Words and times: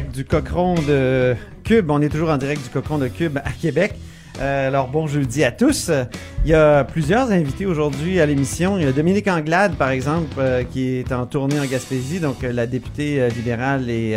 Du 0.00 0.24
Cochon 0.24 0.74
de 0.88 1.36
Cube. 1.64 1.90
On 1.90 2.00
est 2.00 2.08
toujours 2.08 2.30
en 2.30 2.38
direct 2.38 2.62
du 2.62 2.70
Cochon 2.70 2.96
de 2.96 3.08
Cube 3.08 3.38
à 3.44 3.50
Québec. 3.50 3.94
Euh, 4.40 4.68
alors, 4.68 4.88
bon 4.88 5.06
jeudi 5.06 5.44
à 5.44 5.52
tous. 5.52 5.90
Il 6.46 6.50
y 6.50 6.54
a 6.54 6.84
plusieurs 6.84 7.30
invités 7.30 7.66
aujourd'hui 7.66 8.18
à 8.18 8.24
l'émission. 8.24 8.78
Il 8.78 8.84
y 8.84 8.86
a 8.86 8.92
Dominique 8.92 9.28
Anglade, 9.28 9.74
par 9.74 9.90
exemple, 9.90 10.34
euh, 10.38 10.64
qui 10.64 10.96
est 10.96 11.12
en 11.12 11.26
tournée 11.26 11.60
en 11.60 11.66
Gaspésie, 11.66 12.20
donc 12.20 12.42
euh, 12.42 12.52
la 12.52 12.66
députée 12.66 13.28
libérale 13.36 13.90
et, 13.90 14.16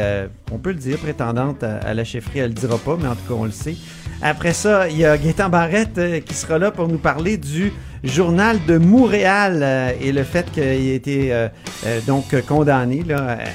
on 0.49 0.59
peut 0.59 0.71
le 0.71 0.77
dire, 0.77 0.97
prétendante 0.97 1.61
à, 1.63 1.93
la 1.93 2.05
chefferie. 2.05 2.39
Elle 2.39 2.51
le 2.51 2.53
dira 2.53 2.77
pas, 2.77 2.97
mais 2.97 3.09
en 3.09 3.15
tout 3.15 3.27
cas, 3.27 3.33
on 3.37 3.43
le 3.43 3.51
sait. 3.51 3.75
Après 4.21 4.53
ça, 4.53 4.87
il 4.87 4.95
y 4.95 5.03
a 5.03 5.17
Gaétan 5.17 5.49
Barrette 5.49 6.23
qui 6.23 6.35
sera 6.35 6.57
là 6.57 6.71
pour 6.71 6.87
nous 6.87 6.99
parler 6.99 7.35
du 7.35 7.73
journal 8.05 8.59
de 8.67 8.77
Montréal 8.77 9.59
euh, 9.61 9.91
et 10.01 10.11
le 10.11 10.23
fait 10.23 10.49
qu'il 10.51 10.63
ait 10.63 10.95
été 10.95 11.33
euh, 11.33 11.47
euh, 11.85 11.99
donc 12.07 12.35
condamné 12.47 13.03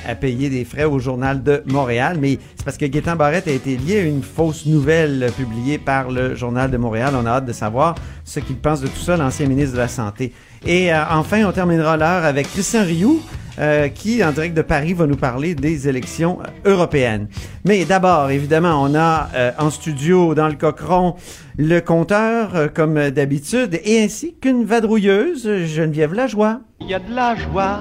à 0.06 0.14
payer 0.14 0.50
des 0.50 0.64
frais 0.64 0.84
au 0.84 0.98
journal 0.98 1.42
de 1.42 1.62
Montréal. 1.66 2.18
Mais 2.20 2.38
c'est 2.56 2.64
parce 2.64 2.76
que 2.76 2.86
Gaétan 2.86 3.16
Barrette 3.16 3.48
a 3.48 3.52
été 3.52 3.76
lié 3.76 4.00
à 4.00 4.02
une 4.02 4.22
fausse 4.22 4.66
nouvelle 4.66 5.22
euh, 5.22 5.30
publiée 5.30 5.78
par 5.78 6.10
le 6.10 6.34
journal 6.34 6.70
de 6.70 6.76
Montréal. 6.76 7.14
On 7.16 7.26
a 7.26 7.30
hâte 7.30 7.46
de 7.46 7.52
savoir 7.52 7.94
ce 8.24 8.40
qu'il 8.40 8.56
pense 8.56 8.80
de 8.80 8.86
tout 8.86 9.00
ça, 9.00 9.16
l'ancien 9.16 9.46
ministre 9.46 9.72
de 9.72 9.78
la 9.78 9.88
Santé. 9.88 10.32
Et 10.66 10.92
euh, 10.92 11.02
enfin, 11.10 11.44
on 11.44 11.52
terminera 11.52 11.96
l'heure 11.96 12.24
avec 12.24 12.50
Christian 12.50 12.84
Rioux, 12.84 13.20
euh, 13.58 13.88
qui, 13.88 14.22
en 14.24 14.32
direct 14.32 14.56
de 14.56 14.62
Paris, 14.62 14.92
va 14.92 15.06
nous 15.06 15.16
parler 15.16 15.54
des 15.54 15.88
élections 15.88 16.38
euh, 16.40 16.72
européennes. 16.72 17.28
Mais 17.64 17.84
d'abord, 17.84 18.30
évidemment, 18.30 18.82
on 18.82 18.94
a 18.94 19.28
euh, 19.34 19.52
en 19.58 19.70
studio, 19.70 20.34
dans 20.34 20.48
le 20.48 20.54
cochon, 20.54 21.14
le 21.58 21.80
compteur, 21.80 22.72
comme 22.74 23.10
d'habitude, 23.10 23.80
et 23.84 24.02
ainsi 24.02 24.34
qu'une 24.40 24.64
vadrouilleuse, 24.64 25.66
Geneviève 25.66 26.14
Lajoie. 26.14 26.60
Il 26.80 26.88
y 26.88 26.94
a 26.94 26.98
de 26.98 27.14
la 27.14 27.34
joie. 27.36 27.80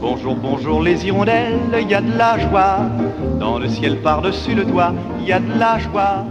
Bonjour, 0.00 0.36
bonjour 0.36 0.82
les 0.82 1.04
hirondelles, 1.04 1.58
il 1.80 1.88
y 1.88 1.94
a 1.94 2.00
de 2.00 2.16
la 2.16 2.38
joie. 2.38 2.78
Dans 3.40 3.58
le 3.58 3.68
ciel 3.68 4.00
par-dessus 4.00 4.54
le 4.54 4.64
toit, 4.64 4.94
il 5.18 5.26
y 5.26 5.32
a 5.32 5.40
de 5.40 5.58
la 5.58 5.78
joie. 5.78 6.24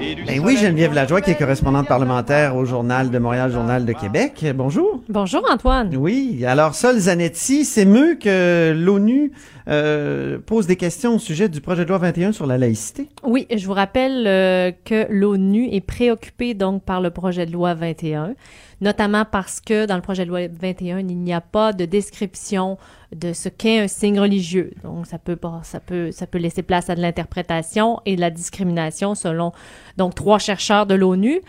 Ben 0.00 0.40
oui, 0.42 0.56
Geneviève 0.56 0.94
Lajoie, 0.94 1.20
qui 1.20 1.32
est 1.32 1.34
correspondante 1.34 1.86
parlementaire 1.86 2.56
au. 2.56 2.64
Journal 2.64 3.10
de 3.10 3.18
Montréal, 3.18 3.50
Journal 3.52 3.84
de 3.84 3.92
Québec. 3.92 4.46
Bonjour. 4.54 5.02
Bonjour 5.10 5.42
Antoine. 5.50 5.94
Oui, 5.94 6.42
alors 6.46 6.74
Sol 6.74 6.96
Zanetti, 6.96 7.66
c'est 7.66 7.84
mieux 7.84 8.14
que 8.14 8.72
l'ONU 8.74 9.32
euh, 9.68 10.38
pose 10.38 10.66
des 10.66 10.76
questions 10.76 11.16
au 11.16 11.18
sujet 11.18 11.48
du 11.48 11.60
projet 11.60 11.84
de 11.84 11.90
loi 11.90 11.98
21 11.98 12.32
sur 12.32 12.46
la 12.46 12.56
laïcité? 12.56 13.08
Oui, 13.24 13.46
je 13.54 13.66
vous 13.66 13.74
rappelle 13.74 14.26
euh, 14.26 14.72
que 14.84 15.06
l'ONU 15.10 15.68
est 15.70 15.80
préoccupée 15.80 16.54
donc 16.54 16.82
par 16.82 17.00
le 17.00 17.10
projet 17.10 17.44
de 17.44 17.52
loi 17.52 17.74
21, 17.74 18.34
notamment 18.80 19.26
parce 19.30 19.60
que 19.60 19.84
dans 19.84 19.96
le 19.96 20.02
projet 20.02 20.24
de 20.24 20.30
loi 20.30 20.40
21, 20.48 21.00
il 21.00 21.18
n'y 21.18 21.34
a 21.34 21.42
pas 21.42 21.72
de 21.72 21.84
description 21.84 22.78
de 23.14 23.32
ce 23.32 23.48
qu'est 23.48 23.80
un 23.80 23.88
signe 23.88 24.20
religieux. 24.20 24.72
Donc 24.82 25.06
ça 25.06 25.18
peut 25.18 25.38
ça 25.62 25.80
peut 25.80 26.10
ça 26.12 26.26
peut 26.26 26.38
laisser 26.38 26.62
place 26.62 26.90
à 26.90 26.94
de 26.94 27.00
l'interprétation 27.00 28.00
et 28.06 28.16
de 28.16 28.20
la 28.20 28.30
discrimination 28.30 29.14
selon 29.14 29.52
donc 29.96 30.14
trois 30.14 30.38
chercheurs 30.38 30.86
de 30.86 30.94
l'ONU. 30.94 31.40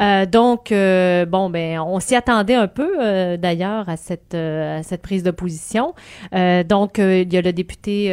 Euh, 0.00 0.26
donc, 0.26 0.72
euh, 0.72 1.26
bon, 1.26 1.50
ben, 1.50 1.80
on 1.80 2.00
s'y 2.00 2.14
attendait 2.14 2.54
un 2.54 2.68
peu, 2.68 2.96
euh, 3.00 3.36
d'ailleurs, 3.36 3.88
à 3.88 3.96
cette, 3.96 4.34
euh, 4.34 4.80
à 4.80 4.82
cette 4.82 5.02
prise 5.02 5.22
de 5.22 5.30
position. 5.30 5.94
Donc, 6.32 6.98
il 6.98 7.32
y 7.32 7.36
a 7.36 7.42
le 7.42 7.52
député 7.52 8.08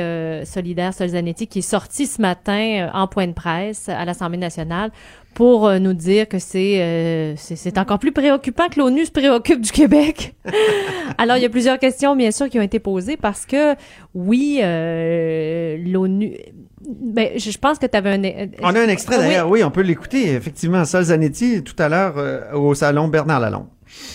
solidaire 0.45 0.94
Solzanetti 0.94 1.47
qui 1.47 1.59
est 1.59 1.62
sorti 1.62 2.06
ce 2.06 2.22
matin 2.22 2.90
en 2.94 3.07
point 3.07 3.28
de 3.28 3.34
presse 3.34 3.90
à 3.90 4.06
l'Assemblée 4.06 4.38
nationale 4.38 4.91
pour 5.39 5.69
euh, 5.69 5.79
nous 5.79 5.94
dire 5.94 6.27
que 6.27 6.38
c'est 6.38 6.81
euh, 6.81 7.33
c'est 7.38 7.55
c'est 7.55 7.77
encore 7.77 7.97
plus 7.97 8.11
préoccupant 8.11 8.67
que 8.67 8.77
l'ONU 8.77 9.05
se 9.05 9.11
préoccupe 9.11 9.61
du 9.61 9.72
Québec. 9.72 10.35
Alors, 11.17 11.38
il 11.38 11.44
y 11.44 11.45
a 11.45 11.50
plusieurs 11.50 11.79
questions, 11.79 12.13
bien 12.17 12.31
sûr, 12.31 12.50
qui 12.50 12.59
ont 12.59 12.61
été 12.61 12.79
posées 12.79 13.16
parce 13.16 13.45
que, 13.45 13.75
oui, 14.13 14.59
euh, 14.61 15.77
l'ONU... 15.85 16.35
Ben, 16.81 17.29
je, 17.38 17.51
je 17.51 17.57
pense 17.57 17.79
que 17.79 17.85
tu 17.85 17.95
avais 17.95 18.16
un... 18.16 18.50
On 18.61 18.75
a 18.75 18.81
un 18.81 18.89
extrait 18.89 19.16
Oui. 19.16 19.22
d'ailleurs, 19.22 19.50
oui, 19.50 19.63
on 19.63 19.72
peut 19.72 19.79
l'écouter, 19.79 20.33
effectivement. 20.33 20.83
Sol 20.83 21.03
Zanetti, 21.05 21.63
tout 21.63 21.75
à 21.81 21.88
l'heure, 21.88 22.16
euh, 22.17 22.51
au 22.56 22.73
salon 22.75 23.07
Bernard 23.07 23.39
Lalonde. 23.39 23.67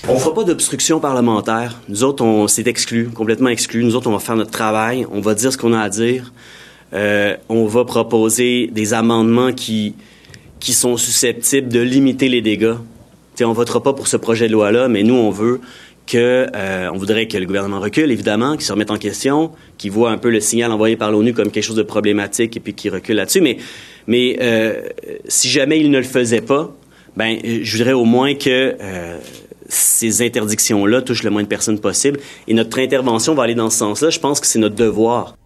On 0.06 0.18
fera 0.18 0.34
pas 0.34 0.44
d'obstruction 0.44 1.00
parlementaire. 1.00 1.80
Nous 1.88 2.04
autres, 2.04 2.22
on 2.22 2.48
s'est 2.48 2.64
exclus, 2.66 3.08
complètement 3.08 3.48
exclus. 3.48 3.82
Nous 3.82 3.96
autres, 3.96 4.10
on 4.10 4.12
va 4.12 4.18
faire 4.18 4.36
notre 4.36 4.50
travail. 4.50 5.06
On 5.10 5.22
va 5.22 5.34
dire 5.34 5.50
ce 5.50 5.56
qu'on 5.56 5.72
a 5.72 5.80
à 5.80 5.88
dire. 5.88 6.34
Euh, 6.92 7.38
on 7.48 7.64
va 7.64 7.86
proposer 7.86 8.68
des 8.72 8.92
amendements 8.92 9.52
qui 9.52 9.94
qui 10.64 10.72
sont 10.72 10.96
susceptibles 10.96 11.68
de 11.68 11.80
limiter 11.80 12.30
les 12.30 12.40
dégâts. 12.40 12.76
T'sais, 13.34 13.44
on 13.44 13.52
votera 13.52 13.82
pas 13.82 13.92
pour 13.92 14.08
ce 14.08 14.16
projet 14.16 14.48
de 14.48 14.52
loi-là, 14.52 14.88
mais 14.88 15.02
nous, 15.02 15.14
on 15.14 15.28
veut 15.28 15.60
que, 16.06 16.46
euh, 16.54 16.88
on 16.90 16.96
voudrait 16.96 17.28
que 17.28 17.36
le 17.36 17.44
gouvernement 17.44 17.80
recule, 17.80 18.10
évidemment, 18.10 18.54
qu'il 18.54 18.64
se 18.64 18.72
remette 18.72 18.90
en 18.90 18.96
question, 18.96 19.50
qu'il 19.76 19.90
voit 19.90 20.10
un 20.10 20.16
peu 20.16 20.30
le 20.30 20.40
signal 20.40 20.72
envoyé 20.72 20.96
par 20.96 21.10
l'ONU 21.10 21.34
comme 21.34 21.50
quelque 21.50 21.64
chose 21.64 21.76
de 21.76 21.82
problématique 21.82 22.56
et 22.56 22.60
puis 22.60 22.72
qu'il 22.72 22.90
recule 22.90 23.16
là-dessus. 23.16 23.42
Mais, 24.06 24.38
euh, 24.40 24.88
si 25.28 25.50
jamais 25.50 25.78
il 25.78 25.90
ne 25.90 25.98
le 25.98 26.04
faisait 26.04 26.40
pas, 26.40 26.74
ben, 27.14 27.36
je 27.44 27.76
voudrais 27.76 27.92
au 27.92 28.06
moins 28.06 28.34
que 28.34 28.74
euh, 28.80 29.18
ces 29.68 30.22
interdictions-là 30.22 31.02
touchent 31.02 31.24
le 31.24 31.30
moins 31.30 31.42
de 31.42 31.48
personnes 31.48 31.78
possible. 31.78 32.20
Et 32.48 32.54
notre 32.54 32.78
intervention 32.78 33.34
va 33.34 33.42
aller 33.42 33.54
dans 33.54 33.68
ce 33.68 33.78
sens-là. 33.78 34.08
Je 34.08 34.18
pense 34.18 34.40
que 34.40 34.46
c'est 34.46 34.58
notre 34.58 34.76
devoir. 34.76 35.36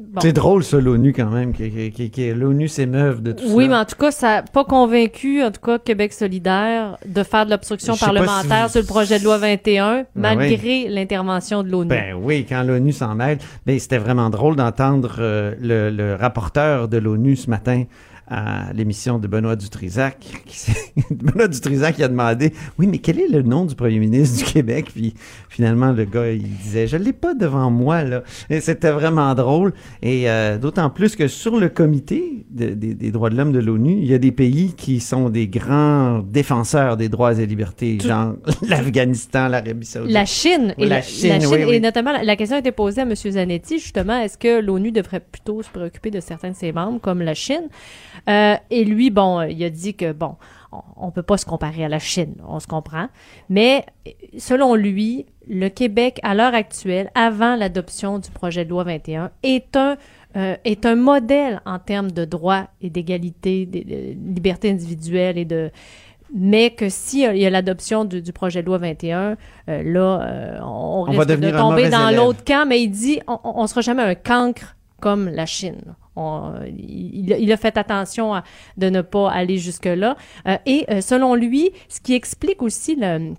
Bon. 0.00 0.20
C'est 0.20 0.32
drôle, 0.32 0.62
ça, 0.62 0.78
l'ONU, 0.80 1.12
quand 1.12 1.28
même, 1.28 1.52
qui, 1.52 1.90
qui, 1.90 2.10
qui, 2.10 2.32
l'ONU 2.32 2.68
s'émeuve 2.68 3.20
de 3.20 3.32
tout 3.32 3.42
Oui, 3.48 3.66
mais 3.66 3.74
ça. 3.74 3.80
en 3.80 3.84
tout 3.84 3.96
cas, 3.96 4.10
ça 4.12 4.26
n'a 4.36 4.42
pas 4.42 4.64
convaincu, 4.64 5.42
en 5.42 5.50
tout 5.50 5.60
cas, 5.60 5.78
Québec 5.80 6.12
solidaire 6.12 6.96
de 7.04 7.22
faire 7.24 7.46
de 7.46 7.50
l'obstruction 7.50 7.96
parlementaire 7.96 8.66
si- 8.66 8.72
sur 8.72 8.80
le 8.82 8.86
projet 8.86 9.18
de 9.18 9.24
loi 9.24 9.38
21, 9.38 10.04
Ben 10.14 10.36
malgré 10.36 10.88
l'intervention 10.88 11.64
de 11.64 11.70
l'ONU. 11.70 11.88
Ben 11.88 12.14
oui, 12.14 12.46
quand 12.48 12.62
l'ONU 12.62 12.92
s'en 12.92 13.16
mêle. 13.16 13.38
Ben, 13.66 13.76
c'était 13.80 13.98
vraiment 13.98 14.30
drôle 14.30 14.54
d'entendre 14.54 15.16
euh, 15.18 15.54
le, 15.60 15.90
le 15.90 16.14
rapporteur 16.14 16.86
de 16.86 16.98
l'ONU 16.98 17.34
ce 17.34 17.50
matin 17.50 17.82
à 18.30 18.72
l'émission 18.74 19.18
de 19.18 19.26
Benoît 19.26 19.56
Dutrisac. 19.56 20.18
qui 20.46 20.72
Benoît 21.10 21.48
Dutrisac 21.48 21.96
qui 21.96 22.02
a 22.02 22.08
demandé 22.08 22.52
Oui, 22.78 22.86
mais 22.86 22.98
quel 22.98 23.18
est 23.20 23.28
le 23.28 23.42
nom 23.42 23.64
du 23.64 23.74
premier 23.74 23.98
ministre 23.98 24.44
du 24.44 24.52
Québec? 24.52 24.86
Puis 24.94 25.14
finalement, 25.48 25.92
le 25.92 26.04
gars, 26.04 26.30
il 26.30 26.42
disait 26.42 26.86
Je 26.86 26.96
l'ai 26.96 27.12
pas 27.12 27.34
devant 27.34 27.70
moi, 27.70 28.04
là. 28.04 28.22
Et 28.50 28.60
c'était 28.60 28.90
vraiment 28.90 29.34
drôle. 29.34 29.72
Et 30.02 30.28
euh, 30.30 30.58
d'autant 30.58 30.90
plus 30.90 31.16
que 31.16 31.28
sur 31.28 31.58
le 31.58 31.68
comité 31.68 32.44
de- 32.50 32.70
des- 32.74 32.94
des 32.94 33.10
droits 33.10 33.30
de 33.30 33.36
l'homme 33.36 33.52
de 33.52 33.58
l'ONU, 33.60 33.92
il 33.98 34.06
y 34.06 34.14
a 34.14 34.18
des 34.18 34.32
pays 34.32 34.74
qui 34.76 35.00
sont 35.00 35.30
des 35.30 35.48
grands 35.48 36.18
défenseurs 36.20 36.96
des 36.96 37.08
droits 37.08 37.34
et 37.38 37.46
libertés, 37.46 37.98
Tout- 37.98 38.08
genre 38.08 38.34
l'Afghanistan, 38.68 39.48
l'Arabie 39.48 39.86
Saoudite. 39.86 40.12
La 40.12 40.24
Chine, 40.24 40.74
Oui, 40.78 40.84
et 40.84 40.88
la 40.88 40.96
la, 40.96 41.02
Chine, 41.02 41.28
la 41.30 41.40
Chine, 41.40 41.48
oui, 41.52 41.64
oui. 41.66 41.74
et 41.76 41.80
notamment 41.80 42.12
la, 42.12 42.22
la 42.22 42.36
question 42.36 42.56
a 42.56 42.60
été 42.60 42.72
posée 42.72 43.00
à 43.00 43.04
M. 43.04 43.14
Zanetti, 43.14 43.78
justement, 43.78 44.18
est-ce 44.20 44.36
que 44.38 44.60
l'ONU 44.60 44.92
devrait 44.92 45.20
plutôt 45.20 45.62
se 45.62 45.68
préoccuper 45.70 46.10
de 46.10 46.20
certains 46.20 46.50
de 46.50 46.56
ses 46.56 46.72
membres, 46.72 47.00
comme 47.00 47.22
la 47.22 47.34
Chine? 47.34 47.68
Euh, 48.28 48.56
et 48.70 48.84
lui, 48.84 49.10
bon, 49.10 49.40
euh, 49.40 49.48
il 49.48 49.62
a 49.64 49.70
dit 49.70 49.94
que, 49.94 50.12
bon, 50.12 50.36
on, 50.72 50.80
on 50.96 51.10
peut 51.10 51.22
pas 51.22 51.36
se 51.36 51.46
comparer 51.46 51.84
à 51.84 51.88
la 51.88 51.98
Chine, 51.98 52.34
on 52.46 52.60
se 52.60 52.66
comprend, 52.66 53.08
mais 53.48 53.84
euh, 54.06 54.10
selon 54.38 54.74
lui, 54.74 55.26
le 55.48 55.68
Québec, 55.68 56.20
à 56.22 56.34
l'heure 56.34 56.54
actuelle, 56.54 57.10
avant 57.14 57.56
l'adoption 57.56 58.18
du 58.18 58.30
projet 58.30 58.64
de 58.64 58.70
loi 58.70 58.84
21, 58.84 59.30
est 59.42 59.76
un 59.76 59.96
euh, 60.36 60.56
est 60.64 60.84
un 60.84 60.94
modèle 60.94 61.62
en 61.64 61.78
termes 61.78 62.10
de 62.10 62.26
droits 62.26 62.68
et 62.82 62.90
d'égalité, 62.90 63.64
de, 63.64 63.78
de 63.78 64.34
liberté 64.34 64.70
individuelle 64.70 65.38
et 65.38 65.46
de 65.46 65.70
mais 66.34 66.70
que 66.70 66.88
si 66.88 67.26
euh, 67.26 67.34
il 67.34 67.40
y 67.40 67.46
a 67.46 67.50
l'adoption 67.50 68.04
du, 68.04 68.20
du 68.20 68.32
projet 68.32 68.62
de 68.62 68.66
loi 68.66 68.78
21, 68.78 69.20
euh, 69.20 69.82
là, 69.82 70.20
euh, 70.22 70.58
on, 70.62 71.06
On 71.08 71.12
va 71.12 71.24
risque 71.24 71.40
de 71.40 71.50
tomber 71.50 71.88
dans 71.88 72.14
l'autre 72.14 72.44
camp, 72.44 72.66
mais 72.68 72.82
il 72.82 72.90
dit 72.90 73.20
on, 73.26 73.38
on 73.42 73.66
sera 73.66 73.80
jamais 73.80 74.02
un 74.02 74.14
cancre 74.14 74.76
comme 75.00 75.28
la 75.28 75.46
Chine. 75.46 75.80
On- 76.18 76.52
il, 76.66 77.36
il 77.38 77.52
a 77.52 77.56
fait 77.56 77.76
attention 77.78 78.34
à- 78.34 78.42
de 78.76 78.88
ne 78.90 79.02
pas 79.02 79.30
aller 79.30 79.58
jusque-là. 79.58 80.16
Euh, 80.46 80.56
et 80.66 80.84
euh, 80.90 81.00
selon 81.00 81.34
lui, 81.34 81.70
ce 81.88 82.00
qui 82.00 82.14
explique 82.14 82.60
aussi 82.62 82.96
le, 82.96 83.34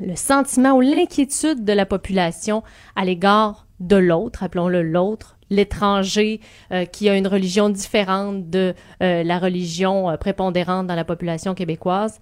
le 0.00 0.16
sentiment 0.16 0.72
ou 0.76 0.80
l'inquiétude 0.80 1.64
de 1.64 1.72
la 1.72 1.86
population 1.86 2.62
à 2.96 3.04
l'égard 3.04 3.66
de 3.80 3.96
l'autre, 3.96 4.42
appelons-le 4.44 4.82
l'autre, 4.82 5.36
l'étranger 5.50 6.40
euh, 6.72 6.84
qui 6.84 7.08
a 7.08 7.16
une 7.16 7.26
religion 7.26 7.68
différente 7.68 8.48
de 8.48 8.74
euh, 9.02 9.22
la 9.24 9.38
religion 9.38 10.08
euh, 10.08 10.16
prépondérante 10.16 10.86
dans 10.86 10.94
la 10.94 11.04
population 11.04 11.54
québécoise, 11.54 12.20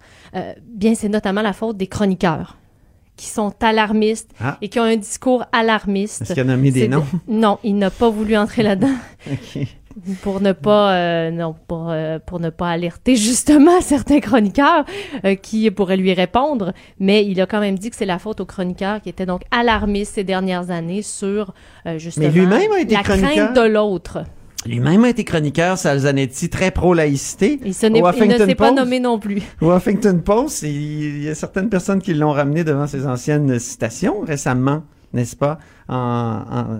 bien 0.67 0.95
c'est 0.95 1.09
notamment 1.09 1.41
la 1.43 1.53
faute 1.53 1.77
des 1.77 1.87
chroniqueurs 1.87 2.57
qui 3.17 3.27
sont 3.27 3.53
alarmistes 3.61 4.31
Ah. 4.39 4.57
et 4.61 4.69
qui 4.69 4.79
ont 4.79 4.83
un 4.83 4.95
discours 4.95 5.45
alarmiste. 5.51 6.23
Est-ce 6.23 6.33
qu'il 6.33 6.41
a 6.41 6.45
nommé 6.45 6.71
des 6.71 6.87
noms? 6.87 7.05
Non, 7.27 7.59
il 7.63 7.75
n'a 7.77 7.91
pas 7.91 8.09
voulu 8.09 8.35
entrer 8.35 8.63
là-dedans. 8.63 8.95
pour 10.21 10.41
ne 10.41 10.51
pas 10.53 10.93
euh, 10.93 11.31
non 11.31 11.55
pour 11.67 11.89
euh, 11.89 12.19
pour 12.25 12.39
ne 12.39 12.49
pas 12.49 12.69
alerter 12.69 13.15
justement 13.27 13.81
certains 13.81 14.19
chroniqueurs 14.19 14.85
euh, 15.25 15.35
qui 15.35 15.69
pourraient 15.71 15.97
lui 15.97 16.13
répondre 16.13 16.73
mais 16.99 17.25
il 17.25 17.39
a 17.41 17.45
quand 17.45 17.59
même 17.59 17.77
dit 17.77 17.89
que 17.89 17.95
c'est 17.95 18.05
la 18.05 18.19
faute 18.19 18.39
aux 18.41 18.45
chroniqueurs 18.45 19.01
qui 19.01 19.09
étaient 19.09 19.25
donc 19.25 19.41
alarmistes 19.51 20.15
ces 20.15 20.23
dernières 20.23 20.71
années 20.71 21.01
sur 21.01 21.53
justement 21.97 22.29
lui-même 22.29 22.71
a 22.71 22.79
été 22.79 22.93
la 22.95 23.03
chroniqueur. 23.03 23.31
crainte 23.53 23.55
de 23.55 23.61
l'autre 23.67 24.23
Lui-même 24.65 25.03
a 25.05 25.09
été 25.09 25.23
chroniqueur, 25.23 25.77
Salzanetti, 25.77 26.49
très 26.49 26.69
pro-laïcité. 26.69 27.59
il 27.63 27.69
ne 27.69 27.73
s'est 27.73 27.89
pas 28.55 28.67
Post. 28.67 28.75
nommé 28.77 28.99
non 28.99 29.17
plus 29.17 29.41
Au 29.59 29.71
Huffington 29.75 30.19
Post, 30.23 30.61
il 30.63 31.23
y 31.23 31.29
a 31.29 31.33
certaines 31.35 31.69
personnes 31.69 31.99
qui 32.01 32.13
l'ont 32.13 32.31
ramené 32.31 32.63
devant 32.63 32.85
ses 32.85 33.07
anciennes 33.07 33.57
citations 33.57 34.19
récemment, 34.21 34.83
n'est-ce 35.13 35.35
pas, 35.35 35.57
en, 35.89 35.95
en- 35.95 36.79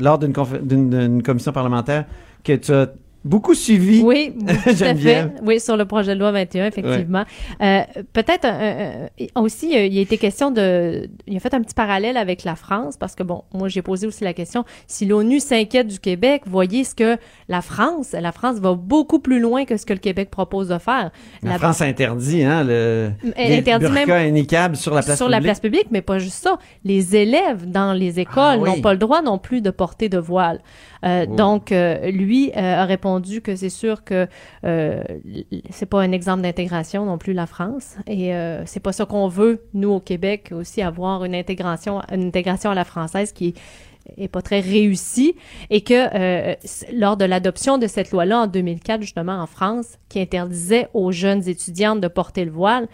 lors 0.00 0.18
d'une 0.18 1.22
commission 1.22 1.52
parlementaire 1.52 2.06
que 2.44 2.54
tu 2.54 2.72
as 2.72 2.88
beaucoup 3.24 3.54
suivi. 3.54 4.02
Oui, 4.02 4.34
tout 4.64 4.70
à 4.84 4.94
fait. 4.96 5.28
Oui, 5.44 5.60
sur 5.60 5.76
le 5.76 5.84
projet 5.84 6.14
de 6.14 6.18
loi 6.18 6.32
21, 6.32 6.66
effectivement. 6.66 7.22
Euh, 7.62 7.82
Peut-être 8.12 8.44
euh, 8.46 9.06
euh, 9.20 9.26
aussi, 9.40 9.76
euh, 9.76 9.86
il 9.86 9.96
a 9.96 10.00
été 10.00 10.18
question 10.18 10.50
de... 10.50 11.08
Il 11.28 11.36
a 11.36 11.38
fait 11.38 11.54
un 11.54 11.60
petit 11.62 11.74
parallèle 11.74 12.16
avec 12.16 12.42
la 12.42 12.56
France, 12.56 12.96
parce 12.96 13.14
que, 13.14 13.22
bon, 13.22 13.44
moi, 13.54 13.68
j'ai 13.68 13.80
posé 13.80 14.08
aussi 14.08 14.24
la 14.24 14.32
question, 14.32 14.64
si 14.88 15.06
l'ONU 15.06 15.38
s'inquiète 15.38 15.86
du 15.86 16.00
Québec, 16.00 16.42
voyez 16.46 16.82
ce 16.82 16.96
que 16.96 17.16
la 17.48 17.62
France, 17.62 18.12
la 18.12 18.32
France 18.32 18.58
va 18.58 18.74
beaucoup 18.74 19.20
plus 19.20 19.38
loin 19.38 19.66
que 19.66 19.76
ce 19.76 19.86
que 19.86 19.92
le 19.92 20.00
Québec 20.00 20.28
propose 20.28 20.66
de 20.68 20.78
faire. 20.78 21.12
La 21.44 21.58
France 21.58 21.80
interdit, 21.80 22.42
hein, 22.42 22.64
le, 22.64 23.12
Elle 23.36 23.60
interdit 23.60 23.86
même- 23.88 24.10
et 24.36 24.74
sur 24.74 24.94
la 24.94 25.02
place 25.02 25.16
sur 25.16 25.28
la 25.28 25.36
publique. 25.36 25.46
place 25.46 25.60
publique, 25.60 25.86
mais 25.92 26.02
pas 26.02 26.18
juste 26.18 26.42
ça. 26.42 26.58
Les 26.84 27.14
élèves 27.14 27.70
dans 27.70 27.92
les 27.92 28.18
écoles 28.18 28.34
Ah 28.36 28.58
oui. 28.58 28.68
n'ont 28.70 28.80
pas 28.80 28.92
le 28.94 28.98
droit 28.98 29.22
non 29.22 29.38
plus 29.38 29.60
de 29.60 29.70
porter 29.70 30.08
de 30.08 30.18
voile. 30.18 30.58
Euh, 31.04 31.26
Oh. 31.28 31.36
Donc, 31.36 31.72
euh, 31.72 32.10
lui 32.10 32.50
euh, 32.50 32.82
a 32.82 32.84
répondu 32.84 33.40
que 33.42 33.54
c'est 33.56 33.70
sûr 33.70 34.04
que 34.04 34.26
euh, 34.64 35.02
c'est 35.70 35.86
pas 35.86 36.00
un 36.00 36.12
exemple 36.12 36.42
d'intégration 36.42 37.04
non 37.06 37.18
plus 37.18 37.32
la 37.32 37.46
France, 37.46 37.96
et 38.06 38.34
euh, 38.34 38.64
c'est 38.66 38.80
pas 38.80 38.92
ça 38.92 39.06
qu'on 39.06 39.28
veut 39.28 39.64
nous 39.74 39.90
au 39.90 40.00
Québec 40.00 40.52
aussi 40.52 40.82
avoir 40.82 41.24
une 41.24 41.34
intégration, 41.34 42.00
une 42.12 42.26
intégration 42.28 42.70
à 42.70 42.74
la 42.74 42.84
française 42.84 43.32
qui 43.32 43.54
est 44.16 44.28
pas 44.28 44.42
très 44.42 44.60
réussie 44.60 45.36
et 45.70 45.82
que 45.82 45.94
euh, 45.94 46.54
lors 46.92 47.16
de 47.16 47.24
l'adoption 47.24 47.78
de 47.78 47.86
cette 47.86 48.10
loi-là 48.10 48.40
en 48.40 48.46
2004 48.48 49.00
justement 49.00 49.40
en 49.40 49.46
France 49.46 49.98
qui 50.08 50.20
interdisait 50.20 50.88
aux 50.92 51.12
jeunes 51.12 51.48
étudiantes 51.48 52.00
de 52.00 52.08
porter 52.08 52.44
le 52.44 52.50
voile 52.50 52.88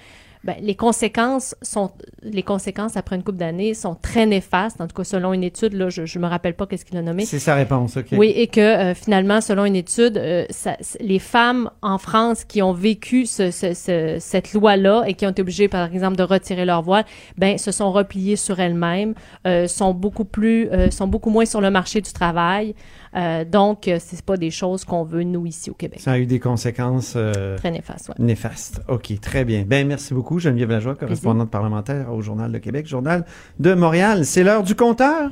ben, 0.44 0.56
les 0.60 0.74
conséquences 0.74 1.54
sont 1.62 1.90
les 2.22 2.42
conséquences 2.42 2.96
après 2.96 3.16
une 3.16 3.22
couple 3.22 3.38
d'années 3.38 3.74
sont 3.74 3.94
très 3.94 4.24
néfastes 4.26 4.80
en 4.80 4.86
tout 4.86 4.94
cas 4.96 5.04
selon 5.04 5.32
une 5.32 5.42
étude 5.44 5.72
là 5.74 5.88
je 5.88 6.06
je 6.06 6.18
me 6.18 6.26
rappelle 6.26 6.54
pas 6.54 6.66
qu'est-ce 6.66 6.84
qu'il 6.84 6.96
a 6.96 7.02
nommé 7.02 7.24
C'est 7.24 7.38
sa 7.38 7.54
réponse, 7.54 7.96
OK. 7.96 8.06
oui, 8.12 8.32
et 8.34 8.46
que 8.46 8.60
euh, 8.60 8.94
finalement, 8.94 9.40
selon 9.40 9.64
une 9.64 9.76
étude, 9.76 10.16
euh, 10.16 10.44
ça- 10.50 10.76
les 11.00 11.18
femmes 11.18 11.70
en 11.82 11.98
France 11.98 12.44
qui 12.44 12.62
ont 12.62 12.72
vécu 12.72 13.26
ce- 13.26 13.50
ce- 13.50 13.74
ce- 13.74 14.16
cette 14.20 14.52
loi-là 14.52 15.04
et 15.06 15.14
qui 15.14 15.26
ont 15.26 15.30
été 15.30 15.42
obligées, 15.42 15.68
par 15.68 15.92
exemple, 15.92 16.16
de 16.16 16.22
retirer 16.22 16.64
leur 16.64 16.82
voile, 16.82 17.04
ben, 17.36 17.58
se 17.58 17.72
sont 17.72 17.90
repliées 17.92 18.36
sur 18.36 18.58
elles-mêmes, 18.60 19.14
euh, 19.46 19.66
sont 19.66 19.92
beaucoup 19.94 20.24
plus, 20.24 20.68
euh, 20.70 20.90
sont 20.90 21.06
beaucoup 21.08 21.30
moins 21.30 21.44
sur 21.46 21.60
le 21.60 21.70
marché 21.70 22.00
du 22.00 22.12
travail. 22.12 22.74
Euh, 23.14 23.44
donc, 23.44 23.88
euh, 23.88 23.98
c'est 24.00 24.22
pas 24.22 24.36
des 24.36 24.50
choses 24.50 24.84
qu'on 24.84 25.04
veut 25.04 25.22
nous 25.22 25.46
ici 25.46 25.70
au 25.70 25.74
Québec. 25.74 26.00
Ça 26.00 26.12
a 26.12 26.18
eu 26.18 26.26
des 26.26 26.40
conséquences 26.40 27.14
euh, 27.16 27.56
Très 27.56 27.70
néfaste. 27.70 28.08
Ouais. 28.08 28.14
néfastes. 28.18 28.80
OK, 28.88 29.12
très 29.20 29.44
bien. 29.44 29.64
Ben 29.66 29.86
merci 29.86 30.14
beaucoup, 30.14 30.38
Geneviève 30.38 30.70
Lajoie, 30.70 30.94
correspondante 30.94 31.50
parlementaire 31.50 32.12
au 32.12 32.20
Journal 32.22 32.52
de 32.52 32.58
Québec, 32.58 32.86
Journal 32.86 33.24
de 33.58 33.74
Montréal. 33.74 34.24
C'est 34.24 34.44
l'heure 34.44 34.62
du 34.62 34.74
compteur. 34.74 35.30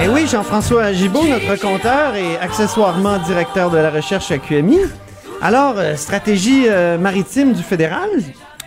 Et 0.00 0.06
Eh 0.06 0.08
oui, 0.08 0.26
Jean-François 0.26 0.92
Gibault, 0.92 1.24
notre 1.26 1.58
compteur 1.58 2.14
et 2.14 2.36
accessoirement 2.36 3.18
directeur 3.18 3.70
de 3.70 3.78
la 3.78 3.90
recherche 3.90 4.30
à 4.30 4.36
QMI. 4.38 4.80
Alors, 5.40 5.78
euh, 5.78 5.96
stratégie 5.96 6.66
euh, 6.68 6.98
maritime 6.98 7.54
du 7.54 7.62
fédéral. 7.62 8.08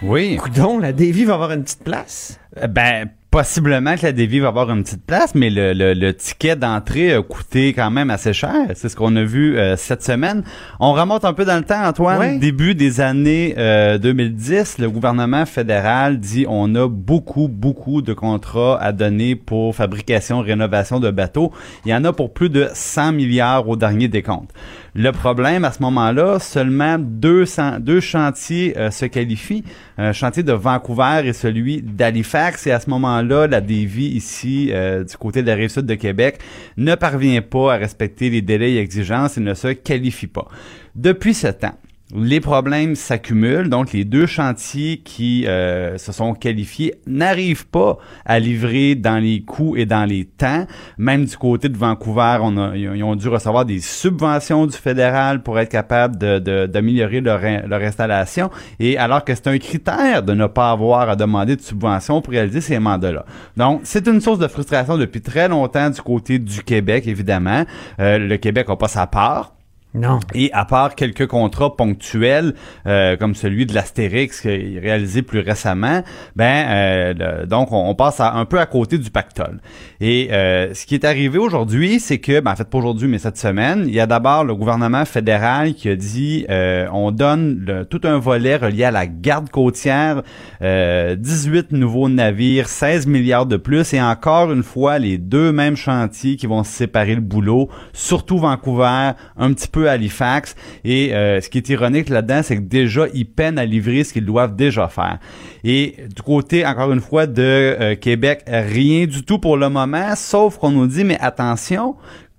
Oui. 0.02 0.36
Coudon, 0.38 0.80
la 0.80 0.94
Davy 0.94 1.26
va 1.26 1.34
avoir 1.36 1.52
une 1.52 1.64
petite 1.64 1.84
place. 1.84 2.40
Euh, 2.62 2.68
Ben, 2.68 3.10
possiblement 3.32 3.96
que 3.98 4.04
la 4.06 4.12
Davy 4.14 4.40
va 4.40 4.48
avoir 4.50 4.70
une 4.72 4.84
petite 4.84 5.06
place, 5.06 5.36
mais 5.36 5.50
le, 5.50 5.74
le- 5.74 5.94
le 5.94 6.14
ticket 6.14 6.56
d'entrée 6.56 7.14
a 7.14 7.22
coûté 7.22 7.74
quand 7.74 7.92
même 7.92 8.10
assez 8.10 8.32
cher. 8.34 8.54
C'est 8.76 8.90
ce 8.90 8.96
qu'on 8.96 9.16
a 9.16 9.24
vu 9.24 9.58
euh, 9.58 9.76
cette 9.76 10.04
semaine. 10.04 10.44
On 10.80 10.94
remonte 10.94 11.26
un 11.26 11.34
peu 11.34 11.46
dans 11.46 11.58
le 11.58 11.64
temps, 11.64 11.84
Antoine. 11.84 12.20
Ouais. 12.20 12.38
Début 12.38 12.74
des 12.76 13.02
années 13.02 13.54
euh, 13.58 13.98
2010, 13.98 14.78
le 14.80 14.90
gouvernement 14.90 15.46
fédéral 15.46 16.20
dit 16.20 16.46
on 16.48 16.74
a 16.76 16.88
beaucoup, 16.88 17.48
beaucoup 17.48 18.02
de 18.02 18.14
contrats 18.14 18.80
à 18.82 18.92
donner 18.92 19.36
pour 19.36 19.76
fabrication, 19.76 20.40
rénovation 20.42 21.00
de 21.00 21.10
bateaux. 21.12 21.52
Il 21.86 21.92
y 21.92 21.96
en 21.96 22.04
a 22.06 22.14
pour 22.14 22.34
plus 22.34 22.50
de 22.50 22.70
100 22.74 23.12
milliards 23.14 23.68
au 23.68 23.76
dernier 23.76 24.08
décompte. 24.08 24.52
Le 25.00 25.12
problème 25.12 25.64
à 25.64 25.72
ce 25.72 25.84
moment-là, 25.84 26.40
seulement 26.40 26.98
200, 26.98 27.82
deux 27.82 28.00
chantiers 28.00 28.76
euh, 28.80 28.90
se 28.90 29.06
qualifient. 29.06 29.64
Un 30.00 30.12
chantier 30.12 30.42
de 30.42 30.54
Vancouver 30.54 31.22
et 31.24 31.34
celui 31.34 31.84
d'Halifax. 31.84 32.66
Et 32.66 32.72
à 32.72 32.80
ce 32.80 32.90
moment-là, 32.90 33.46
la 33.46 33.62
Davy 33.62 34.08
ici, 34.08 34.72
euh, 34.72 35.04
du 35.04 35.16
côté 35.16 35.44
de 35.44 35.48
la 35.48 35.54
rive 35.54 35.70
sud 35.70 35.86
de 35.86 35.94
Québec, 35.94 36.40
ne 36.78 36.96
parvient 36.96 37.44
pas 37.44 37.76
à 37.76 37.78
respecter 37.78 38.32
les 38.32 38.42
délais 38.42 38.72
et 38.72 38.80
exigences 38.80 39.38
et 39.38 39.42
ne 39.42 39.54
se 39.54 39.68
qualifie 39.68 40.26
pas. 40.26 40.48
Depuis 40.96 41.36
ce 41.36 41.50
temps, 41.50 41.78
les 42.16 42.40
problèmes 42.40 42.96
s'accumulent, 42.96 43.70
donc 43.70 43.92
les 43.92 44.06
deux 44.06 44.26
chantiers 44.28 45.02
qui 45.04 45.46
euh, 45.46 45.98
se 45.98 46.14
sont 46.14 46.34
qualifiés 46.34 46.96
n'arrivent 47.06 47.68
pas 47.68 47.98
à 48.26 48.40
livrer 48.40 48.96
dans 48.96 49.18
les 49.18 49.42
coûts 49.42 49.76
et 49.76 49.86
dans 49.86 50.06
les 50.06 50.24
temps. 50.24 50.66
Même 50.98 51.26
du 51.26 51.36
côté 51.36 51.68
de 51.68 51.78
Vancouver, 51.78 52.38
on 52.42 52.58
a- 52.58 52.78
ils 52.78 53.04
ont 53.04 53.16
dû 53.18 53.28
recevoir 53.28 53.66
des 53.66 53.82
subventions 53.82 54.66
du 54.68 54.78
fédéral 54.78 55.44
pour 55.44 55.60
être 55.60 55.70
capables 55.70 56.18
de- 56.18 56.40
de- 56.40 56.66
d'améliorer 56.66 57.20
leur, 57.20 57.44
in- 57.44 57.68
leur 57.68 57.82
installation. 57.82 58.50
Et 58.80 58.98
alors 58.98 59.26
que 59.26 59.36
c'est 59.36 59.48
un 59.48 59.58
critère 59.58 60.24
de 60.24 60.34
ne 60.34 60.48
pas 60.48 60.72
avoir 60.72 61.10
à 61.10 61.16
demander 61.18 61.58
de 61.58 61.62
subventions 61.62 62.22
pour 62.22 62.32
réaliser 62.32 62.62
ces 62.62 62.80
mandats-là. 62.80 63.26
Donc, 63.58 63.82
c'est 63.84 64.08
une 64.08 64.22
source 64.22 64.40
de 64.40 64.48
frustration 64.48 64.98
depuis 64.98 65.20
très 65.22 65.50
longtemps 65.50 65.90
du 65.90 66.02
côté 66.02 66.40
du 66.40 66.64
Québec, 66.64 67.06
évidemment. 67.06 67.66
Euh, 68.00 68.18
le 68.18 68.38
Québec 68.38 68.70
n'a 68.70 68.78
pas 68.78 68.88
sa 68.88 69.08
part. 69.08 69.57
Non. 69.98 70.20
Et 70.34 70.52
à 70.54 70.66
part 70.66 70.96
quelques 70.96 71.28
contrats 71.28 71.76
ponctuels, 71.76 72.54
euh, 72.86 73.18
comme 73.18 73.34
celui 73.34 73.66
de 73.66 73.74
l'Astérix 73.74 74.42
réalisé 74.44 75.24
plus 75.24 75.40
récemment, 75.40 76.04
ben 76.36 76.68
euh, 76.70 77.46
donc 77.46 77.70
on, 77.72 77.96
passe 77.96 78.20
un 78.20 78.46
peu 78.46 78.60
à 78.60 78.68
côté 78.68 79.00
du 79.00 79.10
pactole. 79.10 79.60
Et 80.00 80.30
euh, 80.32 80.74
ce 80.76 80.86
qui 80.86 80.94
est 80.94 81.04
arrivé 81.04 81.40
aujourd'hui, 81.40 82.00
c'est 82.00 82.20
que, 82.20 82.40
ben, 82.40 82.52
en 82.52 82.56
fait 82.56 82.70
pas 82.70 82.78
aujourd'hui, 82.78 83.08
mais 83.08 83.18
cette 83.18 83.38
semaine, 83.38 83.86
il 83.88 83.94
y 83.94 84.00
a 84.00 84.06
d'abord 84.06 84.44
le 84.44 84.56
gouvernement 84.56 85.06
fédéral 85.06 85.74
qui 85.74 85.90
a 85.90 85.96
dit 85.96 86.46
euh, 86.50 86.88
on 86.94 87.12
donne 87.12 87.86
tout 87.90 88.02
un 88.04 88.20
volet 88.20 88.58
relié 88.58 88.84
à 88.84 88.92
la 88.92 89.08
garde 89.08 89.50
côtière, 89.50 90.22
euh, 90.62 91.16
18 91.16 91.72
nouveaux 91.72 92.10
navires, 92.10 92.70
16 92.70 93.08
milliards 93.08 93.48
de 93.48 93.58
plus, 93.58 93.94
et 93.94 94.02
encore 94.02 94.52
une 94.52 94.64
fois 94.64 95.00
les 95.00 95.18
deux 95.18 95.52
mêmes 95.52 95.76
chantiers 95.76 96.36
qui 96.36 96.46
vont 96.46 96.64
séparer 96.64 97.16
le 97.16 97.22
boulot, 97.22 97.70
surtout 97.94 98.38
Vancouver, 98.38 99.12
un 99.38 99.54
petit 99.54 99.68
peu 99.68 99.87
Halifax. 99.88 100.56
Et 100.84 101.14
euh, 101.14 101.42
ce 101.42 101.50
qui 101.50 101.58
est 101.58 101.70
ironique 101.70 102.10
là-dedans, 102.10 102.42
c'est 102.44 102.58
que 102.58 102.62
déjà, 102.62 103.06
ils 103.14 103.26
peinent 103.26 103.60
à 103.60 103.66
livrer 103.66 104.04
ce 104.04 104.14
qu'ils 104.14 104.26
doivent 104.26 104.56
déjà 104.56 104.88
faire. 104.88 105.20
Et 105.64 105.96
du 106.16 106.22
côté, 106.22 106.66
encore 106.66 106.92
une 106.92 107.02
fois, 107.02 107.28
de 107.28 107.42
euh, 107.42 107.96
Québec, 107.96 108.44
rien 108.48 109.06
du 109.06 109.24
tout 109.24 109.40
pour 109.40 109.58
le 109.58 109.70
moment, 109.70 110.16
sauf 110.16 110.58
qu'on 110.58 110.72
nous 110.72 110.88
dit, 110.88 111.04
mais 111.04 111.18
attention, 111.20 111.96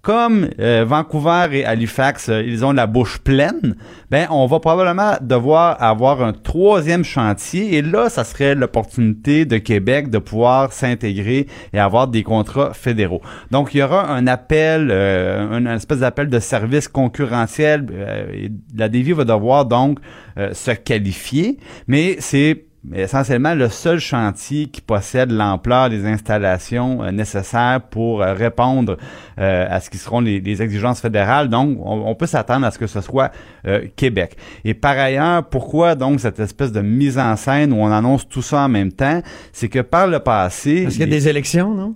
comme 0.08 0.48
euh, 0.58 0.86
Vancouver 0.88 1.48
et 1.52 1.66
Halifax, 1.66 2.30
euh, 2.30 2.42
ils 2.42 2.64
ont 2.64 2.72
la 2.72 2.86
bouche 2.86 3.18
pleine, 3.18 3.76
ben 4.10 4.26
on 4.30 4.46
va 4.46 4.58
probablement 4.58 5.18
devoir 5.20 5.82
avoir 5.82 6.22
un 6.22 6.32
troisième 6.32 7.04
chantier 7.04 7.74
et 7.74 7.82
là, 7.82 8.08
ça 8.08 8.24
serait 8.24 8.54
l'opportunité 8.54 9.44
de 9.44 9.58
Québec 9.58 10.08
de 10.08 10.16
pouvoir 10.16 10.72
s'intégrer 10.72 11.46
et 11.74 11.78
avoir 11.78 12.08
des 12.08 12.22
contrats 12.22 12.72
fédéraux. 12.72 13.20
Donc, 13.50 13.74
il 13.74 13.80
y 13.80 13.82
aura 13.82 14.10
un 14.10 14.26
appel, 14.26 14.88
euh, 14.90 15.58
une 15.58 15.66
espèce 15.66 15.98
d'appel 15.98 16.30
de 16.30 16.38
service 16.38 16.88
concurrentiel. 16.88 17.84
euh, 17.92 18.48
la 18.74 18.88
Davy 18.88 19.12
va 19.12 19.24
devoir 19.24 19.66
donc 19.66 19.98
se 20.52 20.70
qualifier, 20.70 21.58
mais 21.88 22.16
c'est 22.20 22.67
essentiellement 22.94 23.54
le 23.54 23.68
seul 23.68 23.98
chantier 23.98 24.66
qui 24.66 24.80
possède 24.80 25.30
l'ampleur 25.32 25.90
des 25.90 26.06
installations 26.06 27.02
euh, 27.02 27.10
nécessaires 27.10 27.80
pour 27.90 28.22
euh, 28.22 28.32
répondre 28.34 28.96
euh, 29.38 29.66
à 29.68 29.80
ce 29.80 29.90
qui 29.90 29.98
seront 29.98 30.20
les, 30.20 30.40
les 30.40 30.62
exigences 30.62 31.00
fédérales. 31.00 31.48
Donc, 31.48 31.78
on, 31.82 32.04
on 32.06 32.14
peut 32.14 32.26
s'attendre 32.26 32.66
à 32.66 32.70
ce 32.70 32.78
que 32.78 32.86
ce 32.86 33.00
soit 33.00 33.30
euh, 33.66 33.86
Québec. 33.96 34.36
Et 34.64 34.74
par 34.74 34.96
ailleurs, 34.98 35.44
pourquoi 35.48 35.94
donc 35.94 36.20
cette 36.20 36.38
espèce 36.40 36.72
de 36.72 36.80
mise 36.80 37.18
en 37.18 37.34
scène 37.36 37.72
où 37.72 37.76
on 37.76 37.90
annonce 37.90 38.28
tout 38.28 38.42
ça 38.42 38.60
en 38.62 38.68
même 38.68 38.92
temps, 38.92 39.22
c'est 39.52 39.68
que 39.68 39.80
par 39.80 40.06
le 40.06 40.20
passé, 40.20 40.82
Parce 40.84 40.94
qu'il 40.94 41.00
y 41.00 41.02
a 41.04 41.06
les- 41.06 41.12
des 41.12 41.28
élections, 41.28 41.74
non? 41.74 41.94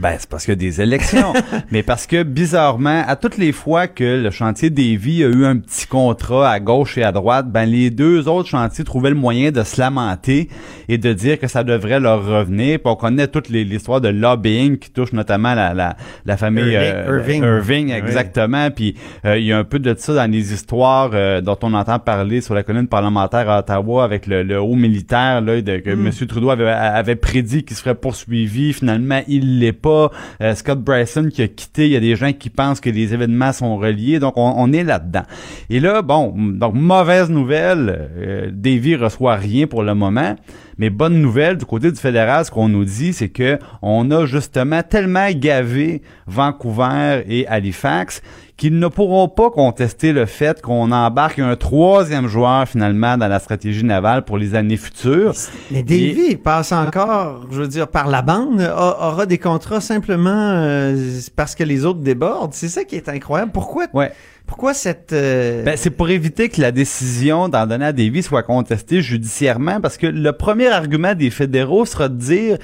Ben, 0.00 0.14
c'est 0.18 0.28
parce 0.28 0.44
qu'il 0.44 0.52
y 0.52 0.56
a 0.56 0.56
des 0.56 0.80
élections. 0.80 1.32
mais 1.72 1.82
parce 1.82 2.06
que, 2.06 2.22
bizarrement, 2.22 3.02
à 3.06 3.16
toutes 3.16 3.36
les 3.36 3.50
fois 3.52 3.88
que 3.88 4.22
le 4.22 4.30
chantier 4.30 4.70
Davy 4.70 5.24
a 5.24 5.26
eu 5.28 5.44
un 5.44 5.56
petit 5.56 5.86
contrat 5.88 6.50
à 6.50 6.60
gauche 6.60 6.96
et 6.98 7.02
à 7.02 7.10
droite, 7.10 7.50
ben, 7.50 7.64
les 7.66 7.90
deux 7.90 8.28
autres 8.28 8.48
chantiers 8.48 8.84
trouvaient 8.84 9.10
le 9.10 9.16
moyen 9.16 9.50
de 9.50 9.62
se 9.64 9.80
lamenter 9.80 10.48
et 10.88 10.98
de 10.98 11.12
dire 11.12 11.38
que 11.40 11.48
ça 11.48 11.64
devrait 11.64 11.98
leur 11.98 12.24
revenir. 12.24 12.78
Puis 12.78 12.86
on 12.92 12.94
connaît 12.94 13.26
toute 13.26 13.48
les- 13.48 13.64
l'histoire 13.64 14.00
de 14.00 14.08
lobbying 14.08 14.78
qui 14.78 14.90
touche 14.90 15.12
notamment 15.12 15.54
la, 15.54 15.74
la, 15.74 15.96
la 16.24 16.36
famille 16.36 16.72
Irving. 16.72 16.92
euh, 16.94 17.18
Irving. 17.18 17.42
Irving, 17.42 17.90
exactement. 17.90 18.70
Puis 18.70 18.94
euh, 19.24 19.36
il 19.36 19.46
y 19.46 19.52
a 19.52 19.58
un 19.58 19.64
peu 19.64 19.80
de 19.80 19.94
ça 19.98 20.14
dans 20.14 20.30
les 20.30 20.52
histoires 20.52 21.10
euh, 21.14 21.40
dont 21.40 21.58
on 21.62 21.74
entend 21.74 21.98
parler 21.98 22.40
sur 22.40 22.54
la 22.54 22.62
colline 22.62 22.86
parlementaire 22.86 23.50
à 23.50 23.58
Ottawa 23.58 24.04
avec 24.04 24.26
le, 24.28 24.44
le 24.44 24.60
haut 24.60 24.76
militaire 24.76 25.40
là, 25.40 25.60
de, 25.60 25.78
que 25.78 25.90
M. 25.90 26.10
Trudeau 26.28 26.50
avait, 26.50 26.68
avait 26.70 27.16
prédit 27.16 27.64
qu'il 27.64 27.76
serait 27.76 27.96
poursuivi. 27.96 28.72
Finalement, 28.72 29.22
il 29.26 29.58
l'est 29.58 29.72
pas. 29.72 29.87
Euh, 29.88 30.54
Scott 30.54 30.80
Bryson 30.80 31.28
qui 31.32 31.42
a 31.42 31.48
quitté. 31.48 31.86
Il 31.86 31.92
y 31.92 31.96
a 31.96 32.00
des 32.00 32.16
gens 32.16 32.32
qui 32.32 32.50
pensent 32.50 32.80
que 32.80 32.90
les 32.90 33.14
événements 33.14 33.52
sont 33.52 33.76
reliés. 33.76 34.18
Donc, 34.18 34.34
on, 34.36 34.72
est 34.72 34.84
là-dedans. 34.84 35.24
Et 35.70 35.80
là, 35.80 36.02
bon, 36.02 36.34
donc 36.36 36.74
mauvaise 36.74 37.30
nouvelle. 37.30 38.10
Euh, 38.18 38.50
Davy 38.52 38.96
reçoit 38.96 39.36
rien 39.36 39.66
pour 39.66 39.82
le 39.82 39.94
moment. 39.94 40.36
Mais 40.78 40.90
bonne 40.90 41.20
nouvelle 41.20 41.56
du 41.56 41.64
côté 41.64 41.90
du 41.90 41.98
fédéral, 41.98 42.44
ce 42.44 42.52
qu'on 42.52 42.68
nous 42.68 42.84
dit, 42.84 43.12
c'est 43.12 43.30
que 43.30 43.58
on 43.82 44.10
a 44.12 44.26
justement 44.26 44.82
tellement 44.82 45.28
gavé 45.32 46.02
Vancouver 46.28 47.24
et 47.26 47.48
Halifax 47.48 48.22
qu'ils 48.58 48.78
ne 48.78 48.88
pourront 48.88 49.28
pas 49.28 49.50
contester 49.50 50.12
le 50.12 50.26
fait 50.26 50.60
qu'on 50.60 50.90
embarque 50.90 51.38
un 51.38 51.54
troisième 51.54 52.26
joueur 52.26 52.66
finalement 52.68 53.16
dans 53.16 53.28
la 53.28 53.38
stratégie 53.38 53.84
navale 53.84 54.24
pour 54.24 54.36
les 54.36 54.56
années 54.56 54.76
futures. 54.76 55.32
Mais 55.70 55.84
Davy 55.84 56.34
passe 56.36 56.72
encore, 56.72 57.46
je 57.52 57.60
veux 57.62 57.68
dire, 57.68 57.86
par 57.86 58.08
la 58.08 58.20
bande, 58.20 58.60
aura 58.60 59.26
des 59.26 59.38
contrats 59.38 59.80
simplement 59.80 60.30
euh, 60.34 61.20
parce 61.36 61.54
que 61.54 61.62
les 61.62 61.84
autres 61.84 62.00
débordent. 62.00 62.52
C'est 62.52 62.68
ça 62.68 62.82
qui 62.82 62.96
est 62.96 63.08
incroyable. 63.08 63.52
Pourquoi, 63.52 63.84
Ouais. 63.94 64.10
pourquoi 64.44 64.74
cette... 64.74 65.12
euh, 65.12 65.62
Ben, 65.62 65.76
c'est 65.76 65.90
pour 65.90 66.10
éviter 66.10 66.48
que 66.48 66.60
la 66.60 66.72
décision 66.72 67.48
d'en 67.48 67.64
donner 67.64 67.86
à 67.86 67.92
Davy 67.92 68.24
soit 68.24 68.42
contestée 68.42 69.02
judiciairement, 69.02 69.80
parce 69.80 69.96
que 69.96 70.08
le 70.08 70.32
premier 70.32 70.66
argument 70.66 71.14
des 71.14 71.30
fédéraux 71.30 71.84
sera 71.86 72.08
de 72.08 72.16
dire 72.16 72.58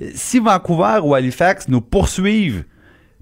euh, 0.00 0.08
si 0.14 0.38
Vancouver 0.38 1.00
ou 1.02 1.14
Halifax 1.16 1.66
nous 1.66 1.80
poursuivent 1.80 2.62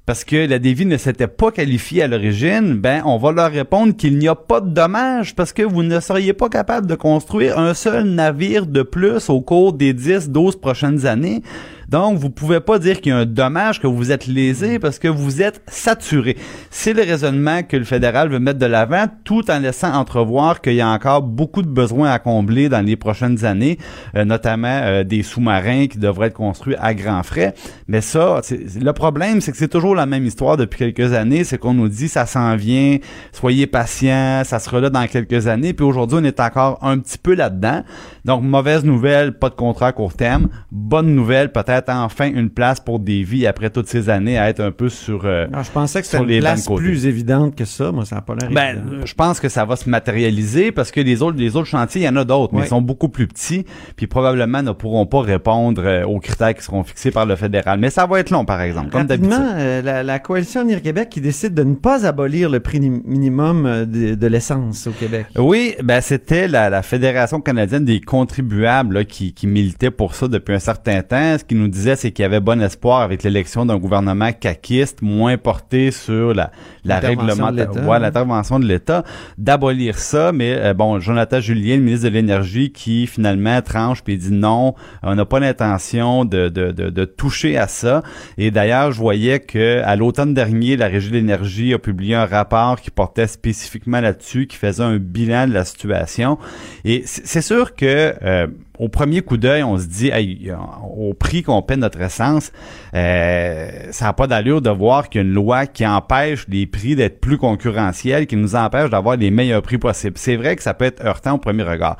parce 0.07 0.25
que 0.25 0.47
la 0.47 0.59
Davy 0.59 0.87
ne 0.87 0.97
s'était 0.97 1.29
pas 1.29 1.51
qualifiée 1.51 2.03
à 2.03 2.09
l'origine, 2.09 2.75
ben 2.75 3.03
on 3.05 3.19
va 3.19 3.33
leur 3.33 3.51
répondre 3.51 3.97
qu'il 3.97 4.19
n'y 4.19 4.29
a 4.29 4.35
pas 4.35 4.61
de 4.61 4.71
dommage 4.71 5.35
parce 5.35 5.53
que 5.53 5.63
vous 5.63 5.83
ne 5.83 6.01
seriez 6.01 6.33
pas 6.33 6.49
capable 6.49 6.87
de 6.87 6.95
construire 6.95 7.59
un 7.59 7.75
seul 7.75 8.05
navire 8.05 8.67
de 8.67 8.83
plus 8.83 9.31
au 9.31 9.41
cours 9.41 9.73
des 9.73 9.95
10-12 9.95 10.59
prochaines 10.59 11.07
années. 11.07 11.43
Donc, 11.91 12.19
vous 12.19 12.31
pouvez 12.31 12.61
pas 12.61 12.79
dire 12.79 13.01
qu'il 13.01 13.11
y 13.11 13.13
a 13.13 13.19
un 13.19 13.27
dommage, 13.27 13.81
que 13.81 13.89
vous 13.89 14.13
êtes 14.13 14.29
lésé 14.29 14.79
parce 14.79 15.01
que 15.01 15.09
vous 15.09 15.43
êtes 15.43 15.61
saturé. 15.67 16.37
C'est 16.71 16.93
le 16.93 17.03
raisonnement 17.03 17.65
que 17.65 17.77
le 17.77 17.83
fédéral 17.83 18.29
veut 18.29 18.39
mettre 18.39 18.61
de 18.61 18.67
l'avant 18.67 19.07
tout 19.25 19.51
en 19.51 19.59
laissant 19.59 19.93
entrevoir 19.93 20.61
qu'il 20.61 20.75
y 20.75 20.81
a 20.81 20.89
encore 20.89 21.23
beaucoup 21.23 21.63
de 21.63 21.69
besoins 21.69 22.13
à 22.13 22.21
combler 22.21 22.69
dans 22.69 22.81
les 22.81 22.95
prochaines 22.95 23.45
années, 23.45 23.77
euh, 24.15 24.25
notamment 24.25 24.69
euh, 24.69 25.03
des 25.03 25.25
sous-marins 25.25 25.89
qui 25.89 25.99
devraient 25.99 26.29
être 26.29 26.35
construits 26.35 26.77
à 26.79 26.95
grands 26.95 27.25
frais. 27.25 27.55
Mais 27.89 28.01
ça, 28.01 28.41
le 28.51 28.93
problème, 28.93 29.41
c'est 29.41 29.51
que 29.51 29.59
c'est 29.59 29.67
toujours 29.67 29.97
la 29.97 30.07
même 30.07 30.25
histoire 30.25 30.57
depuis 30.57 30.93
quelques 30.93 31.13
années. 31.13 31.43
C'est 31.43 31.59
qu'on 31.59 31.75
nous 31.75 31.89
dit 31.89 32.07
ça 32.07 32.25
s'en 32.25 32.55
vient, 32.55 32.99
soyez 33.33 33.67
patients, 33.67 34.43
ça 34.45 34.61
sera 34.61 34.79
là 34.79 34.91
dans 34.91 35.09
quelques 35.09 35.49
années. 35.49 35.73
Puis 35.73 35.85
aujourd'hui, 35.85 36.19
on 36.21 36.25
est 36.25 36.39
encore 36.39 36.79
un 36.83 37.01
petit 37.01 37.19
peu 37.19 37.35
là-dedans. 37.35 37.83
Donc, 38.25 38.45
mauvaise 38.45 38.85
nouvelle, 38.85 39.33
pas 39.33 39.49
de 39.49 39.57
contrat 39.57 39.89
à 39.89 39.93
court 39.93 40.15
terme. 40.15 40.51
Bonne 40.71 41.17
nouvelle, 41.17 41.51
peut-être 41.51 41.80
enfin 41.89 42.31
une 42.33 42.51
place 42.51 42.81
pour 42.81 42.99
Davy 42.99 43.47
après 43.47 43.71
toutes 43.71 43.89
ces 43.89 44.11
années 44.11 44.39
à 44.39 44.49
être 44.49 44.61
un 44.61 44.71
peu 44.73 44.89
sur... 44.89 45.23
euh, 45.25 45.47
ah, 45.53 45.63
je 45.63 45.71
pensais 45.71 46.01
que 46.01 46.07
c'était 46.07 46.23
une 46.35 46.41
place 46.41 46.67
plus 46.69 47.07
évidente 47.07 47.55
que 47.57 47.65
ça. 47.65 47.93
Moi, 47.93 48.05
ça 48.05 48.17
n'a 48.17 48.23
pas 48.23 48.35
l'air 48.35 48.51
Ben, 48.51 48.77
évident. 48.77 48.97
euh, 48.97 49.07
je 49.07 49.15
pense 49.15 49.41
que 49.41 49.49
ça 49.49 49.65
va 49.65 49.77
se 49.77 49.89
matérialiser 49.89 50.73
parce 50.73 50.91
que 50.91 51.01
les 51.01 51.23
autres, 51.23 51.39
les 51.39 51.57
autres 51.57 51.67
chantiers, 51.69 52.03
il 52.03 52.05
y 52.05 52.09
en 52.09 52.17
a 52.17 52.25
d'autres, 52.25 52.55
mais 52.55 52.63
ils 52.63 52.69
sont 52.69 52.83
beaucoup 52.83 53.09
plus 53.09 53.27
petits, 53.27 53.65
puis 53.97 54.07
probablement 54.07 54.63
ne 54.63 54.73
pourront 54.73 55.07
pas 55.07 55.21
répondre 55.23 55.83
euh, 55.85 56.05
aux 56.05 56.19
critères 56.21 56.55
qui 56.55 56.63
seront 56.63 56.83
fixés 56.85 57.11
par 57.11 57.27
le 57.27 57.37
fédéral. 57.37 57.79
Mais 57.79 57.91
ça 57.91 58.07
va 58.07 58.21
être 58.21 58.31
long, 58.31 58.45
par 58.45 58.61
exemple, 58.61 58.91
comme 58.91 59.07
d'habitude. 59.07 59.33
euh, 59.33 59.83
la, 59.83 60.03
la 60.03 60.19
coalition 60.19 60.61
Avenir 60.61 60.83
Québec 60.83 61.09
qui 61.11 61.21
décide 61.21 61.55
de 61.55 61.63
ne 61.63 61.75
pas 61.75 62.05
abolir 62.07 62.51
le 62.51 62.61
prix 62.61 62.81
ni- 62.81 63.03
minimum 63.05 63.87
de, 63.87 64.15
de 64.15 64.27
l'essence 64.27 64.87
au 64.87 64.91
Québec. 64.93 65.27
Oui, 65.37 65.75
ben 65.83 66.01
c'était 66.01 66.49
la, 66.49 66.69
la 66.71 66.83
Fédération 66.83 67.41
canadienne 67.41 67.85
des 67.85 68.01
contribuables 68.01 68.95
là, 68.95 69.05
qui, 69.05 69.33
qui 69.33 69.47
militait 69.47 69.91
pour 69.91 70.15
ça 70.15 70.29
depuis 70.29 70.55
un 70.55 70.59
certain 70.59 71.03
temps. 71.03 71.37
Ce 71.39 71.45
qu'ils 71.45 71.59
nous 71.59 71.69
disait, 71.71 71.97
c'est 71.97 72.13
qu'il 72.13 72.23
y 72.23 72.27
avait 72.27 72.41
bon 72.41 72.61
espoir 72.63 73.01
avec 73.01 73.23
l'élection 73.23 73.65
d'un 73.65 73.79
gouvernement 73.79 74.33
caquiste, 74.33 75.01
moins 75.03 75.39
porté 75.39 75.91
sur 75.91 76.35
la, 76.35 76.53
la 76.85 77.01
réglementation, 77.01 77.51
l'État. 77.51 77.89
ouais, 77.89 77.99
l'intervention 77.99 78.59
de 78.61 78.67
l'État, 78.67 79.05
d'abolir 79.39 79.99
ça. 79.99 80.33
Mais 80.33 80.55
euh, 80.57 80.75
bon, 80.75 81.01
Jonathan 81.01 81.41
Julien, 81.41 81.77
le 81.77 81.83
ministre 81.83 82.09
de 82.09 82.13
l'Énergie, 82.13 82.71
qui 82.71 83.07
finalement 83.07 83.63
tranche 83.63 84.03
puis 84.05 84.19
dit 84.19 84.33
non, 84.33 84.75
on 85.03 85.15
n'a 85.15 85.25
pas 85.25 85.41
l'intention 85.41 86.25
de, 86.25 86.49
de, 86.49 86.71
de, 86.71 86.91
de 86.91 87.05
toucher 87.07 87.57
à 87.57 87.67
ça. 87.69 88.03
Et 88.37 88.51
d'ailleurs, 88.51 88.93
je 88.93 88.99
voyais 88.99 89.41
que 89.41 89.81
à 89.83 89.97
l'automne 89.97 90.35
dernier, 90.35 90.77
la 90.77 90.87
Régie 90.89 91.11
de 91.11 91.17
l'énergie 91.17 91.73
a 91.73 91.79
publié 91.79 92.15
un 92.15 92.27
rapport 92.27 92.81
qui 92.81 92.91
portait 92.91 93.27
spécifiquement 93.27 94.01
là-dessus, 94.01 94.47
qui 94.47 94.57
faisait 94.57 94.83
un 94.85 94.99
bilan 94.99 95.49
de 95.49 95.55
la 95.55 95.65
situation. 95.65 96.39
Et 96.85 97.03
c'est 97.07 97.41
c'est 97.41 97.55
sûr 97.55 97.75
que 97.75 98.15
euh, 98.23 98.49
au 98.81 98.89
premier 98.89 99.21
coup 99.21 99.37
d'œil, 99.37 99.63
on 99.63 99.77
se 99.77 99.85
dit, 99.85 100.09
hey, 100.09 100.51
au 100.97 101.13
prix 101.13 101.43
qu'on 101.43 101.61
paie 101.61 101.77
notre 101.77 102.01
essence, 102.01 102.51
euh, 102.95 103.69
ça 103.91 104.07
n'a 104.07 104.13
pas 104.15 104.27
d'allure 104.27 104.63
de 104.63 104.71
voir 104.71 105.11
qu'il 105.11 105.21
y 105.21 105.25
a 105.25 105.27
une 105.27 105.35
loi 105.35 105.67
qui 105.67 105.87
empêche 105.87 106.47
les 106.49 106.67
prix 106.67 106.97
d'être 106.97 107.21
plus 107.21 107.37
concurrentiels, 107.37 108.27
qui 108.27 108.37
nous 108.37 108.57
empêche 108.57 108.89
d'avoir 108.89 109.19
les 109.19 109.31
meilleurs 109.31 109.61
prix 109.61 109.77
possibles. 109.77 110.17
C'est 110.17 110.37
vrai 110.37 110.57
que 110.57 110.63
ça 110.63 110.73
peut 110.73 110.87
être 110.87 111.05
heurtant 111.05 111.35
au 111.35 111.39
premier 111.39 111.63
regard. 111.63 111.99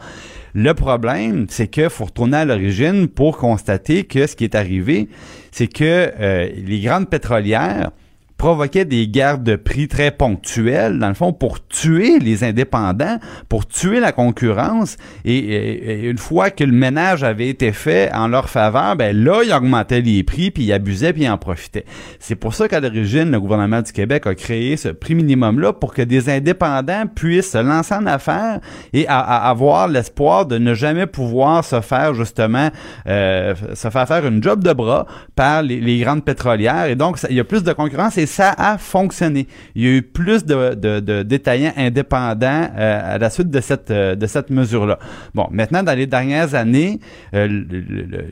Le 0.55 0.73
problème, 0.73 1.45
c'est 1.51 1.69
qu'il 1.69 1.91
faut 1.91 2.07
retourner 2.07 2.39
à 2.39 2.45
l'origine 2.47 3.09
pour 3.09 3.37
constater 3.37 4.05
que 4.05 4.27
ce 4.27 4.35
qui 4.35 4.45
est 4.45 4.55
arrivé, 4.55 5.11
c'est 5.53 5.69
que 5.69 5.85
euh, 6.19 6.49
les 6.57 6.81
grandes 6.81 7.11
pétrolières 7.11 7.91
provoquaient 8.41 8.87
des 8.87 9.07
guerres 9.07 9.37
de 9.37 9.55
prix 9.55 9.87
très 9.87 10.11
ponctuelles, 10.11 10.99
dans 10.99 11.09
le 11.09 11.15
fond, 11.15 11.35
pour 11.35 11.67
tuer 11.69 12.19
les 12.19 12.43
indépendants, 12.43 13.19
pour 13.51 13.67
tuer 13.67 14.01
la 14.01 14.13
concurrence. 14.13 14.97
Et, 15.27 16.09
une 16.09 16.17
fois 16.17 16.49
que 16.49 16.65
le 16.65 16.73
ménage 16.73 17.23
avait 17.23 17.49
été 17.49 17.71
fait 17.71 18.11
en 18.15 18.29
leur 18.29 18.49
faveur, 18.49 18.97
ben 18.97 19.15
là, 19.15 19.43
ils 19.45 19.53
augmentaient 19.53 20.01
les 20.01 20.23
prix, 20.23 20.51
puis 20.51 20.63
ils 20.63 20.73
abusaient, 20.73 21.13
puis 21.13 21.25
ils 21.25 21.29
en 21.29 21.37
profitaient. 21.37 21.85
C'est 22.19 22.35
pour 22.35 22.55
ça 22.55 22.67
qu'à 22.67 22.81
l'origine, 22.81 23.31
le 23.31 23.39
gouvernement 23.39 23.83
du 23.83 23.93
Québec 23.93 24.27
a 24.27 24.35
créé 24.35 24.79
ce 24.79 24.89
prix 24.89 25.15
minimum-là 25.15 25.75
pour 25.75 25.93
que 25.93 26.01
des 26.01 26.31
indépendants 26.31 27.05
puissent 27.15 27.51
se 27.51 27.59
lancer 27.59 27.95
en 27.95 28.07
affaires 28.07 28.61
et 28.95 29.07
avoir 29.07 29.87
l'espoir 29.87 30.47
de 30.47 30.57
ne 30.57 30.73
jamais 30.73 31.07
pouvoir 31.07 31.63
se 31.63 31.83
faire 31.83 32.15
justement 32.15 32.71
euh, 33.07 33.55
se 33.75 33.91
faire 33.91 34.09
faire 34.09 34.27
une 34.27 34.43
job 34.43 34.65
de 34.65 34.73
bras 34.73 35.05
par 35.37 35.63
les, 35.63 35.99
grandes 35.99 36.25
pétrolières. 36.25 36.87
Et 36.87 36.97
donc, 36.97 37.19
il 37.29 37.37
y 37.37 37.41
a 37.41 37.45
plus 37.45 37.63
de 37.63 37.73
concurrence 37.75 38.17
et 38.17 38.30
ça 38.31 38.55
a 38.57 38.79
fonctionné. 38.79 39.47
Il 39.75 39.83
y 39.83 39.87
a 39.87 39.91
eu 39.91 40.03
plus 40.03 40.45
de, 40.45 41.23
détaillants 41.23 41.73
indépendants 41.77 42.69
euh, 42.79 43.15
à 43.15 43.19
la 43.19 43.29
suite 43.29 43.51
de 43.51 43.61
cette, 43.61 43.91
euh, 43.91 44.15
de 44.15 44.27
cette 44.27 44.51
mesure-là. 44.51 44.99
Bon, 45.35 45.49
maintenant, 45.51 45.83
dans 45.83 45.97
les 45.97 46.07
dernières 46.07 46.55
années, 46.55 47.01
euh, 47.35 47.49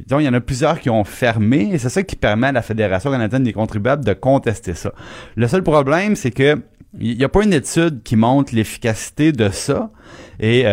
disons, 0.07 0.21
il 0.21 0.25
y 0.25 0.29
en 0.29 0.35
a 0.35 0.41
plusieurs 0.41 0.81
qui 0.81 0.89
ont 0.89 1.05
fermé 1.05 1.71
et 1.73 1.79
c'est 1.79 1.89
ça 1.89 2.03
qui 2.03 2.17
permet 2.17 2.47
à 2.47 2.53
la 2.53 2.63
Fédération 2.63 3.11
canadienne 3.11 3.43
des 3.43 3.53
contribuables 3.53 4.05
de 4.05 4.13
contester 4.13 4.75
ça. 4.75 4.93
Le 5.37 5.49
seul 5.49 5.63
problème, 5.63 6.17
c'est 6.17 6.31
que 6.31 6.59
il 6.99 7.19
n'y 7.19 7.25
a 7.25 7.29
pas 7.29 7.43
une 7.43 7.53
étude 7.53 8.03
qui 8.03 8.17
montre 8.17 8.55
l'efficacité 8.55 9.31
de 9.31 9.51
ça. 9.51 9.91
Et 10.41 10.65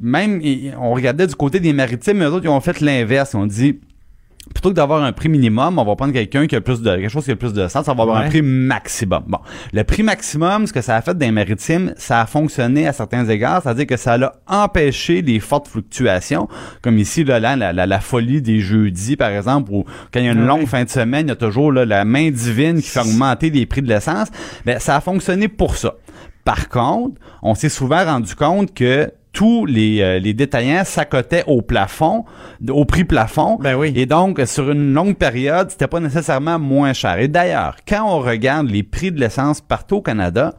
même, 0.00 0.40
on 0.80 0.92
regardait 0.92 1.26
du 1.26 1.34
côté 1.34 1.58
des 1.58 1.72
maritimes, 1.72 2.22
eux 2.22 2.28
autres, 2.28 2.44
ils 2.44 2.50
ont 2.50 2.60
fait 2.60 2.80
l'inverse. 2.80 3.34
Ont 3.34 3.46
dit, 3.46 3.80
plutôt 4.54 4.70
que 4.70 4.74
d'avoir 4.74 5.02
un 5.04 5.12
prix 5.12 5.28
minimum, 5.28 5.78
on 5.78 5.84
va 5.84 5.94
prendre 5.96 6.12
quelqu'un 6.12 6.46
qui 6.46 6.56
a 6.56 6.60
plus 6.60 6.80
de 6.82 6.90
quelque 6.96 7.08
chose 7.08 7.24
qui 7.24 7.30
a 7.30 7.36
plus 7.36 7.52
de 7.52 7.68
sens, 7.68 7.86
on 7.88 7.94
va 7.94 8.02
avoir 8.02 8.18
Ouais. 8.20 8.26
un 8.26 8.28
prix 8.28 8.42
maximum. 8.42 9.22
Bon, 9.28 9.38
le 9.72 9.84
prix 9.84 10.02
maximum, 10.02 10.66
ce 10.66 10.72
que 10.72 10.80
ça 10.80 10.96
a 10.96 11.02
fait 11.02 11.16
les 11.20 11.30
maritimes, 11.30 11.92
ça 11.96 12.22
a 12.22 12.26
fonctionné 12.26 12.88
à 12.88 12.92
certains 12.92 13.28
égards, 13.28 13.62
c'est-à-dire 13.62 13.86
que 13.86 13.96
ça 13.96 14.14
a 14.14 14.32
empêché 14.64 15.22
les 15.22 15.38
fortes 15.40 15.68
fluctuations, 15.68 16.48
comme 16.82 16.98
ici 16.98 17.22
là, 17.22 17.38
là, 17.38 17.54
la, 17.54 17.72
la, 17.72 17.86
la 17.86 18.00
folie 18.00 18.42
des 18.42 18.60
jeudis 18.60 19.16
par 19.16 19.30
exemple, 19.30 19.70
où 19.72 19.84
quand 20.12 20.20
il 20.20 20.26
y 20.26 20.28
a 20.28 20.32
une 20.32 20.40
Ouais. 20.40 20.46
longue 20.46 20.66
fin 20.66 20.84
de 20.84 20.88
semaine, 20.90 21.26
il 21.26 21.30
y 21.30 21.32
a 21.32 21.36
toujours 21.36 21.70
là, 21.70 21.84
la 21.84 22.04
main 22.04 22.30
divine 22.30 22.80
qui 22.80 22.88
fait 22.88 23.00
augmenter 23.00 23.50
les 23.50 23.66
prix 23.66 23.82
de 23.82 23.88
l'essence. 23.88 24.28
Ben, 24.64 24.78
ça 24.80 24.96
a 24.96 25.00
fonctionné 25.00 25.48
pour 25.48 25.76
ça. 25.76 25.94
Par 26.44 26.68
contre, 26.70 27.20
on 27.42 27.54
s'est 27.54 27.68
souvent 27.68 28.04
rendu 28.04 28.34
compte 28.34 28.74
que 28.74 29.12
tous 29.40 29.64
les, 29.64 30.02
euh, 30.02 30.18
les 30.18 30.34
détaillants 30.34 30.84
s'accotaient 30.84 31.44
au 31.46 31.62
plafond, 31.62 32.26
au 32.68 32.84
prix 32.84 33.04
plafond. 33.04 33.56
Ben 33.58 33.74
oui. 33.74 33.90
Et 33.96 34.04
donc, 34.04 34.38
sur 34.44 34.70
une 34.70 34.92
longue 34.92 35.16
période, 35.16 35.70
c'était 35.70 35.86
pas 35.86 35.98
nécessairement 35.98 36.58
moins 36.58 36.92
cher. 36.92 37.18
Et 37.18 37.26
d'ailleurs, 37.26 37.76
quand 37.88 38.04
on 38.06 38.18
regarde 38.18 38.68
les 38.68 38.82
prix 38.82 39.10
de 39.10 39.18
l'essence 39.18 39.62
partout 39.62 39.96
au 39.96 40.02
Canada, 40.02 40.56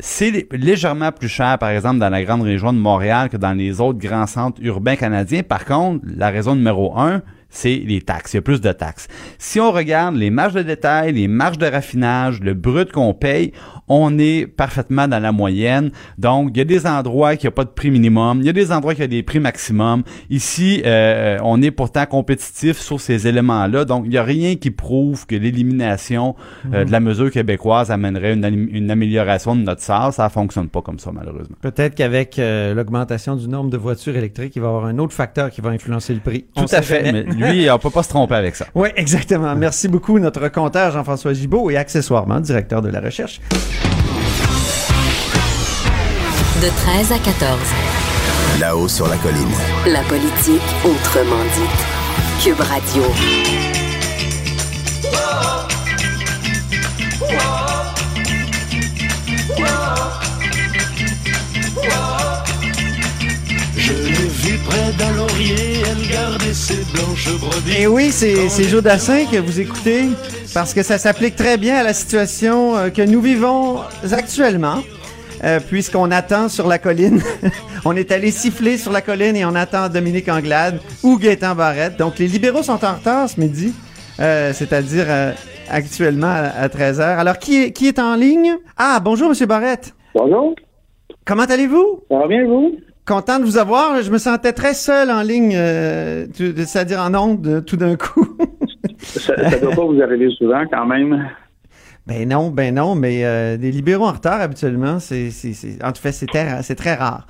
c'est 0.00 0.32
lé- 0.32 0.48
légèrement 0.50 1.12
plus 1.12 1.28
cher, 1.28 1.58
par 1.58 1.68
exemple, 1.70 2.00
dans 2.00 2.08
la 2.08 2.24
grande 2.24 2.42
région 2.42 2.72
de 2.72 2.78
Montréal 2.78 3.28
que 3.28 3.36
dans 3.36 3.52
les 3.52 3.80
autres 3.80 4.00
grands 4.00 4.26
centres 4.26 4.60
urbains 4.64 4.96
canadiens. 4.96 5.44
Par 5.44 5.64
contre, 5.64 6.04
la 6.04 6.30
raison 6.30 6.56
numéro 6.56 6.98
un, 6.98 7.22
c'est 7.50 7.76
les 7.76 8.00
taxes. 8.00 8.34
Il 8.34 8.36
y 8.36 8.38
a 8.38 8.42
plus 8.42 8.60
de 8.60 8.72
taxes. 8.72 9.08
Si 9.38 9.60
on 9.60 9.72
regarde 9.72 10.16
les 10.16 10.30
marges 10.30 10.54
de 10.54 10.62
détail, 10.62 11.12
les 11.12 11.28
marges 11.28 11.58
de 11.58 11.66
raffinage, 11.66 12.40
le 12.40 12.54
brut 12.54 12.92
qu'on 12.92 13.14
paye, 13.14 13.52
on 13.88 14.18
est 14.18 14.46
parfaitement 14.46 15.08
dans 15.08 15.18
la 15.18 15.32
moyenne. 15.32 15.90
Donc, 16.18 16.50
il 16.54 16.58
y 16.58 16.60
a 16.60 16.64
des 16.64 16.86
endroits 16.86 17.36
qui 17.36 17.46
n'ont 17.46 17.52
pas 17.52 17.64
de 17.64 17.70
prix 17.70 17.90
minimum, 17.90 18.40
il 18.40 18.46
y 18.46 18.50
a 18.50 18.52
des 18.52 18.70
endroits 18.70 18.94
qui 18.94 19.02
ont 19.02 19.08
des 19.08 19.22
prix 19.22 19.40
maximum. 19.40 20.02
Ici, 20.30 20.82
euh, 20.84 21.38
on 21.42 21.62
est 21.62 21.70
pourtant 21.70 22.04
compétitif 22.06 22.78
sur 22.78 23.00
ces 23.00 23.26
éléments-là. 23.26 23.84
Donc, 23.84 24.04
il 24.04 24.10
n'y 24.10 24.18
a 24.18 24.22
rien 24.22 24.56
qui 24.56 24.70
prouve 24.70 25.26
que 25.26 25.34
l'élimination 25.34 26.36
euh, 26.72 26.84
de 26.84 26.92
la 26.92 27.00
mesure 27.00 27.30
québécoise 27.30 27.90
amènerait 27.90 28.34
une, 28.34 28.68
une 28.70 28.90
amélioration 28.90 29.56
de 29.56 29.62
notre 29.62 29.82
sort. 29.82 30.12
Ça 30.12 30.28
fonctionne 30.28 30.68
pas 30.68 30.82
comme 30.82 30.98
ça, 30.98 31.10
malheureusement. 31.12 31.56
Peut-être 31.60 31.94
qu'avec 31.94 32.38
euh, 32.38 32.74
l'augmentation 32.74 33.36
du 33.36 33.48
nombre 33.48 33.70
de 33.70 33.76
voitures 33.76 34.16
électriques, 34.16 34.54
il 34.56 34.60
va 34.60 34.66
y 34.66 34.70
avoir 34.70 34.84
un 34.86 34.98
autre 34.98 35.14
facteur 35.14 35.50
qui 35.50 35.60
va 35.60 35.70
influencer 35.70 36.12
le 36.12 36.20
prix. 36.20 36.44
Tout 36.54 36.66
à 36.70 36.82
fait. 36.82 37.24
Lui, 37.38 37.70
on 37.70 37.78
peut 37.78 37.90
pas 37.90 38.02
se 38.02 38.08
tromper 38.08 38.34
avec 38.34 38.56
ça. 38.56 38.66
Oui, 38.74 38.88
exactement. 38.96 39.54
Merci 39.54 39.88
beaucoup, 39.88 40.18
notre 40.18 40.48
compteur 40.48 40.92
Jean-François 40.92 41.32
Gibault 41.32 41.70
et 41.70 41.76
accessoirement 41.76 42.40
directeur 42.40 42.82
de 42.82 42.88
la 42.88 43.00
recherche. 43.00 43.40
De 46.60 46.68
13 46.68 47.12
à 47.12 47.18
14. 47.18 47.58
Là-haut 48.60 48.88
sur 48.88 49.06
la 49.06 49.16
colline. 49.16 49.46
La 49.86 50.02
politique 50.02 50.60
autrement 50.84 51.44
dite. 51.54 52.42
Cube 52.42 52.60
Radio. 52.60 53.67
D'un 64.98 65.12
laurier, 65.16 65.82
elle 65.90 66.08
gardait 66.10 66.52
ses 66.54 66.82
blanches 66.92 67.28
brebis. 67.40 67.76
Et 67.82 67.86
oui, 67.86 68.10
c'est 68.10 68.48
c'est 68.48 68.64
Joe 68.64 68.82
Dassin 68.82 69.24
que 69.30 69.38
vous 69.38 69.60
écoutez 69.60 70.08
parce 70.54 70.74
que 70.74 70.82
ça 70.82 70.98
s'applique 70.98 71.36
très 71.36 71.56
bien 71.56 71.76
à 71.76 71.82
la 71.82 71.94
situation 71.94 72.76
euh, 72.76 72.90
que 72.90 73.02
nous 73.02 73.20
vivons 73.20 73.78
actuellement. 74.12 74.78
euh, 75.44 75.60
puisqu'on 75.60 76.10
attend 76.10 76.48
sur 76.48 76.66
la 76.66 76.78
colline. 76.78 77.22
on 77.84 77.94
est 77.96 78.10
allé 78.10 78.30
siffler 78.32 78.76
sur 78.76 78.90
la 78.90 79.00
colline 79.02 79.36
et 79.36 79.44
on 79.44 79.54
attend 79.54 79.88
Dominique 79.88 80.28
Anglade 80.28 80.80
ou 81.04 81.16
Gaétan 81.16 81.54
Barrette. 81.54 81.96
Donc 81.96 82.18
les 82.18 82.26
libéraux 82.26 82.62
sont 82.64 82.84
en 82.84 82.94
retard 82.94 83.28
ce 83.28 83.38
midi, 83.40 83.72
euh, 84.18 84.52
c'est-à-dire 84.52 85.04
euh, 85.08 85.32
actuellement 85.70 86.26
à, 86.56 86.66
13h. 86.68 87.02
Alors 87.02 87.38
qui 87.38 87.62
est, 87.62 87.72
qui 87.72 87.86
est 87.86 88.00
en 88.00 88.16
ligne? 88.16 88.56
Ah, 88.76 88.98
bonjour 89.00 89.28
Monsieur 89.28 89.46
Barrette. 89.46 89.94
Bonjour, 90.14 90.54
Comment 91.24 91.44
allez-vous? 91.44 92.00
ça 92.10 92.18
va 92.18 92.26
bien 92.26 92.44
vous? 92.46 92.72
Content 93.08 93.38
de 93.38 93.44
vous 93.44 93.56
avoir. 93.56 94.02
Je 94.02 94.10
me 94.12 94.18
sentais 94.18 94.52
très 94.52 94.74
seul 94.74 95.10
en 95.10 95.22
ligne, 95.22 95.54
euh, 95.56 96.26
c'est-à-dire 96.34 97.00
en 97.00 97.14
onde 97.14 97.46
euh, 97.46 97.60
tout 97.62 97.78
d'un 97.78 97.96
coup. 97.96 98.36
Ça 98.98 99.34
ne 99.34 99.60
doit 99.60 99.70
pas 99.70 99.84
vous 99.86 100.02
arriver 100.02 100.28
souvent 100.36 100.64
quand 100.70 100.84
même. 100.84 101.26
Ben 102.08 102.26
non, 102.26 102.48
ben 102.50 102.74
non, 102.74 102.94
mais 102.94 103.22
euh, 103.26 103.58
des 103.58 103.70
libéraux 103.70 104.06
en 104.06 104.12
retard 104.12 104.40
habituellement, 104.40 104.98
c'est, 104.98 105.30
c'est, 105.30 105.52
c'est- 105.52 105.84
en 105.84 105.92
tout 105.92 106.00
cas, 106.02 106.10
c'est 106.10 106.24
très, 106.24 106.62
c'est 106.62 106.74
très 106.74 106.94
rare. 106.94 107.26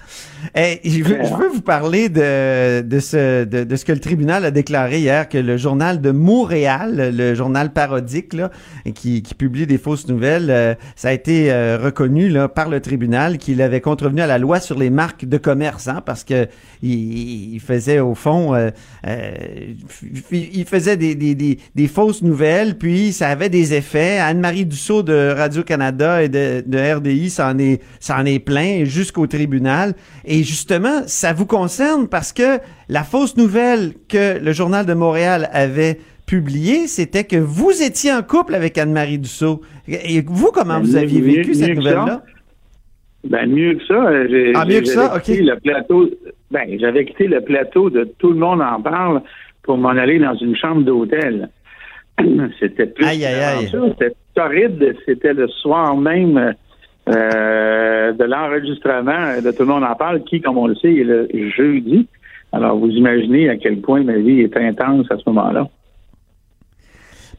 Eh, 0.56 0.78
je, 0.84 1.02
veux, 1.02 1.18
je 1.24 1.34
veux 1.34 1.48
vous 1.48 1.62
parler 1.62 2.08
de, 2.08 2.80
de, 2.82 3.00
ce, 3.00 3.42
de, 3.44 3.64
de 3.64 3.76
ce 3.76 3.84
que 3.84 3.90
le 3.90 3.98
tribunal 3.98 4.44
a 4.44 4.52
déclaré 4.52 5.00
hier, 5.00 5.28
que 5.28 5.36
le 5.36 5.56
journal 5.56 6.00
de 6.00 6.12
Montréal, 6.12 7.10
le 7.12 7.34
journal 7.34 7.72
parodique 7.72 8.34
là, 8.34 8.52
qui, 8.94 9.22
qui 9.22 9.34
publie 9.34 9.66
des 9.66 9.78
fausses 9.78 10.06
nouvelles, 10.06 10.48
euh, 10.48 10.74
ça 10.94 11.08
a 11.08 11.12
été 11.12 11.50
euh, 11.50 11.76
reconnu 11.82 12.28
là, 12.28 12.46
par 12.48 12.68
le 12.68 12.78
tribunal 12.80 13.38
qu'il 13.38 13.60
avait 13.62 13.80
contrevenu 13.80 14.20
à 14.20 14.28
la 14.28 14.38
loi 14.38 14.60
sur 14.60 14.78
les 14.78 14.90
marques 14.90 15.24
de 15.24 15.38
commerce, 15.38 15.88
hein, 15.88 16.04
parce 16.06 16.22
que 16.22 16.46
il, 16.84 17.54
il 17.54 17.60
faisait 17.60 17.98
au 17.98 18.14
fond, 18.14 18.54
euh, 18.54 18.70
euh, 19.08 19.32
il 20.30 20.48
il 20.58 20.64
faisait 20.66 20.96
des, 20.96 21.16
des, 21.16 21.34
des, 21.34 21.58
des 21.74 21.88
fausses 21.88 22.22
nouvelles, 22.22 22.78
puis 22.78 23.12
ça 23.12 23.26
avait 23.28 23.48
des 23.48 23.74
effets. 23.74 24.18
Anne-Marie 24.18 24.67
Dussault 24.68 25.02
de 25.02 25.34
Radio-Canada 25.36 26.22
et 26.22 26.28
de, 26.28 26.62
de 26.66 26.94
RDI 26.96 27.30
s'en 27.30 27.58
est, 27.58 27.82
s'en 27.98 28.24
est 28.24 28.38
plein 28.38 28.84
jusqu'au 28.84 29.26
tribunal. 29.26 29.94
Et 30.24 30.42
justement, 30.44 31.02
ça 31.06 31.32
vous 31.32 31.46
concerne 31.46 32.08
parce 32.08 32.32
que 32.32 32.58
la 32.88 33.02
fausse 33.02 33.36
nouvelle 33.36 33.94
que 34.08 34.38
le 34.38 34.52
Journal 34.52 34.86
de 34.86 34.94
Montréal 34.94 35.48
avait 35.52 35.98
publiée, 36.26 36.86
c'était 36.86 37.24
que 37.24 37.36
vous 37.36 37.82
étiez 37.82 38.12
en 38.12 38.22
couple 38.22 38.54
avec 38.54 38.76
Anne-Marie 38.78 39.18
Dussault. 39.18 39.62
Et 39.88 40.22
vous, 40.26 40.50
comment 40.52 40.74
Ben, 40.78 40.82
vous 40.84 40.96
aviez 40.96 41.20
vécu 41.22 41.48
mieux 41.48 41.54
cette 41.54 41.74
nouvelle-là? 41.76 42.22
Ben 43.28 43.46
mieux 43.50 43.74
que 43.74 43.84
ça. 43.86 43.94
euh, 43.94 44.26
J'ai, 44.30 44.52
Ah, 44.54 44.64
mieux 44.64 44.80
que 44.80 44.86
ça? 44.86 45.16
OK. 45.16 45.26
Le 45.28 45.58
plateau, 45.58 46.08
ben, 46.50 46.78
j'avais 46.78 47.04
quitté 47.04 47.26
le 47.26 47.40
plateau 47.40 47.90
de 47.90 48.04
Tout 48.18 48.30
le 48.32 48.38
monde 48.38 48.60
en 48.62 48.80
parle 48.80 49.22
pour 49.62 49.76
m'en 49.76 49.88
aller 49.90 50.18
dans 50.18 50.34
une 50.36 50.54
chambre 50.56 50.82
d'hôtel. 50.82 51.48
C'était 52.60 52.86
plus 52.86 53.04
Aïe, 53.04 53.24
aïe, 53.24 53.34
aïe. 53.42 53.68
C'était 53.70 54.14
torride. 54.38 54.96
C'était 55.04 55.34
le 55.34 55.48
soir 55.48 55.96
même 55.96 56.54
euh, 57.08 58.12
de 58.12 58.24
l'enregistrement 58.24 59.40
de 59.42 59.50
Tout 59.50 59.62
le 59.62 59.68
monde 59.68 59.84
en 59.84 59.94
parle, 59.94 60.22
qui, 60.24 60.40
comme 60.40 60.58
on 60.58 60.68
le 60.68 60.76
sait, 60.76 60.94
est 60.94 61.04
le 61.04 61.28
jeudi. 61.50 62.06
Alors, 62.52 62.76
vous 62.78 62.90
imaginez 62.90 63.48
à 63.50 63.56
quel 63.56 63.80
point 63.80 64.02
ma 64.02 64.16
vie 64.16 64.40
était 64.40 64.64
intense 64.64 65.06
à 65.10 65.16
ce 65.16 65.22
moment-là. 65.26 65.68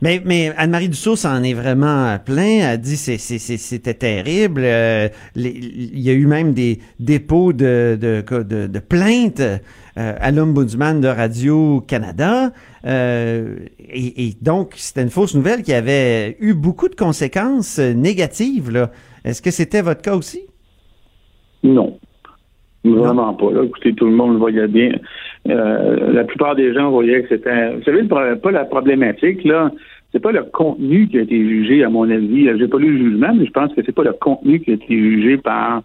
Mais, 0.01 0.21
mais 0.23 0.51
Anne-Marie 0.57 0.88
Dussault 0.88 1.17
s'en 1.17 1.43
est 1.43 1.53
vraiment 1.53 2.17
plein. 2.25 2.71
Elle 2.71 2.79
dit 2.79 2.95
c'est 2.95 3.17
c'était 3.17 3.93
terrible. 3.93 4.62
Euh, 4.63 5.09
les- 5.35 5.49
il 5.49 5.99
y 5.99 6.09
a 6.09 6.13
eu 6.13 6.25
même 6.25 6.53
des 6.53 6.79
dépôts 6.99 7.51
de, 7.51 7.97
de, 7.99 8.23
de, 8.43 8.67
de 8.67 8.79
plaintes 8.79 9.41
euh, 9.41 10.13
à 10.19 10.31
l'Ombudsman 10.31 11.01
de 11.01 11.07
Radio-Canada. 11.09 12.51
Euh, 12.85 13.55
et, 13.79 14.27
et 14.27 14.33
donc, 14.41 14.73
c'était 14.77 15.01
une 15.01 15.09
fausse 15.09 15.35
nouvelle 15.35 15.63
qui 15.63 15.73
avait 15.73 16.38
eu 16.39 16.53
beaucoup 16.53 16.88
de 16.88 16.95
conséquences 16.95 17.79
négatives. 17.79 18.71
là. 18.71 18.91
Est-ce 19.25 19.41
que 19.41 19.51
c'était 19.51 19.81
votre 19.81 20.01
cas 20.01 20.15
aussi? 20.15 20.41
Non. 21.62 21.99
Vraiment 22.85 23.33
pas. 23.33 23.51
Là. 23.51 23.63
Écoutez, 23.65 23.93
tout 23.93 24.05
le 24.05 24.13
monde 24.13 24.31
le 24.33 24.38
voyait 24.39 24.67
bien. 24.69 24.91
Euh, 25.49 26.13
la 26.13 26.23
plupart 26.23 26.55
des 26.55 26.73
gens 26.73 26.89
voyaient 26.89 27.23
que 27.23 27.29
c'était. 27.29 27.75
Vous 27.75 27.83
savez, 27.83 28.03
le 28.03 28.07
pas 28.39 28.51
la 28.51 28.63
problématique, 28.63 29.43
là. 29.43 29.71
C'est 30.11 30.21
pas 30.21 30.31
le 30.31 30.43
contenu 30.43 31.07
qui 31.07 31.19
a 31.19 31.21
été 31.21 31.37
jugé, 31.37 31.83
à 31.83 31.89
mon 31.89 32.09
avis. 32.09 32.49
J'ai 32.57 32.67
pas 32.67 32.79
lu 32.79 32.97
le 32.97 32.97
jugement, 32.97 33.33
mais 33.33 33.45
je 33.45 33.51
pense 33.51 33.73
que 33.73 33.81
c'est 33.85 33.91
pas 33.95 34.03
le 34.03 34.13
contenu 34.13 34.59
qui 34.59 34.71
a 34.71 34.73
été 34.73 34.97
jugé 34.97 35.37
par 35.37 35.83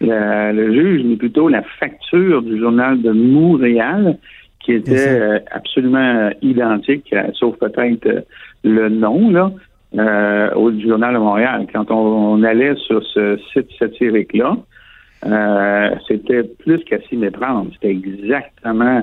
la- 0.00 0.52
le 0.52 0.72
juge, 0.74 1.02
mais 1.04 1.16
plutôt 1.16 1.48
la 1.48 1.62
facture 1.80 2.42
du 2.42 2.58
journal 2.58 3.00
de 3.00 3.10
Montréal, 3.10 4.18
qui 4.60 4.72
était 4.72 4.92
euh, 5.20 5.38
absolument 5.50 6.30
identique, 6.42 7.10
euh, 7.12 7.24
sauf 7.34 7.56
peut-être 7.58 8.06
euh, 8.06 8.20
le 8.64 8.88
nom, 8.88 9.30
là, 9.30 9.50
euh, 9.96 10.50
au 10.56 10.72
journal 10.80 11.14
de 11.14 11.18
Montréal. 11.18 11.66
Quand 11.72 11.90
on, 11.90 12.34
on 12.34 12.42
allait 12.42 12.74
sur 12.76 13.02
ce 13.04 13.38
site 13.52 13.68
satirique-là, 13.78 14.56
euh, 15.26 15.90
c'était 16.06 16.42
plus 16.42 16.78
qu'à 16.84 17.00
s'y 17.02 17.16
méprendre. 17.16 17.70
C'était 17.74 17.90
exactement 17.90 18.98
euh, 18.98 19.02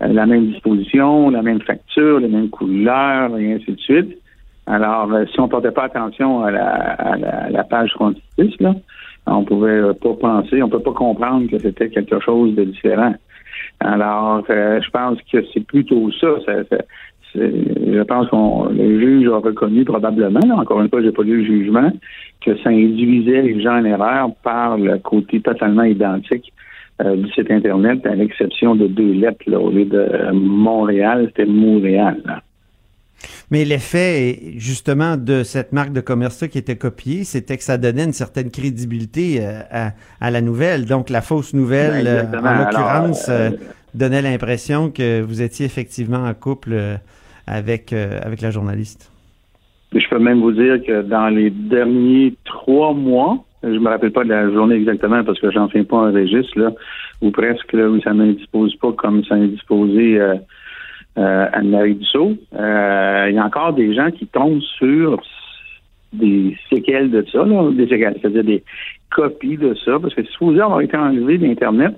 la 0.00 0.26
même 0.26 0.46
disposition, 0.48 1.30
la 1.30 1.42
même 1.42 1.60
facture, 1.60 2.20
les 2.20 2.28
mêmes 2.28 2.48
couleurs, 2.50 3.36
et 3.38 3.54
ainsi 3.54 3.72
de 3.72 3.80
suite. 3.80 4.18
Alors, 4.66 5.12
euh, 5.12 5.24
si 5.26 5.40
on 5.40 5.44
ne 5.44 5.50
portait 5.50 5.72
pas 5.72 5.84
attention 5.84 6.42
à 6.44 6.50
la, 6.50 6.66
à 6.66 7.16
la, 7.16 7.28
à 7.28 7.50
la 7.50 7.64
page 7.64 7.90
36, 7.94 8.54
là, 8.60 8.74
on 9.26 9.44
pouvait 9.44 9.70
euh, 9.70 9.92
pas 9.94 10.14
penser, 10.14 10.62
on 10.62 10.68
peut 10.68 10.80
pas 10.80 10.92
comprendre 10.92 11.50
que 11.50 11.58
c'était 11.58 11.88
quelque 11.88 12.20
chose 12.20 12.54
de 12.54 12.64
différent. 12.64 13.14
Alors, 13.80 14.44
euh, 14.48 14.80
je 14.80 14.90
pense 14.90 15.18
que 15.32 15.38
c'est 15.52 15.66
plutôt 15.66 16.10
ça. 16.12 16.28
je 17.34 18.02
pense 18.02 18.28
qu'on 18.28 18.66
le 18.66 19.00
juge 19.00 19.28
a 19.28 19.38
reconnu 19.38 19.84
probablement, 19.84 20.56
encore 20.56 20.80
une 20.82 20.88
fois, 20.88 21.02
j'ai 21.02 21.12
pas 21.12 21.22
lu 21.22 21.38
le 21.38 21.44
jugement, 21.44 21.90
que 22.40 22.56
ça 22.58 22.70
induisait 22.70 23.42
les 23.42 23.60
gens 23.60 23.78
en 23.78 23.84
erreur 23.84 24.30
par 24.42 24.78
le 24.78 24.98
côté 24.98 25.40
totalement 25.40 25.84
identique 25.84 26.52
euh, 27.04 27.16
du 27.16 27.30
site 27.32 27.50
Internet, 27.50 28.04
à 28.06 28.14
l'exception 28.14 28.74
de 28.74 28.86
deux 28.86 29.12
lettres. 29.12 29.44
Là, 29.46 29.58
au 29.60 29.70
lieu 29.70 29.84
de 29.84 29.98
euh, 29.98 30.32
Montréal, 30.32 31.26
c'était 31.28 31.50
Montréal. 31.50 32.20
là. 32.24 32.42
Mais 33.50 33.64
l'effet, 33.64 34.38
justement, 34.56 35.16
de 35.16 35.42
cette 35.42 35.72
marque 35.72 35.92
de 35.92 36.00
commerce-là 36.00 36.48
qui 36.48 36.58
était 36.58 36.76
copiée, 36.76 37.24
c'était 37.24 37.56
que 37.56 37.64
ça 37.64 37.76
donnait 37.78 38.04
une 38.04 38.12
certaine 38.12 38.50
crédibilité 38.50 39.38
euh, 39.40 39.60
à, 39.70 39.92
à 40.20 40.30
la 40.30 40.40
nouvelle. 40.40 40.86
Donc, 40.86 41.10
la 41.10 41.20
fausse 41.20 41.52
nouvelle, 41.52 42.06
Exactement. 42.06 42.48
en 42.48 42.58
l'occurrence, 42.58 43.26
euh, 43.28 43.50
donnait 43.94 44.22
l'impression 44.22 44.90
que 44.90 45.20
vous 45.20 45.42
étiez 45.42 45.66
effectivement 45.66 46.24
en 46.24 46.32
couple 46.34 46.98
avec, 47.46 47.92
euh, 47.92 48.18
avec 48.22 48.40
la 48.40 48.50
journaliste. 48.50 49.09
Je 49.92 50.08
peux 50.08 50.18
même 50.18 50.40
vous 50.40 50.52
dire 50.52 50.82
que 50.84 51.02
dans 51.02 51.28
les 51.28 51.50
derniers 51.50 52.34
trois 52.44 52.94
mois, 52.94 53.44
je 53.62 53.78
me 53.78 53.88
rappelle 53.88 54.12
pas 54.12 54.24
de 54.24 54.28
la 54.28 54.50
journée 54.50 54.76
exactement 54.76 55.22
parce 55.24 55.38
que 55.40 55.50
j'en 55.50 55.68
fais 55.68 55.82
pas 55.82 55.98
un 55.98 56.12
registre, 56.12 56.58
là, 56.58 56.70
ou 57.20 57.30
presque, 57.30 57.72
là, 57.72 57.88
où 57.88 58.00
ça 58.00 58.14
n'indispose 58.14 58.74
pas 58.76 58.92
comme 58.92 59.24
ça 59.24 59.34
indisposé 59.34 60.20
euh, 60.20 60.36
euh, 61.18 61.46
Anne-Marie 61.52 61.96
Dussault. 61.96 62.36
Euh, 62.54 63.26
Il 63.28 63.34
y 63.34 63.38
a 63.38 63.44
encore 63.44 63.74
des 63.74 63.92
gens 63.94 64.10
qui 64.10 64.26
tombent 64.26 64.62
sur 64.78 65.20
des 66.12 66.56
séquelles 66.70 67.10
de 67.10 67.24
ça, 67.30 67.44
là, 67.44 67.70
des 67.72 67.88
séquelles, 67.88 68.16
c'est-à-dire 68.20 68.44
des 68.44 68.64
copies 69.10 69.56
de 69.56 69.74
ça, 69.84 69.98
parce 70.00 70.14
que 70.14 70.22
c'est 70.22 70.30
supposé 70.30 70.60
avoir 70.60 70.80
été 70.80 70.96
enlevé 70.96 71.36
d'Internet, 71.38 71.94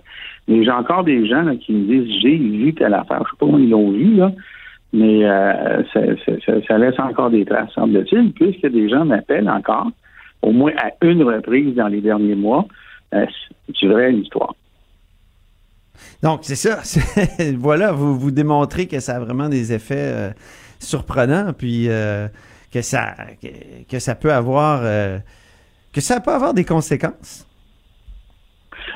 mais 0.49 0.65
j'ai 0.65 0.71
encore 0.71 1.05
des 1.05 1.27
gens 1.27 1.43
là, 1.43 1.57
qui 1.57 1.73
me 1.73 1.87
disent 1.87 2.21
j'ai 2.23 2.37
vu 2.37 2.75
telle 2.75 2.95
affaire, 2.95 3.23
je 3.25 3.31
sais 3.31 3.37
pas 3.39 3.47
comment 3.47 3.59
ils 3.59 3.71
l'ont 3.71 3.91
vu, 3.91 4.17
là, 4.17 4.33
Mais 4.93 5.25
euh, 5.25 5.83
ça, 5.93 6.01
ça- 6.45 6.67
ça 6.69 6.79
laisse 6.79 6.99
encore 6.99 7.31
des 7.31 7.45
traces, 7.47 7.71
semble-t-il, 7.75 8.33
puisque 8.33 8.67
des 8.67 8.89
gens 8.91 9.05
m'appellent 9.07 9.49
encore, 9.49 9.91
au 10.43 10.53
moins 10.53 10.73
à 10.83 10.91
une 11.07 11.23
reprise 11.23 11.75
dans 11.75 11.89
les 11.89 12.01
derniers 12.01 12.35
mois. 12.35 12.67
Euh, 13.15 13.25
c'est 13.69 13.87
une 13.87 14.19
histoire. 14.19 14.55
Donc, 16.23 16.41
c'est 16.43 16.57
ça. 16.57 16.81
Voilà, 17.59 17.93
vous, 17.93 18.19
vous 18.19 18.31
démontrez 18.31 18.87
que 18.87 19.01
ça 19.01 19.17
a 19.17 19.21
vraiment 19.21 19.49
des 19.49 19.73
effets 19.73 20.13
euh, 20.15 20.31
surprenants, 20.79 21.53
puis 21.57 21.89
euh, 21.89 22.29
que, 22.73 22.83
ça, 22.83 23.15
que, 23.43 23.49
que 23.91 23.99
ça 23.99 24.15
peut 24.15 24.33
avoir... 24.33 24.83
que 25.93 26.01
ça 26.01 26.21
peut 26.21 26.33
avoir 26.33 26.53
des 26.55 26.65
conséquences. 26.65 27.47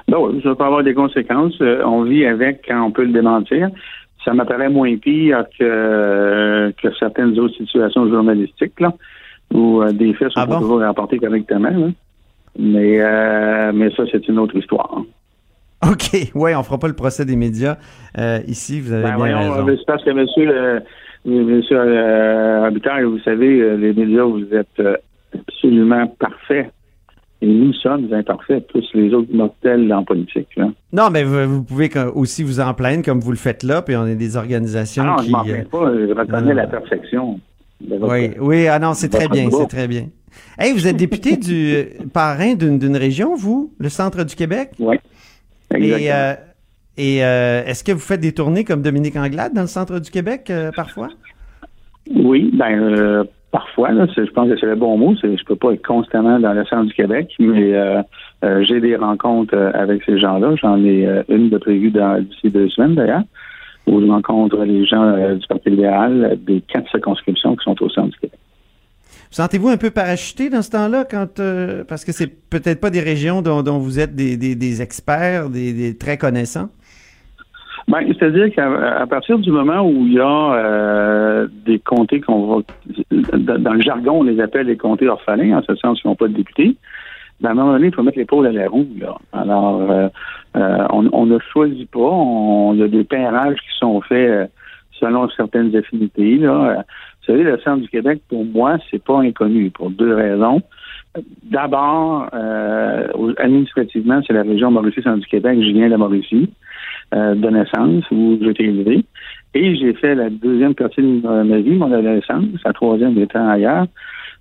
Ben 0.09 0.19
oui, 0.19 0.41
ça 0.43 0.55
peut 0.55 0.65
avoir 0.65 0.83
des 0.83 0.95
conséquences. 0.95 1.61
On 1.61 2.03
vit 2.03 2.27
avec 2.27 2.65
quand 2.67 2.83
on 2.83 2.91
peut 2.91 3.05
le 3.05 3.13
démentir. 3.13 3.71
Ça 4.27 4.35
m'apparaît 4.35 4.69
moins 4.69 4.95
pire 4.97 5.45
que, 5.59 6.71
que 6.83 6.89
certaines 6.99 7.39
autres 7.39 7.55
situations 7.57 8.07
journalistiques, 8.11 8.79
là, 8.81 8.93
où 9.55 9.81
euh, 9.81 9.93
des 9.93 10.13
faits 10.15 10.33
sont 10.33 10.41
Ah 10.41 10.47
pas 10.49 10.59
toujours 10.59 10.81
rapportés 10.81 11.19
correctement. 11.19 11.71
là. 11.71 11.87
Mais, 12.59 13.01
euh, 13.01 13.71
mais 13.73 13.91
ça, 13.95 14.03
c'est 14.11 14.27
une 14.29 14.39
autre 14.41 14.57
histoire. 14.57 15.03
OK, 15.89 16.31
ouais, 16.35 16.55
on 16.57 16.63
fera 16.63 16.79
pas 16.79 16.89
le 16.89 16.95
procès 16.95 17.25
des 17.25 17.37
médias 17.37 17.77
euh, 18.19 18.41
ici, 18.49 18.81
vous 18.81 18.93
avez 18.93 19.03
Ben 19.05 19.09
bien 19.11 19.17
voyons, 19.17 19.53
raison. 19.53 19.67
c'est 19.79 19.87
parce 19.87 20.03
que 20.05 20.11
monsieur, 20.11 20.51
euh, 20.51 20.81
monsieur 21.25 21.79
Habitaire, 22.65 23.09
vous 23.09 23.19
savez, 23.21 23.77
les 23.77 23.93
médias, 23.93 24.25
vous 24.25 24.53
êtes 24.53 24.83
absolument 25.35 26.07
parfaits. 26.19 26.73
Et 27.43 27.47
nous 27.47 27.73
sommes 27.75 28.11
imparfaits, 28.15 28.67
tous 28.69 28.83
les 28.95 29.13
autres 29.13 29.33
mortels 29.33 29.93
en 29.93 30.05
politique. 30.05 30.49
Là. 30.57 30.69
Non, 30.93 31.11
mais 31.11 31.23
vous, 31.23 31.47
vous 31.57 31.63
pouvez 31.65 31.91
aussi 32.15 32.43
vous 32.43 32.61
en 32.61 32.73
plaindre 32.73 33.05
comme 33.05 33.21
vous 33.21 33.31
le 33.31 33.37
faites 33.37 33.63
là, 33.63 33.83
puis 33.83 33.95
on 33.95 34.07
est 34.07 34.15
des 34.17 34.37
organisations 34.39 35.03
Ah 35.07 35.11
non, 35.11 35.17
qui... 35.17 35.27
je 35.27 35.33
m'en 35.33 35.41
euh, 35.41 35.45
plains 35.45 35.65
pas, 35.71 35.93
je 35.95 36.13
reconnais 36.19 36.51
euh, 36.53 36.55
la 36.55 36.67
perfection. 36.67 37.39
votre- 37.87 38.11
Oui, 38.11 38.31
oui, 38.41 38.69
ah 38.69 38.79
non, 38.79 38.95
c'est 38.95 39.11
très 39.11 39.29
bien, 39.29 39.51
c'est 39.51 39.67
très 39.67 39.87
bien. 39.87 40.07
Hey, 40.59 40.73
vous 40.73 40.87
êtes 40.87 40.97
député 40.97 41.37
du 41.49 41.75
euh, 41.75 41.85
parrain 42.13 42.55
d'une 42.55 42.97
région, 42.97 43.35
vous, 43.37 43.73
le 43.79 43.91
centre 43.91 44.25
du 44.25 44.35
Québec? 44.35 44.71
Oui, 44.79 44.97
Et, 45.75 45.77
exactement. 45.93 46.11
euh, 46.15 46.35
et 46.97 47.23
euh, 47.25 47.65
est-ce 47.67 47.85
que 47.85 47.93
vous 47.93 47.99
faites 47.99 48.21
des 48.21 48.33
tournées 48.33 48.65
comme 48.65 48.81
Dominique 48.81 49.17
Anglade 49.17 49.53
dans 49.53 49.61
le 49.61 49.67
centre 49.67 49.99
du 49.99 50.11
Québec 50.11 50.49
euh, 50.49 50.71
parfois? 50.75 51.09
Oui, 52.15 52.51
ben 52.55 52.81
euh, 52.81 53.25
parfois, 53.57 53.89
je 53.93 54.31
pense 54.33 54.51
que 54.51 54.59
c'est 54.59 54.67
le 54.67 54.77
bon 54.77 54.99
mot. 54.99 55.15
Je 55.23 55.43
peux 55.45 55.57
pas 55.57 55.73
être 55.73 55.87
constamment 55.87 56.39
dans 56.39 56.53
le 56.53 56.63
centre 56.67 56.85
du 56.85 56.93
Québec, 56.93 57.33
mais 57.39 57.73
euh, 57.75 58.03
euh, 58.45 58.63
j'ai 58.65 58.81
des 58.81 58.97
rencontres 58.97 59.57
euh, 59.57 59.71
avec 59.73 60.03
ces 60.05 60.19
gens-là. 60.19 60.55
J'en 60.57 60.85
ai 60.85 61.09
une 61.31 61.49
de 61.49 61.57
prévue 61.57 61.91
d'ici 61.91 62.51
deux 62.51 62.69
semaines 62.69 62.97
d'ailleurs, 62.97 63.23
où 63.87 63.99
je 63.99 64.07
rencontre 64.07 64.63
les 64.65 64.85
gens 64.85 65.35
du 65.35 65.47
Parti 65.47 65.71
libéral 65.71 66.39
des 66.47 66.61
quatre 66.61 66.91
circonscriptions 66.91 67.57
qui 67.57 67.65
sont 67.65 67.83
au 67.83 67.89
centre 67.89 68.11
du 68.11 68.19
Québec. 68.19 68.39
Vous 69.31 69.37
Sentez-vous 69.43 69.69
un 69.69 69.79
peu 69.79 69.91
parachuté 69.91 70.51
dans 70.51 70.61
ce 70.61 70.73
temps-là 70.73 71.07
quand 71.11 71.41
parce 71.89 72.05
que 72.05 72.13
c'est 72.13 72.27
peut-être 72.51 72.81
pas 72.83 72.91
des 72.91 73.01
régions 73.01 73.41
dont, 73.41 73.79
vous 73.79 73.99
êtes 73.99 74.15
des 74.15 74.83
experts, 74.83 75.49
des, 75.49 75.73
des 75.73 75.97
très 75.97 76.19
connaissants? 76.19 76.69
Ben, 77.89 78.01
c'est-à-dire 78.09 78.53
qu'à 78.53 79.07
partir 79.09 79.39
du 79.39 79.51
moment 79.53 79.83
où 79.83 80.07
il 80.07 80.15
y 80.15 80.21
a 80.21 80.55
euh, 80.55 81.47
des 81.65 81.79
comtés 81.79 82.21
qu'on 82.21 82.47
va 82.47 82.63
dans 83.13 83.75
le 83.75 83.81
jargon, 83.81 84.21
on 84.21 84.23
les 84.25 84.41
appelle 84.41 84.67
les 84.67 84.77
comtés 84.77 85.09
orphelins, 85.09 85.59
en 85.59 85.63
ce 85.63 85.75
sens 85.77 86.01
qu'ils 86.01 86.11
n'ont 86.11 86.17
pas 86.17 86.27
de 86.27 86.35
députés, 86.35 86.77
ben, 87.41 87.51
à 87.51 87.53
un 87.53 87.55
moment 87.55 87.73
donné, 87.73 87.87
il 87.89 87.95
faut 87.95 88.03
mettre 88.03 88.19
l'épaule 88.19 88.47
à 88.47 88.53
la 88.53 88.69
roue. 88.69 88.89
Là. 89.01 89.15
Alors, 89.33 89.89
euh, 89.89 90.09
euh, 90.57 90.87
on, 90.91 91.09
on 91.13 91.27
ne 91.27 91.39
choisit 91.53 91.89
pas. 91.91 92.01
On, 92.01 92.75
il 92.75 92.81
y 92.81 92.83
a 92.83 92.89
des 92.89 93.05
pairages 93.05 93.59
qui 93.59 93.79
sont 93.79 94.01
faits 94.01 94.31
euh, 94.31 94.47
selon 94.99 95.29
certaines 95.31 95.77
affinités. 95.77 96.39
Là. 96.39 96.51
Euh, 96.51 96.75
Vous 97.21 97.27
savez, 97.27 97.45
le 97.45 97.59
centre 97.61 97.83
du 97.83 97.89
Québec, 97.89 98.21
pour 98.29 98.45
moi, 98.45 98.79
c'est 98.91 99.03
pas 99.03 99.21
inconnu 99.21 99.71
pour 99.71 99.91
deux 99.91 100.15
raisons. 100.15 100.61
D'abord, 101.45 102.29
euh, 102.35 103.07
administrativement, 103.39 104.21
c'est 104.27 104.33
la 104.33 104.43
région 104.43 104.71
Mauricie-Centre 104.71 105.21
du 105.21 105.27
Québec. 105.27 105.59
Je 105.61 105.71
viens 105.71 105.87
de 105.87 105.93
la 105.93 105.99
Mauricie 105.99 106.51
euh, 107.15 107.35
de 107.35 107.49
naissance 107.49 108.05
où 108.11 108.39
j'ai 108.41 108.51
été 108.51 108.65
élevé. 108.65 109.05
Et 109.55 109.77
j'ai 109.77 109.95
fait 109.95 110.15
la 110.15 110.29
deuxième 110.29 110.75
partie 110.75 111.01
de 111.01 111.43
ma 111.43 111.59
vie, 111.59 111.77
mon 111.77 111.93
adolescence, 111.93 112.45
la 112.65 112.73
troisième 112.73 113.17
étant 113.19 113.49
ailleurs, 113.49 113.87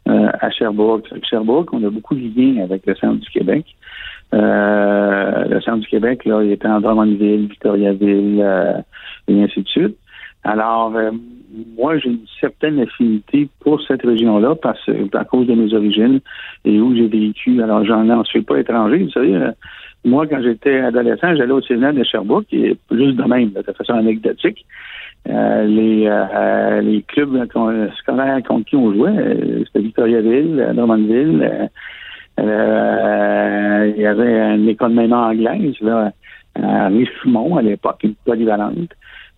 euh, 0.07 0.29
à 0.39 0.49
Sherbrooke. 0.51 1.07
Sherbrooke, 1.29 1.73
on 1.73 1.83
a 1.83 1.89
beaucoup 1.89 2.15
de 2.15 2.21
liens 2.35 2.63
avec 2.63 2.85
le 2.85 2.95
centre 2.95 3.21
du 3.21 3.29
Québec. 3.29 3.65
Euh, 4.33 5.45
le 5.45 5.61
centre 5.61 5.79
du 5.79 5.87
Québec, 5.87 6.25
là, 6.25 6.43
il 6.43 6.51
était 6.51 6.67
en 6.67 6.81
Drummondville, 6.81 7.47
Victoriaville, 7.47 8.41
euh, 8.43 8.73
et 9.27 9.41
ainsi 9.41 9.61
de 9.61 9.67
suite. 9.67 9.97
Alors, 10.43 10.95
euh, 10.95 11.11
moi, 11.77 11.97
j'ai 11.97 12.09
une 12.09 12.25
certaine 12.39 12.79
affinité 12.79 13.47
pour 13.61 13.81
cette 13.81 14.03
région-là 14.03 14.55
parce 14.55 14.89
à 15.13 15.25
cause 15.25 15.47
de 15.47 15.53
mes 15.53 15.73
origines 15.73 16.19
et 16.65 16.79
où 16.79 16.95
j'ai 16.95 17.07
vécu. 17.07 17.61
Alors, 17.61 17.83
j'en 17.85 18.03
n'en 18.03 18.23
suis 18.25 18.41
pas 18.41 18.59
étranger. 18.59 19.03
Vous 19.03 19.11
savez, 19.11 19.35
euh, 19.35 19.51
moi, 20.05 20.27
quand 20.27 20.41
j'étais 20.41 20.79
adolescent, 20.79 21.35
j'allais 21.35 21.51
au 21.51 21.61
séminaire 21.61 21.93
de 21.93 22.03
Sherbrooke, 22.03 22.53
et 22.53 22.77
juste 22.91 23.15
de 23.15 23.23
même, 23.23 23.49
de 23.51 23.61
façon 23.71 23.93
anecdotique. 23.93 24.65
Euh, 25.27 25.65
les, 25.65 26.05
euh, 26.07 26.81
les 26.81 27.01
clubs 27.01 27.47
scolaires 27.97 28.43
contre 28.47 28.65
qui 28.65 28.75
on 28.75 28.93
jouait, 28.93 29.09
euh, 29.09 29.63
c'était 29.65 29.79
Victoriaville, 29.79 30.59
euh, 30.59 30.73
Drummondville. 30.73 31.41
euh, 31.41 31.67
euh, 32.37 33.93
il 33.95 34.01
y 34.01 34.05
avait 34.05 34.55
une 34.55 34.69
école 34.69 34.93
même 34.93 35.13
anglaise, 35.13 35.75
là, 35.81 36.11
à 36.61 36.87
Richemont 36.87 37.57
à 37.57 37.61
l'époque, 37.61 38.01
une 38.03 38.13
polyvalente. 38.25 38.91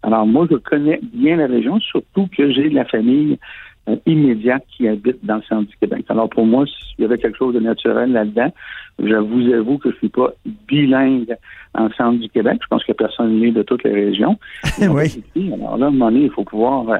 Alors, 0.04 0.28
moi, 0.28 0.48
je 0.52 0.58
connais 0.58 1.00
bien 1.14 1.38
la 1.38 1.48
région, 1.48 1.80
surtout 1.80 2.28
que 2.36 2.52
j'ai 2.52 2.70
de 2.70 2.76
la 2.76 2.86
famille 2.86 3.38
euh, 3.88 3.96
immédiate 4.06 4.64
qui 4.76 4.88
habite 4.88 5.24
dans 5.24 5.38
le 5.38 5.42
centre 5.44 5.70
du 5.70 5.76
Québec. 5.78 6.06
Alors, 6.10 6.30
pour 6.30 6.46
moi, 6.46 6.66
s'il 6.66 7.04
y 7.04 7.06
avait 7.06 7.18
quelque 7.18 7.38
chose 7.38 7.54
de 7.54 7.60
naturel 7.60 8.12
là-dedans, 8.12 8.54
je 9.00 9.16
vous 9.16 9.54
avoue 9.54 9.78
que 9.78 9.92
je 9.92 9.98
suis 9.98 10.10
pas 10.10 10.34
bilingue 10.68 11.36
en 11.74 11.90
centre 11.92 12.20
du 12.20 12.30
Québec. 12.30 12.60
Je 12.62 12.68
pense 12.68 12.84
que 12.84 12.94
personne 12.94 13.40
n'est 13.40 13.52
de 13.52 13.64
toutes 13.64 13.84
les 13.84 13.94
régions. 13.94 14.38
oui. 14.90 15.24
Alors 15.54 15.78
là, 15.78 15.86
à 15.86 15.90
un 15.90 15.92
moment 15.92 16.12
donné, 16.12 16.26
il 16.26 16.32
faut 16.32 16.44
pouvoir 16.44 16.90
euh, 16.90 16.98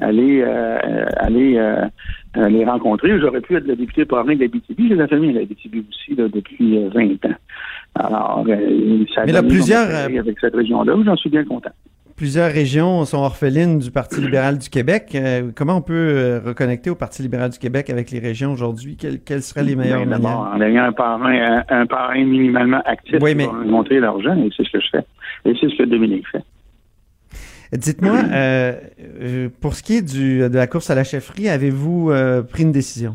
aller 0.00 0.42
euh, 0.42 0.78
euh, 0.84 1.06
aller 1.16 1.56
euh, 1.56 1.86
euh, 2.36 2.48
les 2.48 2.64
rencontrer. 2.64 3.18
J'aurais 3.18 3.40
pu 3.40 3.56
être 3.56 3.66
le 3.66 3.74
député 3.74 4.04
parrain 4.04 4.34
de 4.34 4.40
l'Abitibi. 4.40 4.88
J'ai 4.88 4.94
de 4.94 5.00
la 5.00 5.08
famille 5.08 5.30
à 5.30 5.40
l'Abitibi 5.40 5.84
aussi 5.88 6.14
là, 6.14 6.28
depuis 6.28 6.78
euh, 6.78 6.90
20 6.94 7.24
ans. 7.24 7.36
Alors, 7.94 8.44
euh, 8.48 9.04
ça 9.14 9.22
a 9.22 9.26
Mais 9.26 9.32
là, 9.32 9.42
plusieurs, 9.42 9.88
avec 9.88 10.38
cette 10.38 10.54
région-là, 10.54 10.94
j'en 11.04 11.16
suis 11.16 11.30
bien 11.30 11.44
content. 11.44 11.70
Plusieurs 12.18 12.50
régions 12.52 13.04
sont 13.04 13.18
orphelines 13.18 13.78
du 13.78 13.92
Parti 13.92 14.20
libéral 14.20 14.58
du 14.58 14.68
Québec. 14.68 15.12
Euh, 15.14 15.52
comment 15.54 15.76
on 15.76 15.82
peut 15.82 15.94
euh, 15.94 16.40
reconnecter 16.44 16.90
au 16.90 16.96
Parti 16.96 17.22
libéral 17.22 17.50
du 17.50 17.58
Québec 17.58 17.90
avec 17.90 18.10
les 18.10 18.18
régions 18.18 18.50
aujourd'hui? 18.52 18.96
Quelles, 18.96 19.20
quelles 19.20 19.42
seraient 19.44 19.62
les 19.62 19.76
meilleures 19.76 20.00
Ben, 20.04 20.18
manières? 20.18 20.38
En 20.40 20.60
ayant 20.60 20.82
un 20.82 20.92
parrain, 20.92 21.32
un, 21.32 21.64
un 21.68 21.86
parrain 21.86 22.24
minimalement 22.24 22.82
actif 22.84 23.18
Oui, 23.20 23.30
qui 23.30 23.36
mais- 23.36 23.46
va 23.46 23.52
montrer 23.52 24.00
l'argent, 24.00 24.34
et 24.34 24.50
c'est 24.56 24.64
ce 24.64 24.70
que 24.72 24.80
je 24.80 24.88
fais. 24.90 25.04
Et 25.44 25.54
c'est 25.60 25.68
ce 25.70 25.78
que 25.78 25.84
Dominique 25.84 26.26
fait. 26.32 26.42
Dites-moi, 27.72 28.16
euh, 28.32 28.72
euh, 29.22 29.48
pour 29.60 29.74
ce 29.74 29.84
qui 29.84 29.98
est 29.98 30.02
du, 30.02 30.40
de 30.40 30.56
la 30.56 30.66
course 30.66 30.90
à 30.90 30.96
la 30.96 31.04
chefferie, 31.04 31.48
avez-vous 31.48 32.10
euh, 32.10 32.42
pris 32.42 32.64
une 32.64 32.72
décision? 32.72 33.14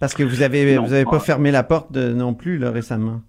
Parce 0.00 0.14
que 0.14 0.24
vous 0.24 0.42
avez, 0.42 0.74
Non. 0.74 0.82
vous 0.84 0.92
avez 0.94 1.04
pas 1.04 1.20
fermé 1.20 1.52
la 1.52 1.62
porte 1.62 1.92
de- 1.92 2.12
non 2.12 2.34
plus 2.34 2.58
là, 2.58 2.72
récemment. 2.72 3.20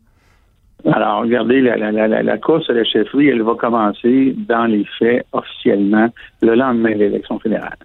Alors, 0.91 1.21
regardez, 1.21 1.61
la, 1.61 1.77
la, 1.77 1.91
la, 1.91 2.21
la- 2.21 2.37
course 2.37 2.69
à 2.69 2.73
la 2.73 2.83
chefferie, 2.83 3.29
elle 3.29 3.41
va 3.41 3.55
commencer 3.55 4.35
dans 4.47 4.65
les 4.65 4.85
faits 4.99 5.25
officiellement 5.31 6.09
le 6.41 6.55
lendemain 6.55 6.91
de 6.91 6.99
l'élection 6.99 7.39
fédérale. 7.39 7.77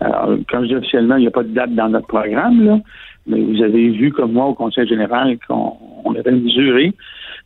Alors, 0.00 0.36
quand 0.50 0.62
je 0.62 0.66
dis 0.68 0.74
officiellement, 0.74 1.16
il 1.16 1.22
n'y 1.22 1.26
a 1.28 1.30
pas 1.30 1.44
de 1.44 1.54
date 1.54 1.74
dans 1.74 1.88
notre 1.88 2.08
programme, 2.08 2.64
là, 2.64 2.78
mais 3.26 3.40
vous 3.40 3.62
avez 3.62 3.88
vu 3.90 4.12
comme 4.12 4.32
moi 4.32 4.46
au 4.46 4.54
Conseil 4.54 4.86
général 4.86 5.38
qu'on 5.48 5.76
on 6.04 6.14
avait 6.14 6.30
une 6.30 6.44
durée. 6.46 6.92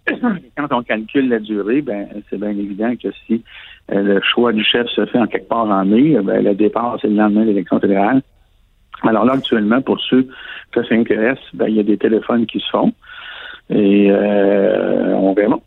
Quand 0.56 0.68
on 0.70 0.82
calcule 0.82 1.28
la 1.28 1.40
durée, 1.40 1.82
ben 1.82 2.06
c'est 2.30 2.38
bien 2.38 2.50
évident 2.50 2.92
que 3.00 3.08
si 3.26 3.42
euh, 3.92 4.02
le 4.02 4.20
choix 4.22 4.52
du 4.52 4.64
chef 4.64 4.86
se 4.88 5.04
fait 5.06 5.18
en 5.18 5.26
quelque 5.26 5.48
part 5.48 5.68
en 5.68 5.84
mai, 5.84 6.16
euh, 6.16 6.22
ben, 6.22 6.42
le 6.42 6.54
départ, 6.54 6.96
c'est 7.02 7.08
le 7.08 7.16
lendemain 7.16 7.42
de 7.42 7.48
l'élection 7.48 7.78
fédérale. 7.80 8.22
Alors 9.02 9.24
là, 9.24 9.34
actuellement, 9.34 9.82
pour 9.82 10.00
ceux 10.00 10.26
que 10.72 10.82
ça 10.84 10.94
intéresse, 10.94 11.38
ben, 11.54 11.66
il 11.68 11.74
y 11.74 11.80
a 11.80 11.82
des 11.82 11.98
téléphones 11.98 12.46
qui 12.46 12.60
se 12.60 12.70
font. 12.70 12.92
Et 13.70 14.10
euh, 14.10 15.14
on 15.14 15.32
verra. 15.34 15.58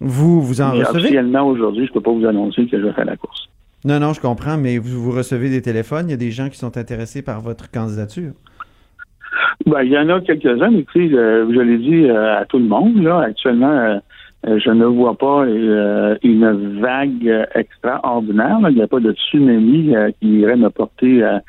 Vous, 0.00 0.42
vous 0.42 0.60
en 0.60 0.72
Mais 0.72 0.82
recevez? 0.82 1.00
officiellement, 1.00 1.46
aujourd'hui, 1.46 1.86
je 1.86 1.90
ne 1.90 1.94
peux 1.94 2.00
pas 2.00 2.12
vous 2.12 2.26
annoncer 2.26 2.66
que 2.66 2.78
je 2.78 2.84
vais 2.86 2.92
faire 2.92 3.04
la 3.04 3.16
course. 3.16 3.48
Non, 3.84 3.98
non, 3.98 4.12
je 4.12 4.20
comprends, 4.20 4.56
mais 4.56 4.78
vous, 4.78 5.02
vous 5.02 5.10
recevez 5.16 5.50
des 5.50 5.62
téléphones. 5.62 6.08
Il 6.08 6.12
y 6.12 6.14
a 6.14 6.18
des 6.18 6.30
gens 6.30 6.48
qui 6.48 6.56
sont 6.58 6.76
intéressés 6.76 7.22
par 7.22 7.40
votre 7.40 7.70
candidature. 7.70 8.32
Ben, 9.66 9.82
il 9.82 9.90
y 9.90 9.98
en 9.98 10.08
a 10.08 10.20
quelques-uns, 10.20 10.70
mais 10.70 10.84
tu 10.92 11.08
sais, 11.08 11.14
euh, 11.14 11.46
je 11.52 11.60
l'ai 11.60 11.78
dit 11.78 12.04
euh, 12.04 12.38
à 12.38 12.44
tout 12.44 12.58
le 12.58 12.64
monde, 12.64 13.02
là, 13.02 13.20
actuellement, 13.20 14.00
euh, 14.46 14.58
je 14.58 14.70
ne 14.70 14.84
vois 14.84 15.16
pas 15.16 15.44
euh, 15.44 16.16
une 16.22 16.80
vague 16.80 17.46
extraordinaire. 17.54 18.60
là. 18.60 18.70
Il 18.70 18.76
n'y 18.76 18.82
a 18.82 18.88
pas 18.88 19.00
de 19.00 19.12
tsunami 19.12 19.94
qui 20.20 20.28
irait 20.40 20.56
me 20.56 20.68
porter 20.68 21.22
à, 21.22 21.42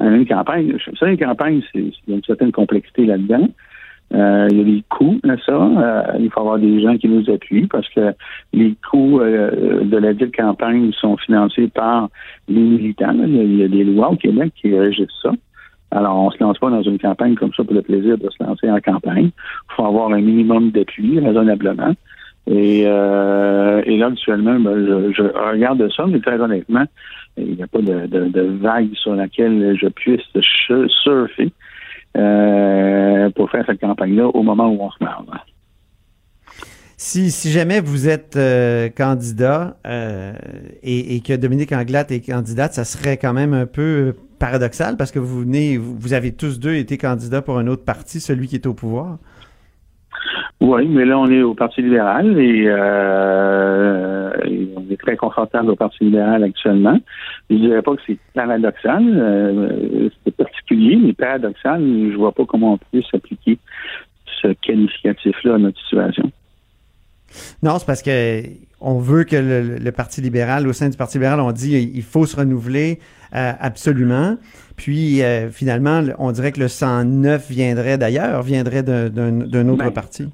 une 0.00 0.26
campagne. 0.26 0.76
Je 0.78 0.96
sais, 0.96 1.10
une 1.10 1.18
campagne, 1.18 1.62
c'est 1.72 1.80
il 1.80 1.92
y 2.08 2.12
a 2.12 2.16
une 2.16 2.24
certaine 2.24 2.52
complexité 2.52 3.06
là-dedans. 3.06 3.48
Euh, 4.14 4.48
il 4.50 4.58
y 4.58 4.60
a 4.60 4.64
des 4.64 4.84
coûts 4.90 5.18
à 5.24 5.36
ça. 5.38 5.52
Euh, 5.52 6.02
il 6.20 6.30
faut 6.30 6.40
avoir 6.40 6.58
des 6.58 6.82
gens 6.82 6.96
qui 6.98 7.08
nous 7.08 7.28
appuient 7.30 7.66
parce 7.66 7.88
que 7.90 8.12
les 8.52 8.74
coûts 8.90 9.20
euh, 9.20 9.84
de 9.84 9.96
la 9.96 10.12
dite 10.12 10.36
campagne 10.36 10.92
sont 10.92 11.16
financés 11.16 11.68
par 11.68 12.08
les 12.48 12.60
militants. 12.60 13.14
Il 13.24 13.56
y, 13.56 13.64
a, 13.64 13.68
des 13.68 13.84
lois 13.84 14.10
au 14.10 14.16
Québec 14.16 14.52
qui 14.60 14.76
régissent 14.76 15.08
ça. 15.22 15.30
Alors, 15.90 16.16
on 16.16 16.30
se 16.30 16.42
lance 16.42 16.58
pas 16.58 16.70
dans 16.70 16.82
une 16.82 16.98
campagne 16.98 17.34
comme 17.34 17.52
ça 17.54 17.64
pour 17.64 17.74
le 17.74 17.82
plaisir 17.82 18.18
de 18.18 18.28
se 18.30 18.42
lancer 18.42 18.70
en 18.70 18.80
campagne. 18.80 19.30
Il 19.30 19.74
faut 19.74 19.84
avoir 19.84 20.12
un 20.12 20.20
minimum 20.20 20.70
d'appui, 20.70 21.18
raisonnablement. 21.18 21.94
Et, 22.46 22.82
euh, 22.86 23.82
et 23.84 23.96
là, 23.96 24.06
actuellement, 24.06 24.58
ben, 24.58 24.84
je, 24.84 25.12
je, 25.12 25.22
regarde 25.22 25.88
ça, 25.94 26.06
mais 26.06 26.18
très 26.20 26.40
honnêtement, 26.40 26.84
il 27.36 27.54
n'y 27.54 27.62
a 27.62 27.66
pas 27.66 27.80
de, 27.80 28.06
de, 28.06 28.28
de, 28.28 28.42
vague 28.60 28.92
sur 28.94 29.14
laquelle 29.14 29.76
je 29.80 29.86
puisse 29.88 30.20
surfer 31.02 31.52
euh, 32.16 33.30
pour 33.30 33.50
faire 33.50 33.64
cette 33.66 33.80
campagne-là 33.80 34.28
au 34.28 34.42
moment 34.42 34.68
où 34.68 34.80
on 34.80 34.90
se 34.90 34.98
parle. 34.98 35.26
Si, 36.96 37.30
si 37.30 37.50
jamais 37.50 37.80
vous 37.80 38.08
êtes 38.08 38.36
euh, 38.36 38.88
candidat 38.88 39.76
euh, 39.86 40.34
et, 40.82 41.16
et, 41.16 41.20
que 41.20 41.32
Dominique 41.34 41.72
Anglade 41.72 42.12
est 42.12 42.20
candidate, 42.20 42.74
ça 42.74 42.84
serait 42.84 43.16
quand 43.16 43.32
même 43.32 43.54
un 43.54 43.66
peu 43.66 44.14
paradoxal 44.38 44.96
parce 44.96 45.10
que 45.10 45.18
vous 45.18 45.40
venez, 45.40 45.78
vous 45.78 46.12
avez 46.12 46.32
tous 46.32 46.60
deux 46.60 46.74
été 46.74 46.98
candidats 46.98 47.42
pour 47.42 47.58
un 47.58 47.66
autre 47.66 47.84
parti, 47.84 48.20
celui 48.20 48.46
qui 48.46 48.54
est 48.56 48.66
au 48.66 48.74
pouvoir. 48.74 49.18
Oui, 50.60 50.86
mais 50.88 51.04
là, 51.04 51.18
on 51.18 51.30
est 51.30 51.42
au 51.42 51.54
Parti 51.54 51.82
libéral 51.82 52.38
et, 52.38 52.64
euh, 52.66 54.30
et 54.44 54.68
on 54.76 54.84
est 54.90 54.96
très 54.96 55.16
confortable 55.16 55.70
au 55.70 55.76
Parti 55.76 56.04
libéral 56.04 56.44
actuellement. 56.44 56.98
Je 57.50 57.56
dirais 57.56 57.82
pas 57.82 57.96
que 57.96 58.02
c'est 58.06 58.18
paradoxal, 58.34 59.02
euh, 59.04 60.08
c'est 60.24 60.36
particulier, 60.36 60.96
mais 60.96 61.12
paradoxal, 61.12 61.80
je 61.82 62.16
vois 62.16 62.32
pas 62.32 62.44
comment 62.46 62.74
on 62.74 62.78
peut 62.78 63.02
s'appliquer 63.10 63.58
ce 64.40 64.48
qualificatif-là 64.48 65.54
à 65.54 65.58
notre 65.58 65.80
situation. 65.80 66.30
Non, 67.62 67.78
c'est 67.78 67.86
parce 67.86 68.02
que 68.02 68.42
on 68.80 68.98
veut 68.98 69.24
que 69.24 69.36
le, 69.36 69.78
le, 69.78 69.92
Parti 69.92 70.20
libéral, 70.20 70.66
au 70.66 70.72
sein 70.72 70.88
du 70.88 70.96
Parti 70.96 71.18
libéral, 71.18 71.40
on 71.40 71.52
dit 71.52 71.92
il 71.94 72.02
faut 72.02 72.26
se 72.26 72.36
renouveler 72.36 72.98
euh, 73.34 73.52
absolument. 73.58 74.36
Puis 74.76 75.22
euh, 75.22 75.50
finalement, 75.50 76.02
on 76.18 76.32
dirait 76.32 76.52
que 76.52 76.60
le 76.60 76.68
109 76.68 77.50
viendrait 77.50 77.98
d'ailleurs, 77.98 78.42
viendrait 78.42 78.82
d'un 78.82 79.68
autre 79.68 79.84
ben, 79.84 79.90
parti. 79.90 80.28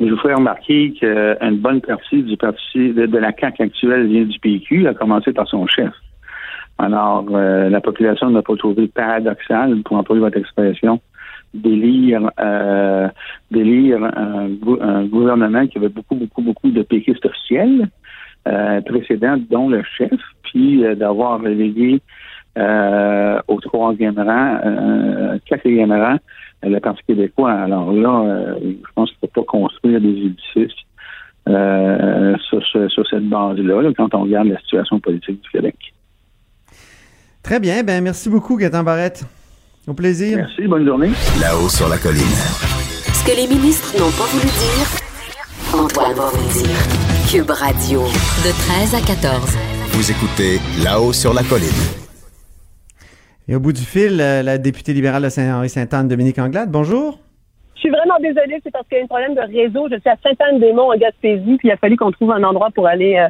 Je 0.00 0.06
vous 0.06 0.16
ferai 0.18 0.34
remarquer 0.34 0.92
qu'une 0.92 1.58
bonne 1.58 1.80
partie 1.80 2.22
du 2.22 2.36
parti 2.36 2.92
de, 2.92 3.06
de, 3.06 3.18
la 3.18 3.32
CAQ 3.32 3.62
actuelle 3.62 4.06
vient 4.06 4.24
du 4.24 4.38
PQ, 4.38 4.86
a 4.86 4.94
commencé 4.94 5.32
par 5.32 5.48
son 5.48 5.66
chef. 5.66 5.92
Alors, 6.78 7.24
euh, 7.30 7.70
la 7.70 7.80
population 7.80 8.28
n'a 8.28 8.42
pas 8.42 8.54
trouvé 8.56 8.88
paradoxal, 8.88 9.82
pour 9.82 9.96
employer 9.96 10.20
votre 10.20 10.36
expression, 10.36 11.00
d'élire 11.54 12.30
euh, 12.38 13.08
d'élire 13.50 14.04
un, 14.04 14.50
un, 14.80 15.04
gouvernement 15.06 15.66
qui 15.66 15.78
avait 15.78 15.88
beaucoup, 15.88 16.16
beaucoup, 16.16 16.42
beaucoup 16.42 16.70
de 16.70 16.82
péquistes 16.82 17.24
officiels 17.24 17.88
euh, 18.46 18.80
précédents, 18.80 19.38
dont 19.50 19.68
le 19.68 19.82
chef, 19.96 20.12
puis 20.44 20.84
euh, 20.84 20.94
d'avoir 20.94 21.40
relégué 21.40 22.00
euh, 22.56 23.40
au 23.48 23.60
troisième 23.60 24.18
rang, 24.18 24.58
euh, 24.64 25.38
quatrième 25.46 25.92
rang, 25.92 26.16
le 26.62 26.78
Parti 26.78 27.02
québécois. 27.06 27.52
Alors 27.52 27.92
là, 27.92 28.54
je 28.60 28.88
pense 28.94 29.10
qu'il 29.10 29.18
ne 29.22 29.28
faut 29.28 29.42
pas 29.42 29.46
construire 29.46 30.00
des 30.00 30.08
édifices 30.08 30.76
sur, 31.46 32.90
sur, 32.90 33.06
cette 33.08 33.28
base-là, 33.28 33.82
là, 33.82 33.90
quand 33.96 34.12
on 34.14 34.22
regarde 34.22 34.48
la 34.48 34.58
situation 34.60 34.98
politique 34.98 35.40
du 35.42 35.50
Québec. 35.50 35.76
Très 37.42 37.60
bien. 37.60 37.84
Ben, 37.84 38.02
merci 38.02 38.28
beaucoup, 38.28 38.56
Gaëtan 38.56 38.82
Barrette. 38.82 39.24
Au 39.86 39.94
plaisir. 39.94 40.36
Merci, 40.38 40.66
bonne 40.66 40.84
journée. 40.84 41.10
Là-haut 41.40 41.68
sur 41.68 41.88
la 41.88 41.96
colline. 41.96 42.22
Ce 43.12 43.24
que 43.24 43.36
les 43.36 43.46
ministres 43.46 43.94
n'ont 43.96 44.10
pas 44.10 44.26
voulu 44.32 44.46
dire, 44.46 45.06
Antoine 45.72 46.14
va 46.14 46.30
vous 46.30 46.62
dire. 46.62 46.76
Cube 47.30 47.50
Radio. 47.50 48.02
De 48.02 48.50
13 48.50 48.94
à 48.94 49.00
14. 49.00 49.56
Vous 49.92 50.10
écoutez 50.10 50.58
Là-haut 50.82 51.12
sur 51.12 51.32
la 51.32 51.42
colline. 51.44 52.05
Et 53.48 53.54
au 53.54 53.60
bout 53.60 53.72
du 53.72 53.82
fil, 53.82 54.16
la 54.16 54.58
députée 54.58 54.92
libérale 54.92 55.22
de 55.22 55.28
Saint-Henri-Sainte-Anne, 55.28 56.08
Dominique 56.08 56.38
Anglade, 56.40 56.68
bonjour. 56.68 57.20
Je 57.76 57.80
suis 57.80 57.90
vraiment 57.90 58.18
désolée, 58.20 58.58
c'est 58.64 58.72
parce 58.72 58.88
qu'il 58.88 58.98
y 58.98 59.00
a 59.00 59.04
un 59.04 59.06
problème 59.06 59.36
de 59.36 59.40
réseau. 59.40 59.86
Je 59.88 60.00
suis 60.00 60.10
à 60.10 60.16
Sainte-Anne-des-Monts, 60.20 60.92
en 60.92 60.96
Gaspésie, 60.96 61.56
puis 61.58 61.68
il 61.68 61.70
a 61.70 61.76
fallu 61.76 61.96
qu'on 61.96 62.10
trouve 62.10 62.32
un 62.32 62.42
endroit 62.42 62.70
pour 62.74 62.88
aller 62.88 63.14
euh, 63.16 63.28